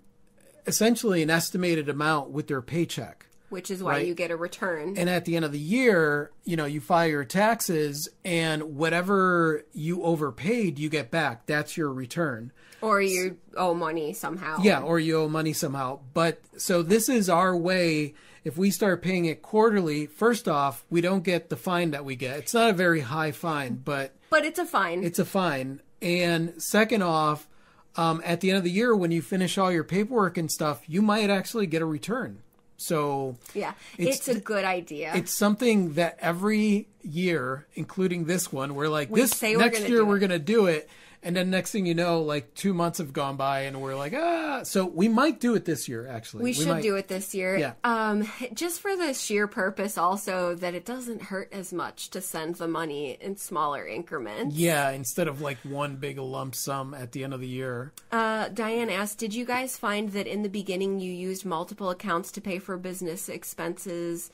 essentially 0.66 1.22
an 1.22 1.30
estimated 1.30 1.88
amount 1.88 2.30
with 2.30 2.46
their 2.46 2.62
paycheck. 2.62 3.26
Which 3.48 3.70
is 3.70 3.82
why 3.82 3.92
Right. 3.94 4.06
you 4.06 4.14
get 4.14 4.30
a 4.30 4.36
return. 4.36 4.94
And 4.96 5.10
at 5.10 5.24
the 5.24 5.34
end 5.34 5.44
of 5.44 5.50
the 5.50 5.58
year, 5.58 6.30
you 6.44 6.56
know, 6.56 6.66
you 6.66 6.80
file 6.80 7.08
your 7.08 7.24
taxes 7.24 8.08
and 8.24 8.76
whatever 8.76 9.64
you 9.72 10.02
overpaid, 10.04 10.78
you 10.78 10.88
get 10.88 11.10
back. 11.10 11.46
That's 11.46 11.76
your 11.76 11.92
return. 11.92 12.52
Or 12.82 13.00
you 13.00 13.36
owe 13.56 13.74
money 13.74 14.12
somehow. 14.12 14.58
Yeah, 14.62 14.80
or 14.80 14.98
you 15.00 15.18
owe 15.20 15.28
money 15.28 15.52
somehow. 15.52 16.00
But 16.14 16.40
so 16.56 16.82
this 16.82 17.08
is 17.08 17.28
our 17.28 17.56
way. 17.56 18.14
If 18.42 18.56
we 18.56 18.70
start 18.70 19.02
paying 19.02 19.26
it 19.26 19.42
quarterly, 19.42 20.06
first 20.06 20.48
off, 20.48 20.84
we 20.88 21.00
don't 21.02 21.22
get 21.22 21.50
the 21.50 21.56
fine 21.56 21.90
that 21.90 22.04
we 22.06 22.16
get. 22.16 22.38
It's 22.38 22.54
not 22.54 22.70
a 22.70 22.72
very 22.72 23.00
high 23.00 23.32
fine, 23.32 23.76
but 23.84 24.14
But 24.30 24.44
it's 24.46 24.58
a 24.58 24.64
fine. 24.64 25.04
it's 25.04 25.18
a 25.18 25.26
fine. 25.26 25.82
And 26.00 26.54
second 26.62 27.02
off, 27.02 27.46
um, 27.96 28.22
at 28.24 28.40
the 28.40 28.48
end 28.50 28.56
of 28.56 28.64
the 28.64 28.70
year, 28.70 28.96
when 28.96 29.10
you 29.10 29.20
finish 29.20 29.58
all 29.58 29.70
your 29.70 29.84
paperwork 29.84 30.38
and 30.38 30.50
stuff, 30.50 30.80
you 30.86 31.02
might 31.02 31.28
actually 31.28 31.66
get 31.66 31.82
a 31.82 31.86
return. 31.86 32.38
So 32.78 33.36
yeah. 33.52 33.74
it's- 33.98 34.26
It's, 34.26 34.28
a 34.28 34.40
good 34.40 34.64
idea. 34.64 35.12
it's 35.14 35.36
something 35.36 35.92
that 35.94 36.16
every 36.18 36.88
year, 37.02 37.66
including 37.74 38.24
this 38.24 38.50
one, 38.50 38.74
we're 38.74 38.88
like, 38.88 39.10
We 39.10 39.20
this 39.20 39.38
we're 39.42 39.58
next 39.58 39.80
gonna 39.80 39.90
year 39.90 40.02
we're 40.04 40.18
going 40.18 40.30
to 40.30 40.38
do 40.38 40.64
it. 40.66 40.88
And 41.22 41.36
then 41.36 41.50
next 41.50 41.70
thing 41.70 41.84
you 41.86 41.94
know, 41.94 42.22
like 42.22 42.54
two 42.54 42.72
months 42.72 42.98
have 42.98 43.12
gone 43.12 43.36
by 43.36 43.62
and 43.62 43.80
we're 43.82 43.94
like, 43.94 44.14
ah. 44.14 44.62
So 44.62 44.86
we 44.86 45.08
might 45.08 45.38
do 45.38 45.54
it 45.54 45.64
this 45.64 45.88
year, 45.88 46.06
actually. 46.06 46.44
we 46.44 46.52
should 46.52 46.68
might. 46.68 46.82
do 46.82 46.96
it 46.96 47.08
this 47.08 47.34
year. 47.34 47.58
Yeah. 47.58 47.72
Um, 47.84 48.26
just 48.54 48.80
for 48.80 48.96
the 48.96 49.12
sheer 49.12 49.46
purpose 49.46 49.98
also 49.98 50.54
that 50.56 50.74
it 50.74 50.84
doesn't 50.84 51.22
hurt 51.22 51.52
as 51.52 51.72
much 51.72 52.10
to 52.10 52.20
send 52.20 52.54
the 52.56 52.68
money 52.68 53.18
in 53.20 53.36
smaller 53.36 53.86
increments. 53.86 54.56
Yeah, 54.56 54.90
instead 54.90 55.28
of 55.28 55.40
like 55.40 55.58
one 55.58 55.96
big 55.96 56.18
lump 56.18 56.54
sum 56.54 56.94
at 56.94 57.12
the 57.12 57.22
end 57.24 57.34
of 57.34 57.40
the 57.40 57.48
year. 57.48 57.92
Uh, 58.10 58.48
Diane 58.48 58.88
asked, 58.90 59.18
did 59.18 59.34
you 59.34 59.44
guys 59.44 59.76
find 59.76 60.10
that 60.12 60.26
in 60.26 60.42
the 60.42 60.48
beginning 60.48 61.00
you 61.00 61.12
used 61.12 61.44
multiple 61.44 61.90
accounts 61.90 62.32
to 62.32 62.40
pay 62.40 62.58
for 62.58 62.78
business 62.78 63.28
expenses 63.28 64.30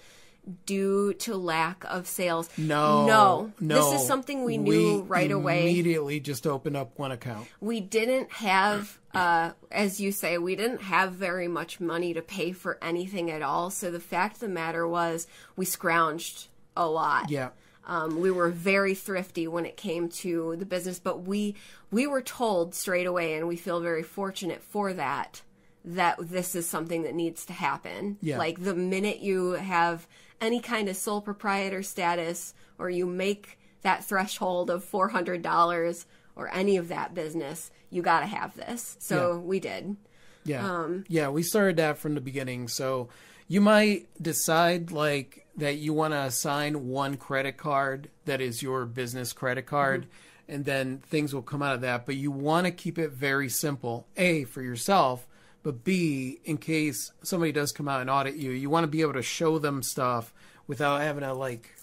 due 0.64 1.12
to 1.14 1.36
lack 1.36 1.84
of 1.88 2.06
sales? 2.06 2.48
No. 2.56 3.06
No. 3.06 3.52
No. 3.60 3.90
This 3.90 4.00
is 4.02 4.06
something 4.06 4.44
we 4.44 4.58
knew 4.58 5.02
right 5.02 5.30
away. 5.30 5.62
Immediately 5.62 6.20
just 6.20 6.46
opened 6.46 6.76
up 6.76 6.98
one 6.98 7.12
account. 7.12 7.48
we 7.60 7.80
didn't 7.80 8.30
have 8.32 8.98
uh, 9.14 9.52
as 9.72 10.00
you 10.00 10.12
say 10.12 10.36
we 10.38 10.54
didn't 10.56 10.82
have 10.82 11.12
very 11.12 11.48
much 11.48 11.80
money 11.80 12.12
to 12.14 12.20
pay 12.22 12.52
for 12.52 12.78
anything 12.82 13.30
at 13.30 13.40
all 13.42 13.70
so 13.70 13.90
the 13.90 13.98
fact 14.00 14.34
of 14.34 14.40
the 14.40 14.48
matter 14.48 14.86
was 14.86 15.26
we 15.56 15.64
scrounged 15.64 16.48
a 16.76 16.86
lot 16.86 17.30
Yeah. 17.30 17.48
um, 17.86 18.20
we 18.20 18.30
were 18.30 18.50
very 18.50 18.94
thrifty 18.94 19.48
when 19.48 19.64
it 19.64 19.76
came 19.78 20.10
to 20.10 20.54
the 20.58 20.66
business 20.66 20.98
but 20.98 21.22
we 21.22 21.54
we 21.90 22.06
were 22.06 22.20
told 22.20 22.74
straight 22.74 23.06
away 23.06 23.34
and 23.34 23.48
we 23.48 23.56
feel 23.56 23.80
very 23.80 24.02
fortunate 24.02 24.62
for 24.62 24.92
that 24.92 25.40
that 25.82 26.16
this 26.20 26.54
is 26.54 26.68
something 26.68 27.04
that 27.04 27.14
needs 27.14 27.46
to 27.46 27.54
happen 27.54 28.18
Yeah. 28.20 28.36
like 28.36 28.62
the 28.62 28.74
minute 28.74 29.20
you 29.20 29.52
have 29.52 30.06
any 30.40 30.60
kind 30.60 30.88
of 30.88 30.96
sole 30.96 31.20
proprietor 31.20 31.82
status 31.82 32.54
or 32.78 32.90
you 32.90 33.06
make 33.06 33.58
that 33.82 34.04
threshold 34.04 34.70
of 34.70 34.84
$400 34.84 36.04
or 36.34 36.52
any 36.52 36.76
of 36.76 36.88
that 36.88 37.14
business 37.14 37.70
you 37.90 38.02
got 38.02 38.20
to 38.20 38.26
have 38.26 38.54
this 38.56 38.96
so 39.00 39.38
we 39.38 39.60
did 39.60 39.96
Yeah. 40.44 40.64
Um, 40.68 41.04
yeah, 41.08 41.28
we 41.28 41.42
started 41.42 41.76
that 41.76 41.98
from 41.98 42.14
the 42.14 42.20
beginning. 42.20 42.68
So 42.68 43.08
you 43.48 43.60
might 43.60 44.06
decide 44.22 44.90
like 44.92 45.46
that 45.56 45.76
you 45.76 45.92
want 45.92 46.12
to 46.14 46.20
assign 46.22 46.88
one 46.88 47.16
credit 47.16 47.56
card 47.56 48.10
that 48.26 48.40
is 48.40 48.62
your 48.62 48.84
business 48.86 49.32
credit 49.32 49.66
card 49.66 50.02
Mm-hmm. 50.02 50.52
and 50.54 50.64
then 50.64 50.98
things 50.98 51.32
will 51.34 51.42
come 51.42 51.62
out 51.62 51.74
of 51.74 51.80
that, 51.80 52.06
but 52.06 52.16
you 52.16 52.30
want 52.30 52.66
to 52.66 52.70
keep 52.70 52.98
it 52.98 53.10
very 53.12 53.48
simple. 53.48 54.06
A 54.16 54.44
for 54.44 54.62
yourself, 54.62 55.26
but 55.66 55.82
B 55.82 56.38
in 56.44 56.58
case 56.58 57.10
somebody 57.24 57.50
does 57.50 57.72
come 57.72 57.88
out 57.88 58.00
and 58.00 58.08
audit 58.08 58.36
you, 58.36 58.52
you 58.52 58.70
want 58.70 58.84
to 58.84 58.88
be 58.88 59.00
able 59.00 59.14
to 59.14 59.22
show 59.22 59.58
them 59.58 59.82
stuff 59.82 60.32
without 60.68 61.00
having 61.00 61.24
to 61.24 61.32
like 61.32 61.74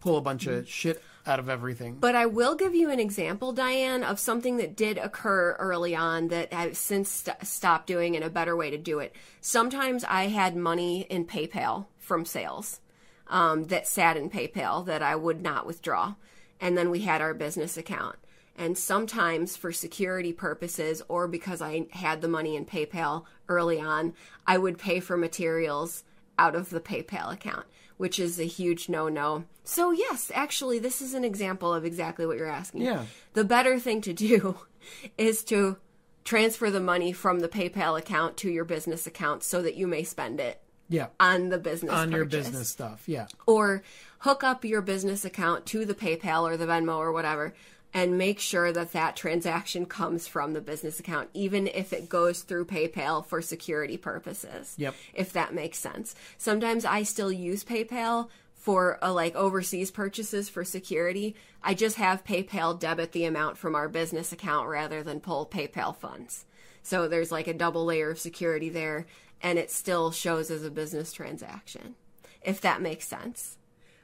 pull 0.00 0.18
a 0.18 0.20
bunch 0.20 0.46
of 0.46 0.68
shit 0.68 1.02
out 1.26 1.38
of 1.38 1.48
everything. 1.48 1.94
But 1.94 2.14
I 2.14 2.26
will 2.26 2.54
give 2.54 2.74
you 2.74 2.90
an 2.90 3.00
example, 3.00 3.52
Diane, 3.52 4.04
of 4.04 4.20
something 4.20 4.58
that 4.58 4.76
did 4.76 4.98
occur 4.98 5.56
early 5.58 5.96
on 5.96 6.28
that 6.28 6.52
I've 6.52 6.76
since 6.76 7.08
st- 7.08 7.46
stopped 7.46 7.86
doing 7.86 8.14
and 8.14 8.22
a 8.22 8.28
better 8.28 8.54
way 8.54 8.68
to 8.68 8.76
do 8.76 8.98
it. 8.98 9.16
Sometimes 9.40 10.04
I 10.04 10.24
had 10.24 10.54
money 10.54 11.06
in 11.08 11.24
PayPal 11.24 11.86
from 11.96 12.26
sales 12.26 12.80
um, 13.26 13.68
that 13.68 13.86
sat 13.88 14.18
in 14.18 14.28
PayPal 14.28 14.84
that 14.84 15.02
I 15.02 15.16
would 15.16 15.40
not 15.40 15.64
withdraw. 15.64 16.12
And 16.60 16.76
then 16.76 16.90
we 16.90 17.00
had 17.00 17.22
our 17.22 17.32
business 17.32 17.78
account. 17.78 18.16
And 18.60 18.76
sometimes 18.76 19.56
for 19.56 19.72
security 19.72 20.34
purposes 20.34 21.00
or 21.08 21.26
because 21.26 21.62
I 21.62 21.86
had 21.92 22.20
the 22.20 22.28
money 22.28 22.56
in 22.56 22.66
PayPal 22.66 23.24
early 23.48 23.80
on, 23.80 24.12
I 24.46 24.58
would 24.58 24.76
pay 24.76 25.00
for 25.00 25.16
materials 25.16 26.04
out 26.38 26.54
of 26.54 26.68
the 26.68 26.78
PayPal 26.78 27.32
account, 27.32 27.64
which 27.96 28.20
is 28.20 28.38
a 28.38 28.44
huge 28.44 28.90
no 28.90 29.08
no. 29.08 29.44
So, 29.64 29.92
yes, 29.92 30.30
actually, 30.34 30.78
this 30.78 31.00
is 31.00 31.14
an 31.14 31.24
example 31.24 31.72
of 31.72 31.86
exactly 31.86 32.26
what 32.26 32.36
you're 32.36 32.50
asking. 32.50 32.82
Yeah. 32.82 33.06
The 33.32 33.44
better 33.44 33.78
thing 33.78 34.02
to 34.02 34.12
do 34.12 34.58
is 35.16 35.42
to 35.44 35.78
transfer 36.24 36.70
the 36.70 36.80
money 36.80 37.12
from 37.12 37.40
the 37.40 37.48
PayPal 37.48 37.98
account 37.98 38.36
to 38.38 38.50
your 38.50 38.66
business 38.66 39.06
account 39.06 39.42
so 39.42 39.62
that 39.62 39.74
you 39.74 39.86
may 39.86 40.02
spend 40.02 40.38
it 40.38 40.60
yeah. 40.90 41.06
on 41.18 41.48
the 41.48 41.58
business 41.58 41.92
On 41.92 42.12
your 42.12 42.26
business 42.26 42.68
stuff. 42.68 43.04
Yeah. 43.06 43.26
or 43.46 43.82
hook 44.18 44.44
up 44.44 44.66
your 44.66 44.82
business 44.82 45.24
account 45.24 45.64
to 45.66 45.86
the 45.86 45.94
PayPal 45.94 46.42
or 46.42 46.58
the 46.58 46.66
Venmo 46.66 46.98
or 46.98 47.10
whatever 47.10 47.54
and 47.92 48.16
make 48.16 48.38
sure 48.38 48.72
that 48.72 48.92
that 48.92 49.16
transaction 49.16 49.84
comes 49.86 50.26
from 50.26 50.52
the 50.52 50.60
business 50.60 51.00
account 51.00 51.28
even 51.34 51.66
if 51.66 51.92
it 51.92 52.08
goes 52.08 52.42
through 52.42 52.64
PayPal 52.64 53.24
for 53.24 53.42
security 53.42 53.96
purposes. 53.96 54.74
Yep. 54.78 54.94
If 55.14 55.32
that 55.32 55.54
makes 55.54 55.78
sense. 55.78 56.14
Sometimes 56.38 56.84
I 56.84 57.02
still 57.02 57.32
use 57.32 57.64
PayPal 57.64 58.28
for 58.54 59.02
uh, 59.02 59.12
like 59.12 59.34
overseas 59.34 59.90
purchases 59.90 60.48
for 60.48 60.64
security. 60.64 61.34
I 61.62 61.74
just 61.74 61.96
have 61.96 62.24
PayPal 62.24 62.78
debit 62.78 63.12
the 63.12 63.24
amount 63.24 63.56
from 63.58 63.74
our 63.74 63.88
business 63.88 64.32
account 64.32 64.68
rather 64.68 65.02
than 65.02 65.20
pull 65.20 65.46
PayPal 65.46 65.96
funds. 65.96 66.44
So 66.82 67.08
there's 67.08 67.32
like 67.32 67.46
a 67.46 67.54
double 67.54 67.84
layer 67.84 68.10
of 68.10 68.18
security 68.18 68.68
there 68.68 69.06
and 69.42 69.58
it 69.58 69.70
still 69.70 70.10
shows 70.10 70.50
as 70.50 70.62
a 70.62 70.70
business 70.70 71.12
transaction. 71.12 71.94
If 72.42 72.60
that 72.60 72.82
makes 72.82 73.06
sense. 73.06 73.56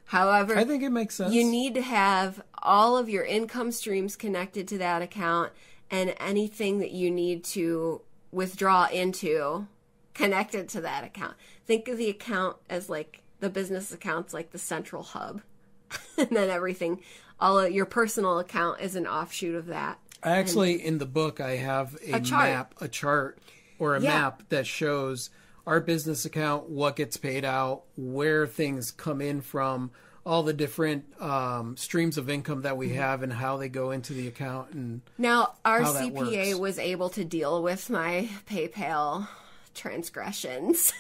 However, 0.07 0.57
I 0.57 0.65
think 0.65 0.83
it 0.83 0.91
makes 0.91 1.17
sense. 1.17 1.33
you 1.35 1.45
need 1.45 1.75
to 1.75 1.83
have 1.83 2.43
all 2.63 2.97
of 2.97 3.09
your 3.09 3.25
income 3.25 3.73
streams 3.73 4.17
connected 4.17 4.67
to 4.69 4.79
that 4.79 5.03
account 5.03 5.53
and 5.91 6.15
anything 6.21 6.79
that 6.79 6.93
you 6.93 7.11
need 7.11 7.43
to 7.45 8.01
withdraw 8.33 8.87
into 8.87 9.67
connected 10.15 10.69
to 10.71 10.81
that 10.81 11.05
account. 11.05 11.35
Think 11.67 11.89
of 11.89 11.99
the 11.99 12.09
account 12.09 12.57
as 12.71 12.89
like 12.89 13.23
the 13.41 13.51
business 13.51 13.93
account's 13.93 14.33
like 14.33 14.51
the 14.53 14.59
central 14.59 15.03
hub. 15.03 15.43
and 16.19 16.29
then 16.31 16.51
everything 16.51 17.01
all 17.39 17.59
of 17.59 17.71
your 17.73 17.85
personal 17.87 18.39
account 18.39 18.81
is 18.81 18.97
an 18.97 19.07
offshoot 19.07 19.55
of 19.55 19.67
that. 19.67 19.99
I 20.23 20.39
actually, 20.39 20.85
in 20.85 20.99
the 20.99 21.07
book, 21.07 21.41
I 21.41 21.57
have 21.57 21.95
a, 22.05 22.15
A 22.15 22.21
chart. 22.21 22.49
map, 22.51 22.75
a 22.81 22.89
chart, 22.89 23.39
or 23.79 23.95
a 23.95 24.01
Yeah. 24.01 24.11
map 24.21 24.43
that 24.49 24.67
shows 24.67 25.31
our 25.67 25.81
business 25.81 26.25
account, 26.25 26.69
what 26.69 26.97
gets 26.97 27.17
paid 27.17 27.45
out, 27.45 27.83
where 27.97 28.47
things 28.47 28.91
come 28.91 29.21
in 29.21 29.41
from, 29.41 29.91
all 30.25 30.43
the 30.43 30.53
different 30.53 31.05
um, 31.21 31.77
streams 31.77 32.19
of 32.19 32.29
income 32.31 32.63
that 32.63 32.77
we 32.77 32.91
have 32.91 33.23
and 33.23 33.33
how 33.33 33.57
they 33.57 33.69
go 33.69 33.91
into 33.91 34.13
the 34.13 34.27
account 34.27 34.73
and 34.73 35.01
Now, 35.19 35.55
our 35.65 35.83
CPA 35.83 36.13
works. 36.51 36.55
was 36.59 36.79
able 36.79 37.11
to 37.11 37.25
deal 37.25 37.63
with 37.63 37.89
my 37.91 38.29
PayPal 38.49 39.29
transgressions. 39.75 40.93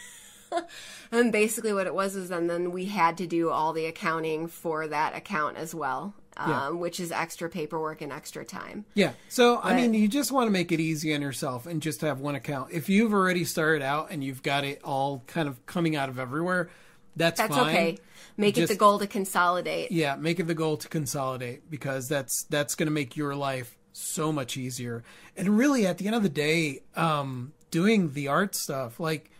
and 1.12 1.32
basically, 1.32 1.72
what 1.72 1.86
it 1.88 1.94
was 1.94 2.14
is, 2.14 2.30
and 2.30 2.48
then 2.48 2.70
we 2.70 2.86
had 2.86 3.16
to 3.18 3.26
do 3.26 3.50
all 3.50 3.72
the 3.72 3.86
accounting 3.86 4.46
for 4.46 4.86
that 4.86 5.16
account 5.16 5.56
as 5.56 5.74
well, 5.74 6.14
um, 6.36 6.50
Yeah. 6.50 6.68
which 6.70 7.00
is 7.00 7.12
extra 7.12 7.48
paperwork 7.48 8.00
and 8.02 8.12
extra 8.12 8.44
time. 8.44 8.84
Yeah. 8.94 9.12
So, 9.28 9.60
I 9.62 9.74
mean, 9.74 9.94
you 9.94 10.08
just 10.08 10.32
want 10.32 10.46
to 10.46 10.50
make 10.50 10.72
it 10.72 10.80
easy 10.80 11.14
on 11.14 11.22
yourself 11.22 11.66
and 11.66 11.80
just 11.82 12.00
have 12.02 12.20
one 12.20 12.34
account. 12.34 12.72
If 12.72 12.88
you've 12.88 13.12
already 13.12 13.44
started 13.44 13.82
out 13.82 14.10
and 14.10 14.22
you've 14.22 14.42
got 14.42 14.64
it 14.64 14.80
all 14.84 15.22
kind 15.26 15.48
of 15.48 15.64
coming 15.66 15.96
out 15.96 16.08
of 16.08 16.18
everywhere, 16.18 16.68
that's, 17.16 17.40
That's 17.40 17.54
fine. 17.56 17.68
okay. 17.70 17.98
Make 18.36 18.58
it 18.58 18.68
the 18.68 18.74
goal 18.76 18.98
to 18.98 19.06
consolidate. 19.06 19.90
Yeah, 19.90 20.16
make 20.16 20.38
it 20.38 20.46
the 20.46 20.54
goal 20.54 20.76
to 20.76 20.88
consolidate 20.88 21.70
because 21.70 22.06
that's 22.08 22.42
that's 22.50 22.74
going 22.74 22.86
to 22.88 22.92
make 22.92 23.16
your 23.16 23.34
life 23.34 23.78
so 23.94 24.30
much 24.30 24.58
easier. 24.58 25.02
And 25.38 25.56
really, 25.56 25.86
at 25.86 25.96
the 25.96 26.06
end 26.06 26.16
of 26.16 26.22
the 26.22 26.28
day, 26.28 26.82
um, 26.96 27.54
doing 27.70 28.12
the 28.12 28.28
art 28.28 28.54
stuff, 28.54 29.00
like 29.00 29.30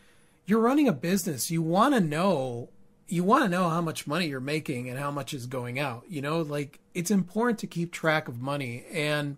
you're 0.46 0.60
running 0.60 0.88
a 0.88 0.94
business, 0.94 1.50
you 1.50 1.60
want 1.60 1.92
to 1.94 2.00
know 2.00 2.70
you 3.08 3.22
want 3.22 3.44
to 3.44 3.50
know 3.50 3.68
how 3.68 3.82
much 3.82 4.06
money 4.06 4.26
you're 4.28 4.40
making 4.40 4.88
and 4.88 4.98
how 4.98 5.10
much 5.10 5.34
is 5.34 5.44
going 5.44 5.78
out. 5.78 6.04
You 6.08 6.22
know, 6.22 6.40
like 6.40 6.78
it's 6.96 7.10
important 7.10 7.58
to 7.60 7.66
keep 7.66 7.92
track 7.92 8.28
of 8.28 8.40
money, 8.40 8.84
and 8.92 9.36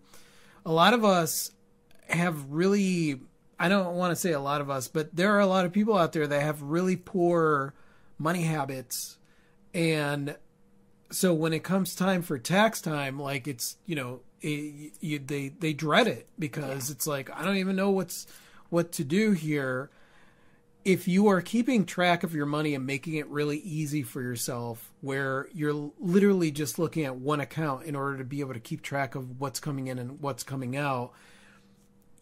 a 0.64 0.72
lot 0.72 0.94
of 0.94 1.04
us 1.04 1.50
have 2.08 2.50
really. 2.50 3.20
I 3.60 3.68
don't 3.68 3.96
want 3.96 4.12
to 4.12 4.16
say 4.16 4.32
a 4.32 4.40
lot 4.40 4.60
of 4.60 4.70
us, 4.70 4.86
but 4.86 5.14
there 5.14 5.34
are 5.34 5.40
a 5.40 5.46
lot 5.46 5.66
of 5.66 5.72
people 5.72 5.98
out 5.98 6.12
there 6.12 6.28
that 6.28 6.42
have 6.42 6.62
really 6.62 6.94
poor 6.94 7.74
money 8.16 8.42
habits. 8.42 9.18
And 9.74 10.36
so 11.10 11.34
when 11.34 11.52
it 11.52 11.64
comes 11.64 11.96
time 11.96 12.22
for 12.22 12.38
tax 12.38 12.80
time 12.80 13.18
like 13.18 13.48
it's 13.48 13.76
you 13.86 13.96
know 13.96 14.20
it, 14.42 14.92
you, 15.00 15.18
they 15.18 15.48
they 15.48 15.72
dread 15.72 16.06
it 16.06 16.28
because 16.38 16.90
it's 16.90 17.06
like 17.06 17.30
i 17.34 17.42
don't 17.42 17.56
even 17.56 17.74
know 17.74 17.88
what's 17.90 18.26
what 18.70 18.92
to 18.92 19.04
do 19.04 19.32
here. 19.32 19.90
If 20.84 21.08
you 21.08 21.28
are 21.28 21.40
keeping 21.40 21.84
track 21.84 22.22
of 22.22 22.34
your 22.34 22.46
money 22.46 22.74
and 22.74 22.86
making 22.86 23.14
it 23.14 23.26
really 23.28 23.58
easy 23.58 24.02
for 24.02 24.22
yourself 24.22 24.87
where 25.00 25.48
you're 25.52 25.92
literally 25.98 26.50
just 26.50 26.78
looking 26.78 27.04
at 27.04 27.16
one 27.16 27.40
account 27.40 27.84
in 27.84 27.94
order 27.94 28.18
to 28.18 28.24
be 28.24 28.40
able 28.40 28.54
to 28.54 28.60
keep 28.60 28.82
track 28.82 29.14
of 29.14 29.40
what's 29.40 29.60
coming 29.60 29.86
in 29.86 29.98
and 29.98 30.20
what's 30.20 30.42
coming 30.42 30.76
out 30.76 31.12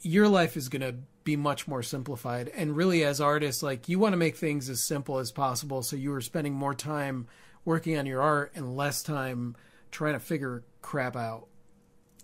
your 0.02 0.28
life 0.28 0.56
is 0.56 0.68
going 0.68 0.82
to 0.82 0.94
be 1.24 1.36
much 1.36 1.66
more 1.66 1.82
simplified 1.82 2.48
and 2.48 2.76
really 2.76 3.02
as 3.02 3.20
artists 3.20 3.62
like 3.62 3.88
you 3.88 3.98
want 3.98 4.12
to 4.12 4.16
make 4.16 4.36
things 4.36 4.68
as 4.68 4.86
simple 4.86 5.18
as 5.18 5.32
possible 5.32 5.82
so 5.82 5.96
you 5.96 6.12
are 6.12 6.20
spending 6.20 6.52
more 6.52 6.74
time 6.74 7.26
working 7.64 7.98
on 7.98 8.06
your 8.06 8.22
art 8.22 8.52
and 8.54 8.76
less 8.76 9.02
time 9.02 9.56
trying 9.90 10.12
to 10.12 10.20
figure 10.20 10.62
crap 10.82 11.16
out 11.16 11.48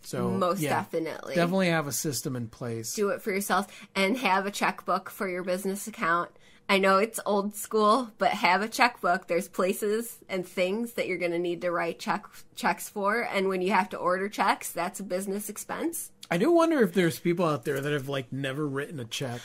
so 0.02 0.30
Most 0.30 0.60
yeah, 0.60 0.70
definitely. 0.70 1.34
definitely 1.34 1.68
have 1.68 1.86
a 1.86 1.92
system 1.92 2.36
in 2.36 2.48
place 2.48 2.94
do 2.94 3.08
it 3.10 3.22
for 3.22 3.32
yourself 3.32 3.66
and 3.94 4.16
have 4.18 4.46
a 4.46 4.50
checkbook 4.50 5.10
for 5.10 5.28
your 5.28 5.42
business 5.42 5.86
account. 5.86 6.30
I 6.68 6.78
know 6.78 6.96
it's 6.98 7.20
old 7.26 7.54
school, 7.54 8.10
but 8.18 8.30
have 8.30 8.62
a 8.62 8.68
checkbook. 8.68 9.26
There's 9.26 9.48
places 9.48 10.18
and 10.28 10.46
things 10.46 10.92
that 10.94 11.06
you're 11.06 11.18
going 11.18 11.32
to 11.32 11.38
need 11.38 11.60
to 11.62 11.70
write 11.70 11.98
check 11.98 12.24
checks 12.54 12.88
for, 12.88 13.20
and 13.22 13.48
when 13.48 13.60
you 13.60 13.72
have 13.72 13.90
to 13.90 13.96
order 13.98 14.28
checks, 14.28 14.70
that's 14.70 14.98
a 15.00 15.02
business 15.02 15.48
expense. 15.50 16.12
i 16.30 16.38
do 16.38 16.50
wonder 16.50 16.80
if 16.82 16.94
there's 16.94 17.18
people 17.18 17.44
out 17.44 17.64
there 17.66 17.80
that 17.80 17.92
have 17.92 18.08
like 18.08 18.32
never 18.32 18.66
written 18.66 18.98
a 19.00 19.04
check 19.04 19.40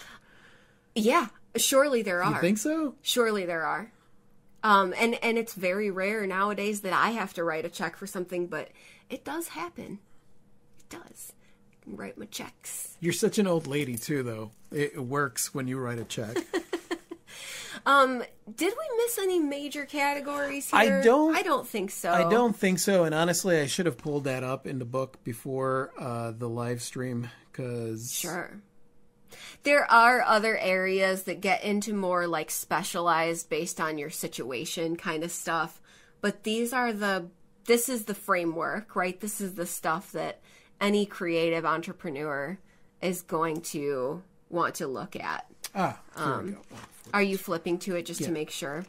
Yeah, 0.95 1.27
surely 1.57 2.01
there 2.01 2.23
are. 2.23 2.35
you 2.35 2.39
think 2.41 2.57
so 2.59 2.95
Surely 3.01 3.45
there 3.45 3.65
are. 3.65 3.91
Um, 4.63 4.93
and 4.97 5.15
and 5.21 5.37
it's 5.37 5.53
very 5.53 5.91
rare 5.91 6.25
nowadays 6.25 6.81
that 6.81 6.93
I 6.93 7.09
have 7.11 7.33
to 7.35 7.43
write 7.43 7.65
a 7.65 7.69
check 7.69 7.95
for 7.97 8.07
something, 8.07 8.47
but 8.47 8.69
it 9.09 9.23
does 9.25 9.49
happen. 9.49 9.99
It 10.79 10.89
does. 10.89 11.33
I 11.71 11.83
can 11.83 11.95
write 11.97 12.17
my 12.17 12.25
checks. 12.25 12.95
you're 13.01 13.13
such 13.13 13.37
an 13.37 13.47
old 13.47 13.67
lady 13.67 13.97
too 13.97 14.23
though 14.23 14.51
it, 14.71 14.93
it 14.95 14.99
works 15.05 15.53
when 15.53 15.67
you 15.67 15.77
write 15.77 15.99
a 15.99 16.03
check 16.05 16.37
Um, 17.85 18.23
did 18.55 18.73
we 18.73 18.97
miss 19.03 19.17
any 19.17 19.39
major 19.39 19.85
categories 19.85 20.69
I 20.73 20.85
here? 20.85 21.03
don't- 21.03 21.35
I 21.35 21.41
don't 21.43 21.67
think 21.67 21.91
so. 21.91 22.11
I 22.11 22.29
don't 22.29 22.55
think 22.55 22.79
so, 22.79 23.03
and 23.03 23.13
honestly, 23.13 23.59
I 23.59 23.67
should 23.67 23.85
have 23.85 23.97
pulled 23.97 24.23
that 24.25 24.43
up 24.43 24.65
in 24.67 24.79
the 24.79 24.85
book 24.85 25.23
before 25.23 25.91
uh, 25.97 26.31
the 26.31 26.49
live 26.49 26.81
stream 26.81 27.29
because 27.51 28.13
Sure. 28.13 28.61
There 29.63 29.89
are 29.91 30.21
other 30.21 30.57
areas 30.57 31.23
that 31.23 31.41
get 31.41 31.63
into 31.63 31.93
more 31.93 32.27
like 32.27 32.49
specialized 32.49 33.49
based 33.49 33.81
on 33.81 33.97
your 33.97 34.09
situation 34.09 34.95
kind 34.95 35.23
of 35.23 35.31
stuff, 35.31 35.81
but 36.21 36.43
these 36.43 36.71
are 36.73 36.93
the 36.93 37.27
this 37.65 37.89
is 37.89 38.05
the 38.05 38.13
framework, 38.15 38.95
right? 38.95 39.19
This 39.19 39.41
is 39.41 39.55
the 39.55 39.65
stuff 39.65 40.13
that 40.13 40.39
any 40.79 41.05
creative 41.05 41.65
entrepreneur 41.65 42.57
is 43.01 43.21
going 43.21 43.59
to 43.61 44.23
want 44.49 44.75
to 44.75 44.87
look 44.87 45.17
at. 45.17 45.45
ah, 45.75 45.99
here 46.15 46.25
Um, 46.25 46.45
we 46.45 46.51
go. 46.53 46.61
Are 47.13 47.21
you 47.23 47.37
flipping 47.37 47.77
to 47.79 47.95
it 47.95 48.05
just 48.05 48.21
Yeah. 48.21 48.27
to 48.27 48.33
make 48.33 48.49
sure? 48.51 48.85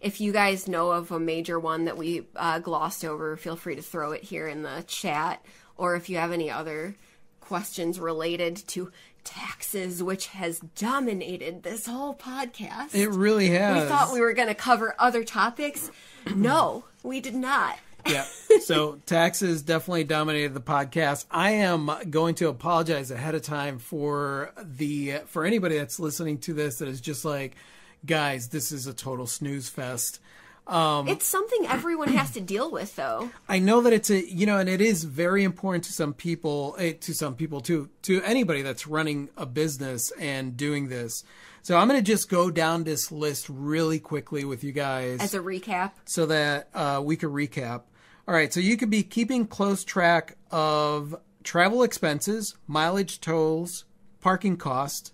If 0.00 0.20
you 0.20 0.32
guys 0.32 0.66
know 0.68 0.92
of 0.92 1.10
a 1.10 1.20
major 1.20 1.58
one 1.58 1.84
that 1.84 1.96
we 1.98 2.26
uh, 2.36 2.58
glossed 2.58 3.04
over, 3.04 3.36
feel 3.36 3.56
free 3.56 3.76
to 3.76 3.82
throw 3.82 4.12
it 4.12 4.22
here 4.22 4.46
in 4.48 4.62
the 4.62 4.84
chat. 4.86 5.44
Or 5.76 5.94
if 5.94 6.08
you 6.08 6.16
have 6.16 6.32
any 6.32 6.50
other 6.50 6.94
questions 7.40 7.98
related 7.98 8.56
to 8.68 8.92
taxes, 9.24 10.02
which 10.02 10.28
has 10.28 10.60
dominated 10.76 11.62
this 11.62 11.86
whole 11.86 12.14
podcast. 12.14 12.94
It 12.94 13.08
really 13.10 13.48
has. 13.48 13.82
we 13.82 13.88
thought 13.88 14.12
we 14.12 14.20
were 14.20 14.32
going 14.32 14.48
to 14.48 14.54
cover 14.54 14.94
other 14.98 15.24
topics. 15.24 15.90
No, 16.34 16.84
we 17.02 17.20
did 17.20 17.34
not. 17.34 17.78
Yeah. 18.06 18.24
So 18.62 19.00
taxes 19.06 19.62
definitely 19.62 20.04
dominated 20.04 20.54
the 20.54 20.60
podcast. 20.60 21.26
I 21.30 21.52
am 21.52 21.90
going 22.10 22.34
to 22.36 22.48
apologize 22.48 23.10
ahead 23.10 23.34
of 23.34 23.42
time 23.42 23.78
for 23.78 24.52
the 24.62 25.20
for 25.26 25.44
anybody 25.44 25.78
that's 25.78 25.98
listening 26.00 26.38
to 26.38 26.54
this 26.54 26.78
that 26.78 26.88
is 26.88 27.00
just 27.00 27.24
like, 27.24 27.56
guys, 28.04 28.48
this 28.48 28.72
is 28.72 28.86
a 28.86 28.92
total 28.94 29.26
snooze 29.26 29.68
fest. 29.68 30.20
Um, 30.66 31.08
It's 31.08 31.26
something 31.26 31.66
everyone 31.66 32.08
has 32.10 32.30
to 32.32 32.40
deal 32.40 32.70
with, 32.70 32.94
though. 32.94 33.30
I 33.48 33.58
know 33.58 33.80
that 33.80 33.92
it's 33.92 34.10
a 34.10 34.24
you 34.24 34.46
know, 34.46 34.58
and 34.58 34.68
it 34.68 34.80
is 34.80 35.02
very 35.04 35.42
important 35.42 35.84
to 35.84 35.92
some 35.92 36.12
people, 36.14 36.76
eh, 36.78 36.92
to 37.00 37.12
some 37.12 37.34
people 37.34 37.60
too, 37.60 37.88
to 38.02 38.22
anybody 38.22 38.62
that's 38.62 38.86
running 38.86 39.30
a 39.36 39.46
business 39.46 40.12
and 40.12 40.56
doing 40.56 40.88
this. 40.88 41.24
So 41.62 41.76
I'm 41.76 41.88
going 41.88 42.00
to 42.00 42.06
just 42.06 42.30
go 42.30 42.50
down 42.50 42.84
this 42.84 43.12
list 43.12 43.46
really 43.50 43.98
quickly 43.98 44.44
with 44.44 44.64
you 44.64 44.72
guys 44.72 45.20
As 45.20 45.34
a 45.34 45.40
recap, 45.40 45.92
so 46.04 46.26
that 46.26 46.68
uh, 46.72 47.02
we 47.04 47.16
can 47.16 47.30
recap. 47.30 47.82
All 48.30 48.36
right, 48.36 48.54
so 48.54 48.60
you 48.60 48.76
could 48.76 48.90
be 48.90 49.02
keeping 49.02 49.44
close 49.44 49.82
track 49.82 50.36
of 50.52 51.16
travel 51.42 51.82
expenses, 51.82 52.54
mileage 52.68 53.20
tolls, 53.20 53.86
parking 54.20 54.56
cost, 54.56 55.12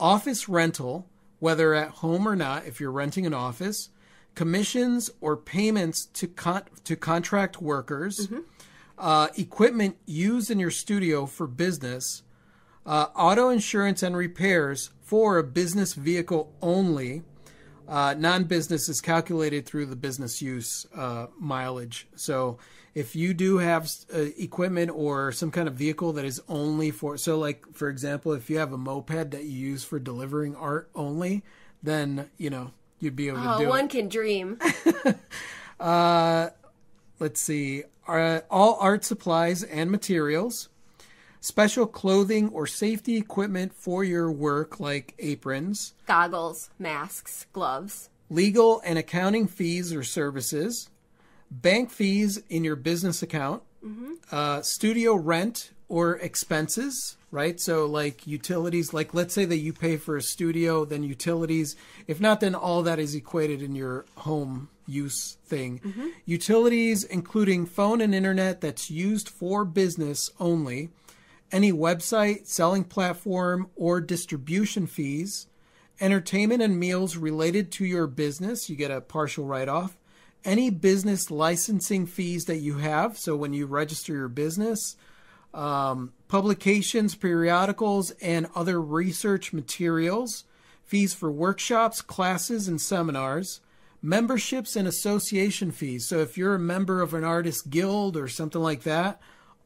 office 0.00 0.48
rental, 0.48 1.08
whether 1.38 1.74
at 1.74 1.90
home 1.90 2.26
or 2.26 2.34
not, 2.34 2.66
if 2.66 2.80
you're 2.80 2.90
renting 2.90 3.24
an 3.24 3.32
office, 3.32 3.90
commissions 4.34 5.12
or 5.20 5.36
payments 5.36 6.06
to 6.06 6.26
con- 6.26 6.64
to 6.82 6.96
contract 6.96 7.62
workers, 7.62 8.26
uh, 8.98 9.28
equipment 9.36 9.96
used 10.04 10.50
in 10.50 10.58
your 10.58 10.72
studio 10.72 11.26
for 11.26 11.46
business, 11.46 12.24
uh, 12.84 13.06
auto 13.14 13.48
insurance 13.48 14.02
and 14.02 14.16
repairs 14.16 14.90
for 15.02 15.38
a 15.38 15.44
business 15.44 15.94
vehicle 15.94 16.52
only. 16.60 17.22
Uh, 17.90 18.14
non-business 18.16 18.88
is 18.88 19.00
calculated 19.00 19.66
through 19.66 19.84
the 19.84 19.96
business 19.96 20.40
use 20.40 20.86
uh, 20.94 21.26
mileage. 21.36 22.06
So 22.14 22.58
if 22.94 23.16
you 23.16 23.34
do 23.34 23.58
have 23.58 23.90
uh, 24.14 24.26
equipment 24.38 24.92
or 24.94 25.32
some 25.32 25.50
kind 25.50 25.66
of 25.66 25.74
vehicle 25.74 26.12
that 26.12 26.24
is 26.24 26.40
only 26.48 26.92
for, 26.92 27.16
so 27.16 27.36
like 27.36 27.66
for 27.74 27.88
example, 27.88 28.32
if 28.32 28.48
you 28.48 28.58
have 28.58 28.72
a 28.72 28.78
moped 28.78 29.32
that 29.32 29.42
you 29.42 29.50
use 29.70 29.82
for 29.82 29.98
delivering 29.98 30.54
art 30.54 30.88
only, 30.94 31.42
then 31.82 32.30
you 32.38 32.48
know 32.48 32.70
you'd 33.00 33.16
be 33.16 33.26
able 33.26 33.42
to 33.42 33.54
oh, 33.56 33.58
do 33.58 33.68
one 33.68 33.86
it. 33.86 33.90
can 33.90 34.08
dream. 34.08 34.56
Let's 37.18 37.38
see, 37.38 37.82
uh, 38.08 38.40
all 38.50 38.78
art 38.80 39.04
supplies 39.04 39.62
and 39.62 39.90
materials, 39.90 40.69
special 41.40 41.86
clothing 41.86 42.48
or 42.50 42.66
safety 42.66 43.16
equipment 43.16 43.72
for 43.74 44.04
your 44.04 44.30
work 44.30 44.78
like 44.80 45.14
aprons, 45.18 45.94
Goggles, 46.06 46.70
masks, 46.78 47.46
gloves. 47.52 48.08
legal 48.28 48.80
and 48.84 48.98
accounting 48.98 49.46
fees 49.48 49.92
or 49.92 50.02
services, 50.02 50.90
bank 51.50 51.90
fees 51.90 52.42
in 52.48 52.64
your 52.64 52.76
business 52.76 53.22
account, 53.22 53.62
uh, 54.30 54.60
studio 54.62 55.14
rent 55.14 55.70
or 55.88 56.16
expenses, 56.18 57.16
right? 57.30 57.58
So, 57.58 57.86
like 57.86 58.26
utilities, 58.26 58.92
like 58.92 59.14
let's 59.14 59.32
say 59.34 59.44
that 59.46 59.56
you 59.56 59.72
pay 59.72 59.96
for 59.96 60.16
a 60.16 60.22
studio, 60.22 60.84
then 60.84 61.02
utilities. 61.02 61.74
If 62.06 62.20
not, 62.20 62.40
then 62.40 62.54
all 62.54 62.82
that 62.82 62.98
is 62.98 63.14
equated 63.14 63.62
in 63.62 63.74
your 63.74 64.04
home 64.18 64.68
use 64.86 65.36
thing. 65.46 65.80
Utilities, 66.26 67.04
including 67.04 67.64
phone 67.66 68.00
and 68.00 68.14
internet 68.14 68.60
that's 68.60 68.90
used 68.90 69.28
for 69.28 69.64
business 69.64 70.30
only, 70.38 70.90
any 71.52 71.72
website, 71.72 72.46
selling 72.46 72.84
platform, 72.84 73.70
or 73.76 74.00
distribution 74.00 74.86
fees 74.86 75.46
entertainment 76.00 76.62
and 76.62 76.80
meals 76.80 77.16
related 77.16 77.70
to 77.70 77.84
your 77.84 78.06
business, 78.06 78.70
you 78.70 78.76
get 78.76 78.90
a 78.90 79.00
partial 79.00 79.44
write 79.44 79.68
off, 79.68 79.96
any 80.44 80.70
business 80.70 81.30
licensing 81.30 82.06
fees 82.06 82.46
that 82.46 82.58
you 82.58 82.78
have. 82.78 83.18
So 83.18 83.36
when 83.36 83.52
you 83.52 83.66
register 83.66 84.14
your 84.14 84.28
business, 84.28 84.96
um, 85.52 86.12
publications, 86.28 87.14
periodicals, 87.14 88.12
and 88.22 88.46
other 88.54 88.80
research 88.80 89.52
materials, 89.52 90.44
fees 90.84 91.12
for 91.12 91.30
workshops, 91.30 92.00
classes, 92.00 92.66
and 92.66 92.80
seminars, 92.80 93.60
memberships 94.02 94.76
and 94.76 94.88
association 94.88 95.70
fees. 95.70 96.08
So 96.08 96.18
if 96.20 96.38
you're 96.38 96.54
a 96.54 96.58
member 96.58 97.02
of 97.02 97.12
an 97.12 97.24
artist 97.24 97.68
guild 97.68 98.16
or 98.16 98.28
something 98.28 98.62
like 98.62 98.84
that, 98.84 99.20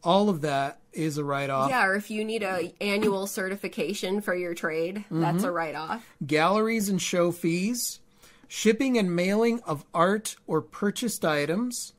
all 0.05 0.29
of 0.29 0.43
that 0.43 0.79
is 0.93 1.19
a 1.19 1.25
write 1.25 1.51
off. 1.51 1.71
Yeah, 1.71 1.87
or 1.87 1.97
if 1.97 2.11
you 2.11 2.25
need 2.25 2.43
a 2.43 2.73
annual 2.81 3.27
certification 3.27 4.21
for 4.21 4.35
your 4.35 4.55
trade, 4.55 4.99
mm-hmm. 4.99 5.21
that's 5.21 5.45
a 5.45 5.51
write 5.51 5.75
off. 5.75 6.07
Galleries 6.25 6.89
and 6.89 7.01
show 7.01 7.33
fees, 7.33 8.01
shipping 8.47 8.97
and 8.97 9.15
mailing 9.15 9.61
of 9.63 9.85
art 9.93 10.37
or 10.47 10.61
purchased 10.61 11.25
items, 11.25 11.95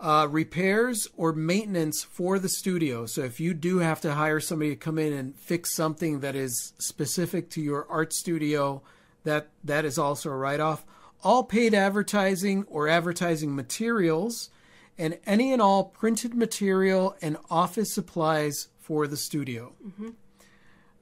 uh, 0.00 0.28
repairs 0.30 1.08
or 1.16 1.32
maintenance 1.32 2.02
for 2.02 2.38
the 2.38 2.48
studio. 2.48 3.06
So 3.06 3.22
if 3.22 3.40
you 3.40 3.54
do 3.54 3.78
have 3.78 4.00
to 4.02 4.12
hire 4.14 4.40
somebody 4.40 4.70
to 4.70 4.76
come 4.76 4.98
in 4.98 5.12
and 5.12 5.34
fix 5.38 5.74
something 5.74 6.20
that 6.20 6.34
is 6.34 6.74
specific 6.78 7.48
to 7.50 7.62
your 7.62 7.86
art 7.88 8.12
studio, 8.12 8.82
that 9.22 9.48
that 9.62 9.84
is 9.84 9.98
also 9.98 10.30
a 10.30 10.36
write 10.36 10.60
off. 10.60 10.84
All 11.22 11.44
paid 11.44 11.72
advertising 11.72 12.64
or 12.68 12.86
advertising 12.86 13.56
materials, 13.56 14.50
and 14.98 15.18
any 15.26 15.52
and 15.52 15.60
all 15.60 15.84
printed 15.84 16.34
material 16.34 17.16
and 17.20 17.36
office 17.50 17.92
supplies 17.92 18.68
for 18.78 19.06
the 19.06 19.16
studio. 19.16 19.72
Mm-hmm. 19.84 20.10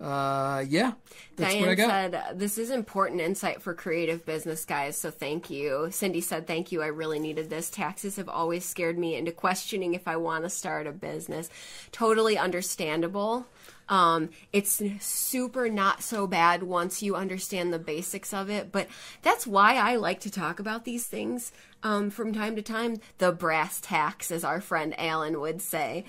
Uh, 0.00 0.64
yeah, 0.68 0.92
that's 1.36 1.52
Diane 1.52 1.60
what 1.60 1.70
I 1.70 1.74
got. 1.76 1.88
said, 1.88 2.38
"This 2.38 2.58
is 2.58 2.70
important 2.70 3.20
insight 3.20 3.62
for 3.62 3.72
creative 3.72 4.26
business 4.26 4.64
guys, 4.64 4.96
so 4.96 5.12
thank 5.12 5.48
you." 5.48 5.88
Cindy 5.92 6.20
said, 6.20 6.48
"Thank 6.48 6.72
you. 6.72 6.82
I 6.82 6.88
really 6.88 7.20
needed 7.20 7.50
this. 7.50 7.70
Taxes 7.70 8.16
have 8.16 8.28
always 8.28 8.64
scared 8.64 8.98
me 8.98 9.14
into 9.14 9.30
questioning 9.30 9.94
if 9.94 10.08
I 10.08 10.16
want 10.16 10.42
to 10.42 10.50
start 10.50 10.88
a 10.88 10.92
business. 10.92 11.48
Totally 11.92 12.36
understandable." 12.36 13.46
Um, 13.88 14.30
it's 14.52 14.82
super 15.00 15.68
not 15.68 16.02
so 16.02 16.26
bad 16.26 16.62
once 16.62 17.02
you 17.02 17.14
understand 17.14 17.72
the 17.72 17.78
basics 17.78 18.32
of 18.32 18.48
it, 18.48 18.72
but 18.72 18.88
that's 19.22 19.46
why 19.46 19.76
I 19.76 19.96
like 19.96 20.20
to 20.20 20.30
talk 20.30 20.58
about 20.58 20.84
these 20.84 21.06
things 21.06 21.52
um, 21.82 22.10
from 22.10 22.32
time 22.32 22.56
to 22.56 22.62
time. 22.62 22.98
The 23.18 23.32
brass 23.32 23.80
tacks, 23.80 24.30
as 24.30 24.44
our 24.44 24.60
friend 24.60 24.94
Alan 24.98 25.40
would 25.40 25.60
say, 25.60 26.04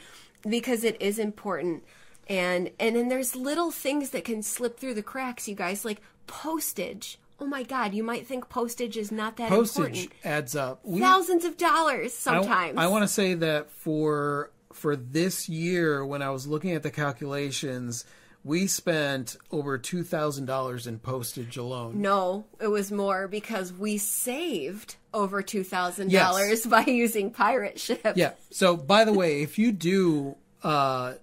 because 0.47 0.83
it 0.83 1.01
is 1.01 1.19
important 1.19 1.83
and 2.27 2.71
and 2.79 2.95
then 2.95 3.09
there's 3.09 3.35
little 3.35 3.71
things 3.71 4.11
that 4.11 4.23
can 4.23 4.41
slip 4.41 4.79
through 4.79 4.93
the 4.93 5.03
cracks 5.03 5.47
you 5.47 5.55
guys 5.55 5.83
like 5.83 6.01
postage 6.27 7.19
oh 7.39 7.45
my 7.45 7.63
god 7.63 7.93
you 7.93 8.03
might 8.03 8.25
think 8.25 8.47
postage 8.49 8.97
is 8.97 9.11
not 9.11 9.37
that 9.37 9.49
postage 9.49 10.03
important. 10.03 10.11
adds 10.23 10.55
up 10.55 10.79
we, 10.83 10.99
thousands 10.99 11.43
of 11.43 11.57
dollars 11.57 12.13
sometimes 12.13 12.77
i, 12.77 12.83
I 12.83 12.87
want 12.87 13.03
to 13.03 13.07
say 13.07 13.33
that 13.35 13.71
for 13.71 14.51
for 14.75 14.95
this 14.95 15.47
year 15.49 16.05
when 16.05 16.21
i 16.21 16.29
was 16.29 16.47
looking 16.47 16.71
at 16.71 16.83
the 16.83 16.91
calculations 16.91 18.05
we 18.45 18.67
spent 18.67 19.37
over 19.51 19.79
$2000 19.79 20.87
in 20.87 20.99
postage 20.99 21.55
alone. 21.55 22.01
No 22.01 22.45
it 22.59 22.67
was 22.67 22.91
more 22.91 23.27
because 23.27 23.71
we 23.71 23.97
saved 23.97 24.97
over 25.13 25.41
$2000 25.41 26.69
by 26.69 26.83
using 26.85 27.31
pirate 27.31 27.79
ship 27.79 28.13
yeah. 28.15 28.33
So 28.51 28.75
by 28.75 29.05
the 29.05 29.13
way 29.13 29.43
if 29.43 29.57
you 29.57 29.71
do 29.71 30.35
uh, 30.61 31.13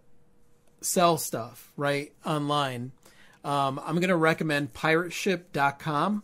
sell 0.81 1.19
stuff 1.19 1.73
right 1.77 2.13
online, 2.25 2.93
um, 3.45 3.81
I'm 3.85 3.97
going 3.97 4.09
to 4.09 4.17
recommend 4.17 4.73
pirateship.com 4.73 6.23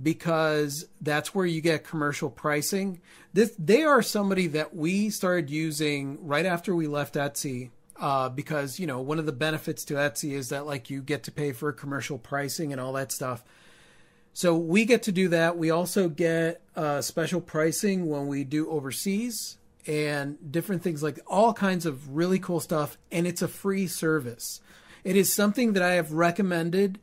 because 0.00 0.86
that's 1.00 1.34
where 1.34 1.46
you 1.46 1.60
get 1.60 1.84
commercial 1.84 2.30
pricing. 2.30 3.00
This 3.32 3.54
they 3.58 3.82
are 3.84 4.02
somebody 4.02 4.46
that 4.48 4.74
we 4.74 5.10
started 5.10 5.50
using 5.50 6.26
right 6.26 6.46
after 6.46 6.74
we 6.74 6.86
left 6.86 7.14
Etsy. 7.14 7.70
Uh, 8.00 8.28
because 8.28 8.78
you 8.78 8.86
know 8.86 9.00
one 9.00 9.18
of 9.18 9.26
the 9.26 9.32
benefits 9.32 9.84
to 9.84 9.94
Etsy 9.94 10.30
is 10.30 10.50
that 10.50 10.64
like 10.66 10.88
you 10.88 11.02
get 11.02 11.24
to 11.24 11.32
pay 11.32 11.50
for 11.50 11.72
commercial 11.72 12.16
pricing 12.16 12.70
and 12.70 12.80
all 12.80 12.92
that 12.92 13.10
stuff. 13.10 13.42
So 14.32 14.56
we 14.56 14.84
get 14.84 15.02
to 15.04 15.12
do 15.12 15.26
that. 15.30 15.58
We 15.58 15.70
also 15.70 16.08
get 16.08 16.60
uh, 16.76 17.00
special 17.00 17.40
pricing 17.40 18.06
when 18.06 18.28
we 18.28 18.44
do 18.44 18.70
overseas 18.70 19.58
and 19.88 20.52
different 20.52 20.82
things 20.82 21.02
like 21.02 21.18
all 21.26 21.54
kinds 21.54 21.86
of 21.86 22.14
really 22.14 22.38
cool 22.38 22.60
stuff 22.60 22.98
and 23.10 23.26
it's 23.26 23.42
a 23.42 23.48
free 23.48 23.86
service 23.86 24.60
it 25.02 25.16
is 25.16 25.32
something 25.32 25.72
that 25.72 25.82
i 25.82 25.92
have 25.92 26.12
recommended 26.12 27.00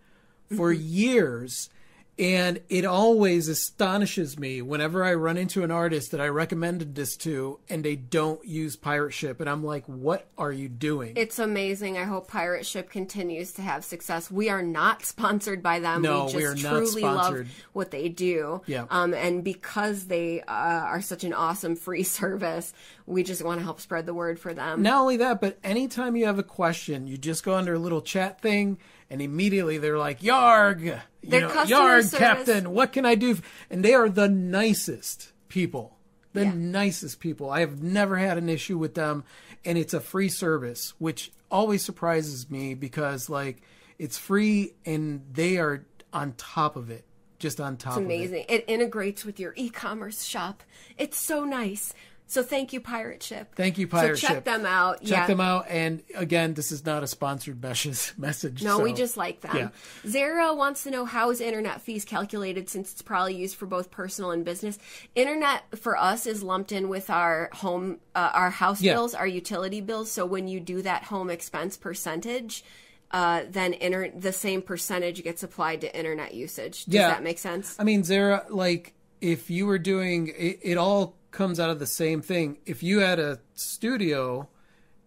for 0.55 0.71
mm-hmm. 0.71 0.85
years 0.85 1.69
and 2.17 2.61
it 2.69 2.85
always 2.85 3.49
astonishes 3.49 4.39
me 4.39 4.61
whenever 4.61 5.03
I 5.03 5.15
run 5.15 5.35
into 5.35 5.63
an 5.63 5.71
artist 5.71 6.11
that 6.11 6.21
I 6.21 6.27
recommended 6.27 6.95
this 6.95 7.17
to 7.17 7.59
and 7.67 7.83
they 7.83 7.97
don't 7.97 8.43
use 8.45 8.77
Pirate 8.77 9.11
Ship. 9.11 9.41
And 9.41 9.49
I'm 9.49 9.65
like, 9.65 9.85
what 9.85 10.25
are 10.37 10.51
you 10.51 10.69
doing? 10.69 11.13
It's 11.17 11.39
amazing. 11.39 11.97
I 11.97 12.05
hope 12.05 12.29
Pirate 12.29 12.65
Ship 12.65 12.89
continues 12.89 13.51
to 13.53 13.61
have 13.61 13.83
success. 13.83 14.31
We 14.31 14.49
are 14.49 14.61
not 14.61 15.03
sponsored 15.05 15.61
by 15.61 15.79
them. 15.79 16.01
No, 16.01 16.25
we 16.25 16.31
just 16.31 16.35
we 16.35 16.45
are 16.45 16.55
truly 16.55 17.01
not 17.01 17.25
sponsored. 17.25 17.47
love 17.47 17.65
what 17.73 17.91
they 17.91 18.07
do. 18.07 18.61
Yeah. 18.65 18.85
Um, 18.89 19.13
and 19.13 19.43
because 19.43 20.05
they 20.05 20.41
uh, 20.41 20.53
are 20.53 21.01
such 21.01 21.25
an 21.25 21.33
awesome 21.33 21.75
free 21.75 22.03
service, 22.03 22.73
we 23.05 23.23
just 23.23 23.43
want 23.43 23.59
to 23.59 23.63
help 23.65 23.81
spread 23.81 24.05
the 24.05 24.13
word 24.13 24.39
for 24.39 24.53
them. 24.53 24.81
Not 24.81 25.01
only 25.01 25.17
that, 25.17 25.41
but 25.41 25.57
anytime 25.65 26.15
you 26.15 26.27
have 26.27 26.39
a 26.39 26.43
question, 26.43 27.07
you 27.07 27.17
just 27.17 27.43
go 27.43 27.55
under 27.55 27.73
a 27.73 27.79
little 27.79 28.01
chat 28.01 28.39
thing 28.39 28.77
and 29.09 29.21
immediately 29.21 29.77
they're 29.77 29.97
like, 29.97 30.21
Yarg, 30.21 30.81
you 30.81 30.99
know, 31.29 31.49
Yarg, 31.49 32.03
service. 32.03 32.13
Captain, 32.13 32.71
what 32.71 32.91
can 32.91 33.05
I 33.05 33.15
do? 33.15 33.37
And 33.69 33.83
they 33.83 33.93
are 33.93 34.09
the 34.09 34.27
nicest 34.27 35.31
people. 35.47 35.97
The 36.33 36.45
yeah. 36.45 36.53
nicest 36.53 37.19
people. 37.19 37.49
I 37.49 37.61
have 37.61 37.81
never 37.81 38.17
had 38.17 38.37
an 38.37 38.49
issue 38.49 38.77
with 38.77 38.93
them. 38.95 39.23
And 39.63 39.77
it's 39.77 39.93
a 39.93 39.99
free 39.99 40.29
service, 40.29 40.93
which 40.99 41.31
always 41.49 41.83
surprises 41.83 42.49
me 42.51 42.73
because, 42.73 43.29
like, 43.29 43.61
it's 43.97 44.17
free 44.17 44.73
and 44.85 45.21
they 45.31 45.57
are 45.57 45.85
on 46.11 46.33
top 46.33 46.75
of 46.75 46.89
it. 46.89 47.05
Just 47.37 47.59
on 47.59 47.77
top 47.77 47.97
it's 47.97 48.05
amazing. 48.05 48.45
It. 48.47 48.51
it 48.51 48.65
integrates 48.67 49.25
with 49.25 49.39
your 49.39 49.53
e 49.55 49.69
commerce 49.69 50.23
shop. 50.23 50.63
It's 50.97 51.17
so 51.17 51.43
nice. 51.43 51.93
So 52.27 52.41
thank 52.41 52.73
you, 52.73 52.81
Pirate 52.81 53.21
Ship. 53.21 53.53
Thank 53.55 53.77
you, 53.77 53.87
Pirate 53.87 54.17
so 54.17 54.27
check 54.27 54.37
Ship. 54.37 54.45
them 54.45 54.65
out. 54.65 55.01
Check 55.01 55.09
yeah. 55.09 55.27
them 55.27 55.39
out. 55.39 55.67
And 55.69 56.01
again, 56.15 56.55
this 56.55 56.71
is 56.71 56.85
not 56.85 57.03
a 57.03 57.07
sponsored 57.07 57.61
message. 57.61 58.15
No, 58.65 58.77
so. 58.77 58.83
we 58.83 58.93
just 58.93 59.15
like 59.15 59.41
them. 59.41 59.55
Yeah. 59.55 60.09
Zara 60.09 60.53
wants 60.53 60.83
to 60.83 60.91
know 60.91 61.05
how 61.05 61.29
is 61.29 61.39
internet 61.39 61.81
fees 61.81 62.03
calculated 62.03 62.67
since 62.67 62.91
it's 62.91 63.01
probably 63.01 63.35
used 63.35 63.55
for 63.55 63.67
both 63.67 63.91
personal 63.91 64.31
and 64.31 64.43
business. 64.43 64.79
Internet 65.13 65.63
for 65.77 65.97
us 65.97 66.25
is 66.25 66.41
lumped 66.41 66.71
in 66.71 66.89
with 66.89 67.09
our 67.09 67.49
home, 67.53 67.99
uh, 68.15 68.31
our 68.33 68.49
house 68.49 68.81
yeah. 68.81 68.93
bills, 68.93 69.13
our 69.13 69.27
utility 69.27 69.81
bills. 69.81 70.11
So 70.11 70.25
when 70.25 70.47
you 70.47 70.59
do 70.59 70.81
that 70.81 71.03
home 71.03 71.29
expense 71.29 71.77
percentage, 71.77 72.63
uh, 73.11 73.43
then 73.49 73.73
inter- 73.73 74.11
the 74.11 74.33
same 74.33 74.61
percentage 74.61 75.23
gets 75.23 75.43
applied 75.43 75.81
to 75.81 75.97
internet 75.97 76.33
usage. 76.33 76.85
Does 76.85 76.95
yeah. 76.95 77.09
that 77.09 77.23
make 77.23 77.37
sense? 77.37 77.75
I 77.79 77.83
mean, 77.83 78.03
Zara, 78.03 78.45
like 78.49 78.93
if 79.21 79.49
you 79.49 79.67
were 79.67 79.79
doing 79.79 80.27
it, 80.35 80.59
it 80.63 80.77
all 80.77 81.15
comes 81.35 81.59
out 81.59 81.69
of 81.69 81.79
the 81.79 81.85
same 81.85 82.21
thing. 82.21 82.57
If 82.65 82.81
you 82.81 82.99
had 82.99 83.19
a 83.19 83.39
studio 83.53 84.47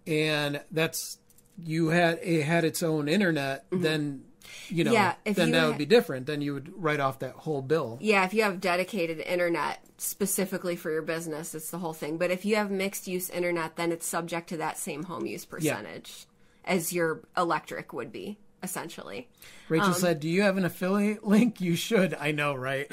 and 0.06 0.60
that's 0.70 1.18
you 1.64 1.88
had 1.88 2.20
it 2.22 2.44
had 2.44 2.64
its 2.64 2.82
own 2.82 3.08
internet, 3.08 3.68
mm-hmm. 3.70 3.82
then 3.82 4.24
you 4.68 4.84
know, 4.84 4.92
yeah, 4.92 5.14
then 5.24 5.50
that 5.50 5.60
ha- 5.60 5.68
would 5.68 5.78
be 5.78 5.86
different. 5.86 6.26
Then 6.26 6.40
you 6.40 6.54
would 6.54 6.70
write 6.80 7.00
off 7.00 7.18
that 7.20 7.32
whole 7.32 7.62
bill. 7.62 7.98
Yeah, 8.00 8.24
if 8.24 8.32
you 8.32 8.42
have 8.42 8.60
dedicated 8.60 9.20
internet 9.20 9.80
specifically 9.98 10.76
for 10.76 10.90
your 10.90 11.02
business, 11.02 11.54
it's 11.54 11.70
the 11.70 11.78
whole 11.78 11.92
thing. 11.92 12.18
But 12.18 12.30
if 12.30 12.44
you 12.44 12.56
have 12.56 12.70
mixed 12.70 13.08
use 13.08 13.28
internet, 13.30 13.76
then 13.76 13.92
it's 13.92 14.06
subject 14.06 14.48
to 14.50 14.56
that 14.58 14.78
same 14.78 15.04
home 15.04 15.26
use 15.26 15.44
percentage 15.44 16.26
yeah. 16.64 16.72
as 16.72 16.92
your 16.92 17.22
electric 17.36 17.92
would 17.92 18.12
be 18.12 18.38
essentially. 18.62 19.28
Rachel 19.68 19.88
um, 19.88 19.94
said, 19.94 20.20
"Do 20.20 20.28
you 20.28 20.42
have 20.42 20.56
an 20.56 20.64
affiliate 20.64 21.26
link? 21.26 21.60
You 21.60 21.76
should. 21.76 22.14
I 22.14 22.32
know, 22.32 22.54
right? 22.54 22.86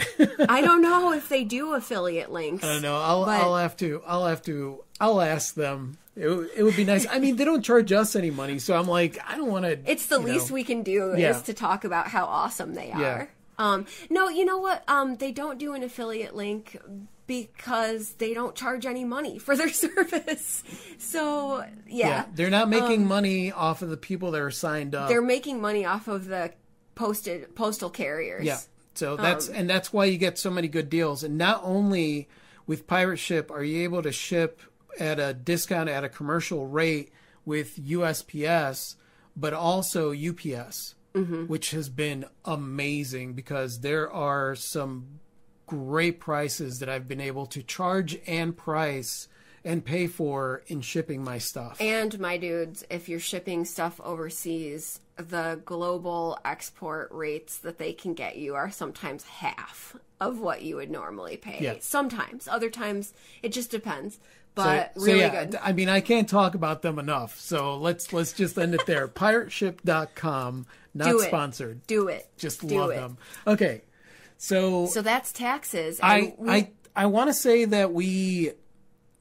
I 0.50 0.62
don't 0.62 0.82
know 0.84 1.14
if 1.14 1.30
they 1.30 1.44
do 1.44 1.74
affiliate 1.74 2.32
links. 2.32 2.64
I 2.64 2.74
don't 2.74 2.82
know. 2.82 2.98
I'll 2.98 3.26
but... 3.26 3.42
I'll 3.42 3.56
have 3.58 3.78
to 3.78 4.02
I'll 4.06 4.26
have 4.26 4.42
to 4.44 4.84
I'll 5.00 5.22
ask 5.22 5.56
them. 5.56 5.98
It, 6.16 6.30
it 6.56 6.64
would 6.64 6.78
be 6.78 6.86
nice. 6.86 7.06
I 7.10 7.20
mean, 7.20 7.36
they 7.36 7.44
don't 7.44 7.62
charge 7.62 7.92
us 7.92 8.16
any 8.16 8.32
money, 8.32 8.60
so 8.60 8.78
I'm 8.78 8.88
like, 8.88 9.20
I 9.28 9.36
don't 9.36 9.52
want 9.52 9.66
to. 9.66 9.80
It's 9.86 10.06
the 10.06 10.20
least 10.20 10.50
know. 10.50 10.56
we 10.56 10.64
can 10.64 10.82
do 10.82 11.14
yeah. 11.18 11.32
is 11.32 11.42
to 11.44 11.54
talk 11.54 11.84
about 11.84 12.08
how 12.08 12.26
awesome 12.26 12.74
they 12.74 12.92
are. 12.92 13.02
Yeah. 13.02 13.26
Um, 13.58 13.86
no, 14.10 14.30
you 14.30 14.46
know 14.46 14.58
what? 14.58 14.84
Um, 14.88 15.16
they 15.16 15.32
don't 15.32 15.58
do 15.58 15.74
an 15.74 15.84
affiliate 15.84 16.36
link 16.36 16.78
because 17.28 18.14
they 18.14 18.34
don't 18.34 18.56
charge 18.56 18.86
any 18.86 19.04
money 19.04 19.38
for 19.40 19.56
their 19.56 19.70
service. 19.74 20.64
So, 20.98 21.66
yeah. 21.88 22.08
yeah 22.08 22.26
they're 22.34 22.50
not 22.50 22.70
making 22.70 23.04
um, 23.04 23.08
money 23.08 23.52
off 23.52 23.82
of 23.82 23.90
the 23.90 23.98
people 23.98 24.32
that 24.32 24.42
are 24.42 24.52
signed 24.52 24.96
up. 24.96 25.10
They're 25.10 25.22
making 25.22 25.62
money 25.62 25.86
off 25.86 26.08
of 26.08 26.26
the 26.26 26.54
posted 26.96 27.56
postal 27.56 27.90
carriers. 27.90 28.46
Yeah. 28.46 28.60
So 28.94 29.18
that's 29.18 29.50
um, 29.50 29.56
and 29.56 29.70
that's 29.70 29.92
why 29.92 30.06
you 30.06 30.18
get 30.18 30.38
so 30.38 30.50
many 30.50 30.68
good 30.68 30.90
deals. 30.90 31.24
And 31.24 31.38
not 31.38 31.62
only 31.64 32.30
with 32.66 32.88
Pirate 32.88 33.18
Ship 33.18 33.52
are 33.52 33.64
you 33.64 33.84
able 33.84 34.02
to 34.02 34.12
ship 34.12 34.62
at 35.00 35.20
a 35.20 35.34
discount 35.34 35.90
at 35.90 36.04
a 36.04 36.10
commercial 36.10 36.68
rate 36.68 37.12
with 37.44 37.78
USPS, 37.78 38.96
but 39.36 39.54
also 39.54 40.12
UPS, 40.12 40.96
mm-hmm. 41.14 41.46
which 41.48 41.72
has 41.72 41.90
been 41.90 42.26
amazing 42.46 43.34
because 43.34 43.82
there 43.82 44.10
are 44.10 44.56
some 44.56 45.20
great 45.68 46.20
prices 46.20 46.80
that 46.80 46.90
I've 46.90 47.08
been 47.08 47.22
able 47.22 47.46
to 47.48 47.64
charge 47.64 48.18
and 48.28 48.56
price 48.56 49.28
and 49.64 49.84
pay 49.84 50.06
for 50.06 50.62
in 50.68 50.82
shipping 50.82 51.24
my 51.24 51.40
stuff. 51.40 51.82
And 51.82 52.20
my 52.20 52.38
dudes, 52.38 52.86
if 52.90 53.10
you're 53.10 53.20
shipping 53.20 53.66
stuff 53.66 54.00
overseas, 54.04 55.00
the 55.18 55.60
global 55.66 56.38
export 56.46 57.10
rates 57.12 57.58
that 57.60 57.80
they 57.80 57.92
can 57.94 58.14
get 58.14 58.38
you 58.38 58.54
are 58.54 58.70
sometimes 58.70 59.24
half 59.24 59.96
of 60.22 60.40
what 60.40 60.62
you 60.62 60.76
would 60.76 60.92
normally 60.92 61.36
pay. 61.38 61.58
Yeah. 61.62 61.76
Sometimes, 61.80 62.48
other 62.48 62.70
times 62.70 63.14
it 63.42 63.52
just 63.52 63.72
depends. 63.72 64.20
But 64.54 64.94
So- 64.94 65.00
so 65.02 65.06
really 65.08 65.20
yeah, 65.20 65.46
good. 65.46 65.60
I 65.62 65.74
mean, 65.74 65.90
I 65.90 66.00
can't 66.00 66.30
talk 66.30 66.54
about 66.56 66.82
them 66.84 67.00
enough. 67.00 67.40
So 67.40 67.76
let's 67.76 68.14
let's 68.14 68.34
just 68.34 68.58
end 68.60 68.76
it 68.76 68.86
there. 68.86 69.08
Pirateship.com, 69.80 70.66
not 70.94 71.10
Do 71.10 71.20
sponsored. 71.22 71.86
Do 71.88 72.08
it. 72.08 72.28
Just 72.38 72.66
Do 72.66 72.78
love 72.80 72.92
it. 72.92 72.96
them. 72.96 73.18
Okay. 73.48 73.82
So, 74.38 74.88
So 74.88 75.02
that's 75.02 75.32
taxes. 75.32 76.00
I 76.04 76.34
we- 76.38 76.50
I 76.50 76.70
I 76.96 77.06
want 77.08 77.30
to 77.30 77.34
say 77.34 77.66
that 77.66 77.94
we 77.94 78.52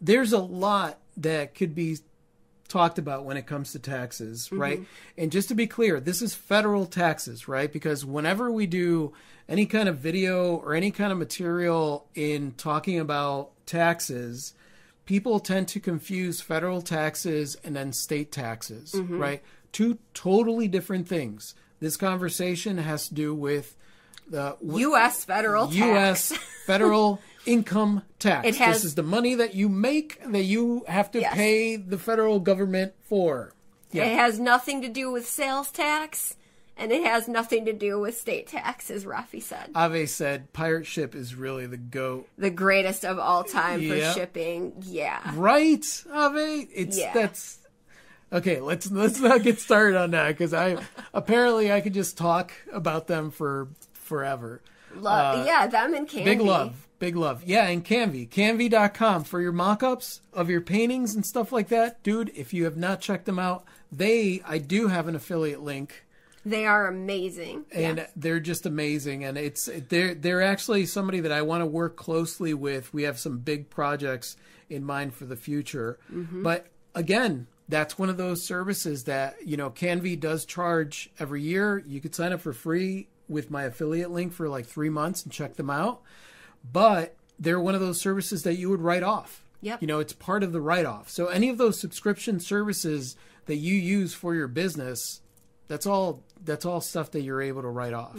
there's 0.01 0.33
a 0.33 0.39
lot 0.39 0.99
that 1.17 1.55
could 1.55 1.75
be 1.75 1.99
talked 2.69 2.99
about 2.99 3.25
when 3.25 3.37
it 3.37 3.47
comes 3.47 3.73
to 3.73 3.79
taxes, 3.79 4.47
Mm-hmm. 4.47 4.59
right? 4.61 4.81
And 5.17 5.31
just 5.31 5.49
to 5.49 5.55
be 5.55 5.67
clear, 5.67 6.01
this 6.01 6.21
is 6.23 6.35
federal 6.35 6.87
taxes, 6.87 7.47
right? 7.47 7.73
Because 7.73 8.05
whenever 8.05 8.51
we 8.51 8.67
do 8.67 9.13
any 9.49 9.67
kind 9.67 9.89
of 9.89 9.99
video 9.99 10.57
or 10.57 10.75
any 10.75 10.91
kind 10.91 11.13
of 11.13 11.19
material 11.19 12.09
in 12.15 12.53
talking 12.53 12.99
about 12.99 13.51
taxes, 13.67 14.55
people 15.05 15.39
tend 15.39 15.69
to 15.69 15.79
confuse 15.81 16.41
federal 16.41 16.81
taxes 16.83 17.57
and 17.63 17.77
then 17.77 17.93
state 17.93 18.33
taxes, 18.33 18.93
Mm-hmm. 18.93 19.19
right? 19.19 19.43
Two 19.73 19.99
totally 20.15 20.67
different 20.69 21.07
things. 21.09 21.55
This 21.81 21.97
conversation 21.97 22.79
has 22.79 23.09
to 23.09 23.15
do 23.15 23.35
with 23.35 23.77
the 24.29 24.57
U.S. 24.63 25.25
federal 25.25 25.67
tax. 25.67 25.77
U.S. 25.77 26.33
federal 26.67 27.21
income 27.47 28.03
tax. 28.19 28.49
It 28.49 28.57
has- 28.57 28.77
this 28.77 28.85
is 28.85 28.95
the 28.95 29.03
money 29.03 29.35
that 29.37 29.55
you 29.55 29.69
make 29.69 30.21
that 30.27 30.45
you 30.45 30.85
have 30.89 31.11
to 31.13 31.21
Yes. 31.21 31.35
pay 31.35 31.77
the 31.77 31.99
federal 31.99 32.41
government 32.41 32.95
for. 33.09 33.53
Yeah. 33.93 34.05
It 34.05 34.15
has 34.17 34.41
nothing 34.41 34.83
to 34.83 34.89
do 34.89 35.13
with 35.13 35.29
sales 35.29 35.71
tax, 35.71 36.37
and 36.77 36.91
it 36.91 37.05
has 37.05 37.29
nothing 37.29 37.65
to 37.67 37.73
do 37.73 38.01
with 38.01 38.19
state 38.19 38.49
tax, 38.49 38.91
as 38.91 39.05
Rafi 39.05 39.41
said. 39.43 39.71
Ave 39.75 40.07
said 40.07 40.53
pirate 40.53 40.87
ship 40.87 41.15
is 41.15 41.35
really 41.37 41.67
the 41.67 41.77
goat. 41.77 42.27
the 42.37 42.51
greatest 42.51 43.05
of 43.05 43.19
all 43.21 43.45
time 43.45 43.87
for 43.89 44.01
shipping. 44.13 44.73
Yeah. 44.81 45.21
Right, 45.37 45.85
Ave? 46.13 46.67
It's 46.75 46.99
Yeah. 46.99 47.13
that's 47.13 47.59
Okay, 48.33 48.59
let's 48.61 48.91
let's 48.91 49.21
not 49.21 49.45
get 49.45 49.61
started 49.61 49.97
on 49.97 50.11
that 50.11 50.29
because 50.29 50.53
I 50.53 50.79
apparently 51.13 51.71
I 51.71 51.81
could 51.81 51.95
just 51.95 52.19
talk 52.19 52.51
about 52.73 53.07
them 53.07 53.31
for 53.31 53.69
forever. 54.05 54.61
Lo- 54.95 55.45
yeah, 55.45 55.67
them 55.67 55.95
and 55.95 56.09
Canvy. 56.09 56.23
Uh, 56.23 56.25
Big 56.25 56.41
love. 56.41 56.89
Big 57.01 57.17
love. 57.17 57.43
Yeah, 57.45 57.67
and 57.67 57.85
Canvy. 57.85 58.27
Canvy.com 58.27 59.25
for 59.25 59.41
your 59.41 59.53
mock 59.53 59.83
ups 59.83 60.21
of 60.33 60.49
your 60.49 60.61
paintings 60.61 61.15
and 61.15 61.27
stuff 61.27 61.51
like 61.51 61.69
that. 61.69 62.03
Dude, 62.03 62.31
if 62.37 62.55
you 62.55 62.65
have 62.65 62.77
not 62.77 63.01
checked 63.01 63.27
them 63.27 63.39
out, 63.39 63.65
they, 63.91 64.41
I 64.47 64.59
do 64.59 64.89
have 64.89 65.09
an 65.09 65.17
affiliate 65.17 65.63
link 65.63 66.05
They 66.47 66.65
are 66.67 66.87
amazing. 66.87 67.65
and 67.73 67.99
yeah. 67.99 68.07
they're 68.15 68.41
just 68.41 68.67
amazing. 68.67 69.25
And 69.25 69.37
it's, 69.37 69.69
they're, 69.89 70.15
they're 70.15 70.43
actually 70.43 70.87
somebody 70.87 71.21
that 71.21 71.33
I 71.33 71.43
want 71.43 71.63
to 71.63 71.67
work 71.67 71.97
closely 71.97 72.55
with. 72.55 72.95
We 72.95 73.03
have 73.03 73.19
some 73.19 73.39
big 73.39 73.71
projects 73.71 74.37
in 74.71 74.85
mind 74.85 75.15
for 75.15 75.25
the 75.25 75.37
future. 75.37 75.99
But 76.09 76.67
again, 76.95 77.49
that's 77.69 77.99
one 77.99 78.09
of 78.11 78.17
those 78.17 78.45
services 78.47 79.05
that, 79.05 79.37
you 79.45 79.57
know, 79.57 79.71
Canvy 79.71 80.17
does 80.17 80.45
charge 80.45 81.11
every 81.19 81.43
year. 81.43 81.83
You 81.87 82.01
could 82.01 82.15
sign 82.15 82.33
up 82.33 82.41
for 82.41 82.53
free 82.53 83.09
with 83.29 83.51
my 83.51 83.65
affiliate 83.65 84.11
link 84.11 84.33
for 84.33 84.49
like 84.49 84.67
three 84.67 84.91
months 84.91 85.23
and 85.23 85.33
check 85.33 85.57
them 85.57 85.71
out. 85.71 86.03
But 86.71 87.17
they're 87.39 87.61
one 87.61 87.75
of 87.75 87.81
those 87.81 88.01
services 88.01 88.43
that 88.43 88.55
you 88.55 88.71
would 88.71 88.81
write 88.81 89.03
off. 89.03 89.45
Yep. 89.61 89.81
You 89.81 89.89
know, 89.89 89.99
it's 89.99 90.13
part 90.13 90.43
of 90.43 90.53
the 90.53 90.61
write 90.61 90.87
off. 90.87 91.09
So 91.09 91.27
any 91.27 91.49
of 91.49 91.59
those 91.59 91.81
subscription 91.81 92.39
services 92.39 93.17
that 93.47 93.57
you 93.57 93.75
use 93.75 94.13
for 94.15 94.35
your 94.35 94.49
business, 94.49 95.21
that's 95.69 95.87
all 95.87 96.23
that's 96.45 96.67
all 96.67 96.81
stuff 96.81 97.11
that 97.13 97.23
you're 97.23 97.41
able 97.41 97.63
to 97.63 97.69
write 97.69 97.95
off. 97.95 98.19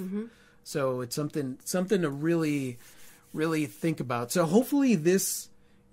So 0.63 1.01
it's 1.01 1.15
something 1.15 1.59
something 1.63 2.01
to 2.01 2.09
really 2.09 2.79
really 3.33 3.65
think 3.67 3.99
about. 3.99 4.31
So 4.31 4.45
hopefully 4.45 4.95
this 4.95 5.49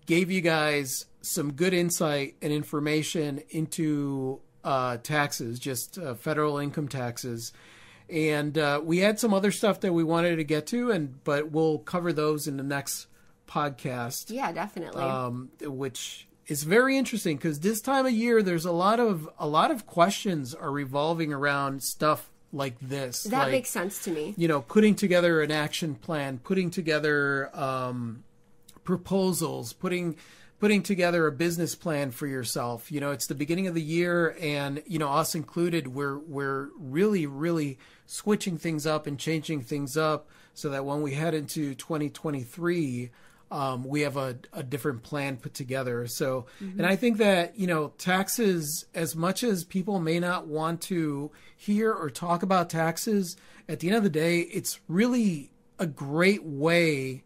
gave 0.06 0.30
you 0.30 0.40
guys 0.40 1.06
some 1.20 1.52
good 1.52 1.74
insight 1.74 2.36
and 2.40 2.52
information 2.52 3.42
into 3.50 4.40
uh, 4.64 4.96
taxes, 4.98 5.58
just 5.58 5.98
uh, 5.98 6.14
federal 6.14 6.58
income 6.58 6.88
taxes. 6.88 7.52
And 8.10 8.58
uh, 8.58 8.80
we 8.82 8.98
had 8.98 9.18
some 9.18 9.32
other 9.32 9.50
stuff 9.50 9.80
that 9.80 9.92
we 9.92 10.04
wanted 10.04 10.36
to 10.36 10.44
get 10.44 10.66
to, 10.68 10.90
and 10.90 11.22
but 11.24 11.50
we'll 11.50 11.78
cover 11.78 12.12
those 12.12 12.46
in 12.46 12.56
the 12.56 12.62
next 12.62 13.06
podcast 13.48 14.30
Yeah, 14.30 14.52
definitely. 14.52 15.02
um, 15.02 15.50
which 15.60 16.26
is 16.46 16.64
very 16.64 16.96
interesting 16.96 17.36
because 17.36 17.60
this 17.60 17.80
time 17.80 18.06
of 18.06 18.12
year 18.12 18.42
there's 18.42 18.64
a 18.64 18.72
lot 18.72 18.98
of 19.00 19.28
a 19.38 19.46
lot 19.46 19.70
of 19.70 19.86
questions 19.86 20.54
are 20.54 20.70
revolving 20.70 21.32
around 21.32 21.82
stuff 21.82 22.30
like 22.52 22.76
this. 22.80 23.22
that 23.24 23.38
like, 23.44 23.50
makes 23.52 23.70
sense 23.70 24.02
to 24.04 24.10
me. 24.10 24.34
you 24.36 24.48
know 24.48 24.60
putting 24.62 24.94
together 24.94 25.40
an 25.42 25.50
action 25.50 25.94
plan, 25.94 26.38
putting 26.42 26.70
together 26.70 27.50
um, 27.58 28.24
proposals, 28.84 29.72
putting 29.72 30.16
putting 30.62 30.80
together 30.80 31.26
a 31.26 31.32
business 31.32 31.74
plan 31.74 32.12
for 32.12 32.28
yourself. 32.28 32.92
You 32.92 33.00
know, 33.00 33.10
it's 33.10 33.26
the 33.26 33.34
beginning 33.34 33.66
of 33.66 33.74
the 33.74 33.82
year, 33.82 34.36
and 34.40 34.80
you 34.86 34.96
know 34.96 35.10
us 35.10 35.34
included, 35.34 35.88
we're 35.88 36.18
we're 36.18 36.68
really 36.78 37.26
really 37.26 37.80
switching 38.06 38.58
things 38.58 38.86
up 38.86 39.08
and 39.08 39.18
changing 39.18 39.62
things 39.62 39.96
up 39.96 40.28
so 40.54 40.68
that 40.68 40.84
when 40.84 41.02
we 41.02 41.14
head 41.14 41.34
into 41.34 41.74
2023 41.74 43.10
um, 43.50 43.82
we 43.82 44.02
have 44.02 44.16
a, 44.16 44.38
a 44.52 44.62
different 44.62 45.02
plan 45.02 45.36
put 45.36 45.52
together. 45.52 46.06
So, 46.06 46.46
and 46.58 46.86
I 46.86 46.96
think 46.96 47.18
that, 47.18 47.58
you 47.58 47.66
know, 47.66 47.92
taxes, 47.98 48.86
as 48.94 49.14
much 49.14 49.42
as 49.42 49.62
people 49.62 49.98
may 50.00 50.18
not 50.18 50.46
want 50.46 50.80
to 50.82 51.30
hear 51.54 51.92
or 51.92 52.08
talk 52.08 52.42
about 52.42 52.70
taxes, 52.70 53.36
at 53.68 53.80
the 53.80 53.88
end 53.88 53.96
of 53.96 54.04
the 54.04 54.10
day, 54.10 54.40
it's 54.40 54.80
really 54.88 55.50
a 55.78 55.86
great 55.86 56.44
way 56.44 57.24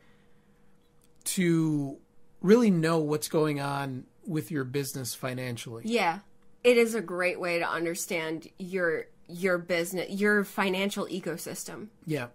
to 1.25 1.99
really 2.47 2.71
know 2.71 2.99
what's 2.99 3.29
going 3.29 3.61
on 3.61 4.05
with 4.27 4.51
your 4.51 4.65
business 4.65 5.15
financially. 5.15 5.83
Yeah. 5.85 6.21
It 6.65 6.77
is 6.79 6.95
a 6.95 7.01
great 7.01 7.39
way 7.39 7.59
to 7.59 7.69
understand 7.69 8.49
your 8.59 9.07
your 9.29 9.59
business, 9.59 10.09
your 10.11 10.45
financial 10.45 11.07
ecosystem. 11.07 11.89
Yeah. 12.07 12.29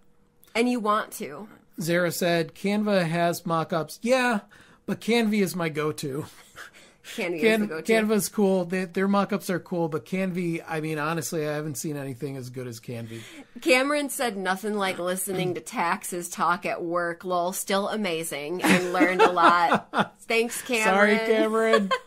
And 0.54 0.68
you 0.68 0.78
want 0.78 1.10
to. 1.12 1.48
Zara 1.80 2.12
said, 2.12 2.54
Canva 2.54 3.08
has 3.08 3.46
mock 3.46 3.72
ups. 3.72 3.98
Yeah, 4.02 4.40
but 4.84 5.00
Canvy 5.00 5.40
is 5.40 5.56
my 5.56 5.70
go 5.70 5.92
is 7.04 7.40
Can. 7.40 7.82
Canva's 7.82 8.28
cool. 8.28 8.64
They, 8.64 8.84
their 8.84 9.08
mock-ups 9.08 9.50
are 9.50 9.60
cool, 9.60 9.88
but 9.88 10.04
Canvy, 10.04 10.62
I 10.62 10.80
mean, 10.80 10.98
honestly, 10.98 11.46
I 11.46 11.52
haven't 11.52 11.76
seen 11.76 11.96
anything 11.96 12.36
as 12.36 12.50
good 12.50 12.66
as 12.66 12.80
Canvy. 12.80 13.22
Cameron 13.60 14.08
said 14.08 14.36
nothing 14.36 14.74
like 14.74 14.98
listening 14.98 15.54
to 15.54 15.60
taxes 15.60 16.28
talk 16.28 16.66
at 16.66 16.82
work. 16.82 17.24
Lol, 17.24 17.52
still 17.52 17.88
amazing 17.88 18.62
and 18.62 18.92
learned 18.92 19.22
a 19.22 19.30
lot. 19.30 20.14
Thanks, 20.20 20.62
Cameron. 20.62 20.84
Sorry, 20.84 21.16
Cameron. 21.18 21.90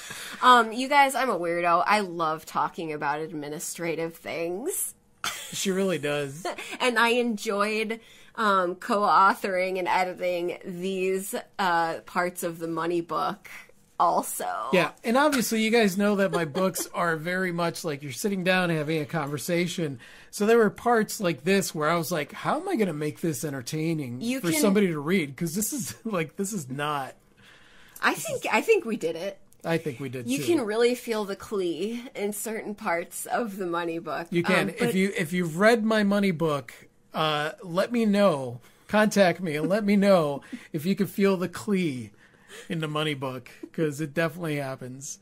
Um, 0.42 0.70
you 0.70 0.88
guys, 0.88 1.14
I'm 1.14 1.30
a 1.30 1.38
weirdo. 1.38 1.82
I 1.86 2.00
love 2.00 2.44
talking 2.44 2.92
about 2.92 3.20
administrative 3.20 4.14
things. 4.16 4.94
she 5.50 5.70
really 5.70 5.98
does. 5.98 6.46
and 6.78 6.98
I 6.98 7.08
enjoyed 7.08 8.00
um, 8.34 8.74
co-authoring 8.74 9.78
and 9.78 9.88
editing 9.88 10.58
these 10.64 11.34
uh, 11.58 12.00
parts 12.00 12.42
of 12.42 12.58
the 12.58 12.68
money 12.68 13.00
book 13.00 13.48
also. 13.98 14.46
Yeah, 14.72 14.90
and 15.04 15.16
obviously, 15.16 15.62
you 15.62 15.70
guys 15.70 15.96
know 15.96 16.16
that 16.16 16.32
my 16.32 16.44
books 16.44 16.88
are 16.94 17.16
very 17.16 17.52
much 17.52 17.84
like 17.84 18.02
you're 18.02 18.12
sitting 18.12 18.44
down 18.44 18.70
having 18.70 19.00
a 19.00 19.06
conversation. 19.06 19.98
So 20.30 20.46
there 20.46 20.58
were 20.58 20.70
parts 20.70 21.20
like 21.20 21.44
this 21.44 21.74
where 21.74 21.88
I 21.88 21.96
was 21.96 22.12
like, 22.12 22.32
"How 22.32 22.60
am 22.60 22.68
I 22.68 22.76
going 22.76 22.88
to 22.88 22.92
make 22.92 23.20
this 23.20 23.44
entertaining 23.44 24.20
You 24.20 24.40
for 24.40 24.50
can- 24.50 24.60
somebody 24.60 24.88
to 24.88 24.98
read?" 25.00 25.34
Because 25.34 25.54
this 25.54 25.72
is 25.72 25.94
like 26.04 26.36
this 26.36 26.52
is 26.52 26.68
not. 26.70 27.14
I 28.02 28.14
think 28.14 28.46
I 28.52 28.60
think 28.60 28.84
we 28.84 28.96
did 28.96 29.16
it. 29.16 29.38
I 29.64 29.78
think 29.78 29.98
we 29.98 30.08
did. 30.08 30.28
You 30.28 30.38
too. 30.38 30.44
can 30.44 30.60
really 30.64 30.94
feel 30.94 31.24
the 31.24 31.34
Klee 31.34 32.00
in 32.14 32.32
certain 32.32 32.74
parts 32.74 33.26
of 33.26 33.56
the 33.56 33.66
money 33.66 33.98
book. 33.98 34.28
You 34.30 34.42
can 34.44 34.68
Um, 34.68 34.74
but 34.78 34.90
if 34.90 34.94
you 34.94 35.12
if 35.16 35.32
you've 35.32 35.58
read 35.58 35.84
my 35.84 36.04
money 36.04 36.30
book, 36.30 36.72
uh, 37.14 37.52
let 37.62 37.90
me 37.90 38.04
know. 38.04 38.60
Contact 38.86 39.40
me 39.40 39.56
and 39.56 39.68
let 39.68 39.84
me 39.84 39.96
know 39.96 40.42
if 40.72 40.86
you 40.86 40.94
can 40.94 41.08
feel 41.08 41.36
the 41.36 41.48
Klee 41.48 42.10
in 42.68 42.80
the 42.80 42.88
money 42.88 43.14
book 43.14 43.50
because 43.60 44.00
it 44.00 44.14
definitely 44.14 44.56
happens. 44.56 45.18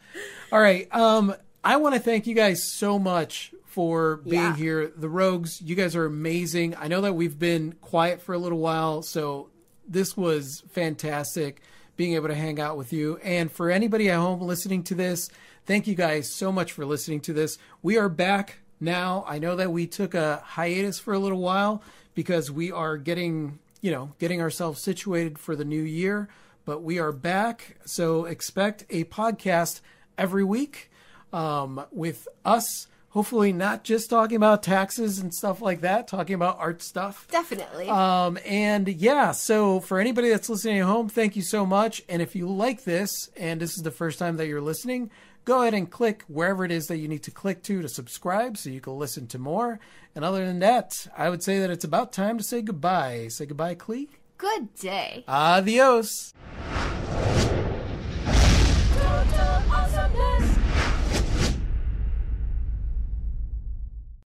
All 0.53 0.61
right, 0.61 0.87
um, 0.95 1.35
I 1.63 1.77
want 1.77 1.95
to 1.95 2.01
thank 2.01 2.27
you 2.27 2.35
guys 2.35 2.63
so 2.63 2.99
much 2.99 3.53
for 3.67 4.17
being 4.19 4.35
Yeah. 4.43 4.57
here. 4.57 4.93
The 4.97 5.09
Rogues, 5.09 5.61
you 5.63 5.75
guys 5.75 5.97
are 5.97 6.05
amazing. 6.07 6.77
I 6.79 6.89
know 6.89 7.01
that 7.01 7.15
we've 7.15 7.39
been 7.39 7.75
quiet 7.81 8.23
for 8.23 8.35
a 8.35 8.39
little 8.39 8.59
while, 8.59 9.03
so 9.03 9.49
this 9.89 10.17
was 10.17 10.63
fantastic 10.71 11.61
being 11.97 12.15
able 12.15 12.29
to 12.29 12.35
hang 12.35 12.59
out 12.61 12.77
with 12.77 12.93
you. 12.93 13.19
And 13.23 13.51
for 13.53 13.71
anybody 13.71 14.11
at 14.11 14.19
home 14.19 14.41
listening 14.41 14.83
to 14.85 14.95
this, 14.95 15.29
thank 15.67 15.87
you 15.87 15.95
guys 15.95 16.31
so 16.31 16.51
much 16.51 16.73
for 16.73 16.85
listening 16.85 17.21
to 17.23 17.33
this. 17.33 17.57
We 17.83 17.97
are 17.99 18.09
back 18.09 18.59
now. 18.81 19.25
I 19.29 19.39
know 19.39 19.57
that 19.57 19.71
we 19.73 19.87
took 19.87 20.15
a 20.15 20.43
hiatus 20.45 20.99
for 20.99 21.15
a 21.15 21.19
little 21.19 21.41
while 21.41 21.83
because 22.15 22.51
we 22.51 22.71
are 22.73 22.97
getting, 22.97 23.59
you 23.81 23.91
know, 23.93 24.13
getting 24.19 24.41
ourselves 24.41 24.81
situated 24.83 25.39
for 25.39 25.55
the 25.57 25.65
new 25.65 25.83
year. 25.83 26.29
But 26.67 26.83
we 26.83 26.99
are 26.99 27.13
back, 27.13 27.77
so 27.85 28.25
expect 28.25 28.87
a 28.89 29.05
podcast 29.05 29.83
every 30.17 30.45
week 30.45 30.91
um, 31.31 31.85
with 31.93 32.27
us. 32.43 32.87
Hopefully, 33.11 33.53
not 33.53 33.85
just 33.85 34.09
talking 34.09 34.37
about 34.37 34.63
taxes 34.63 35.19
and 35.19 35.35
stuff 35.35 35.61
like 35.61 35.83
that, 35.83 36.09
talking 36.09 36.35
about 36.35 36.59
art 36.59 36.81
stuff. 36.81 37.29
Definitely. 37.31 37.87
Um, 37.91 38.39
and 38.47 38.89
yeah, 38.89 39.33
so 39.33 39.79
for 39.81 40.01
anybody 40.01 40.31
that's 40.31 40.49
listening 40.49 40.79
at 40.79 40.87
home, 40.87 41.11
thank 41.11 41.37
you 41.37 41.43
so 41.43 41.67
much. 41.67 42.03
And 42.09 42.23
if 42.23 42.35
you 42.35 42.49
like 42.49 42.85
this, 42.85 43.29
and 43.37 43.61
this 43.61 43.77
is 43.77 43.83
the 43.83 43.91
first 43.91 44.19
time 44.19 44.39
that 44.39 44.47
you're 44.47 44.63
listening, 44.63 45.11
go 45.45 45.61
ahead 45.61 45.75
and 45.75 45.91
click 45.91 46.25
wherever 46.29 46.65
it 46.65 46.73
is 46.73 46.87
that 46.87 46.97
you 46.97 47.09
need 47.09 47.25
to 47.25 47.31
click 47.31 47.63
to 47.65 47.83
to 47.83 47.89
subscribe 47.91 48.57
so 48.57 48.71
you 48.71 48.81
can 48.81 48.99
listen 48.99 49.27
to 49.27 49.39
more. 49.39 49.81
And 50.15 50.25
other 50.25 50.47
than 50.47 50.61
that, 50.61 51.09
I 51.15 51.29
would 51.29 51.43
say 51.43 51.59
that 51.59 51.69
it's 51.69 51.85
about 51.85 52.11
time 52.11 52.39
to 52.39 52.43
say 52.43 52.63
goodbye. 52.63 53.29
Say 53.29 53.45
goodbye, 53.45 53.75
Klee 53.75 54.09
good 54.45 54.75
day. 54.75 55.25
Adios. 55.27 56.35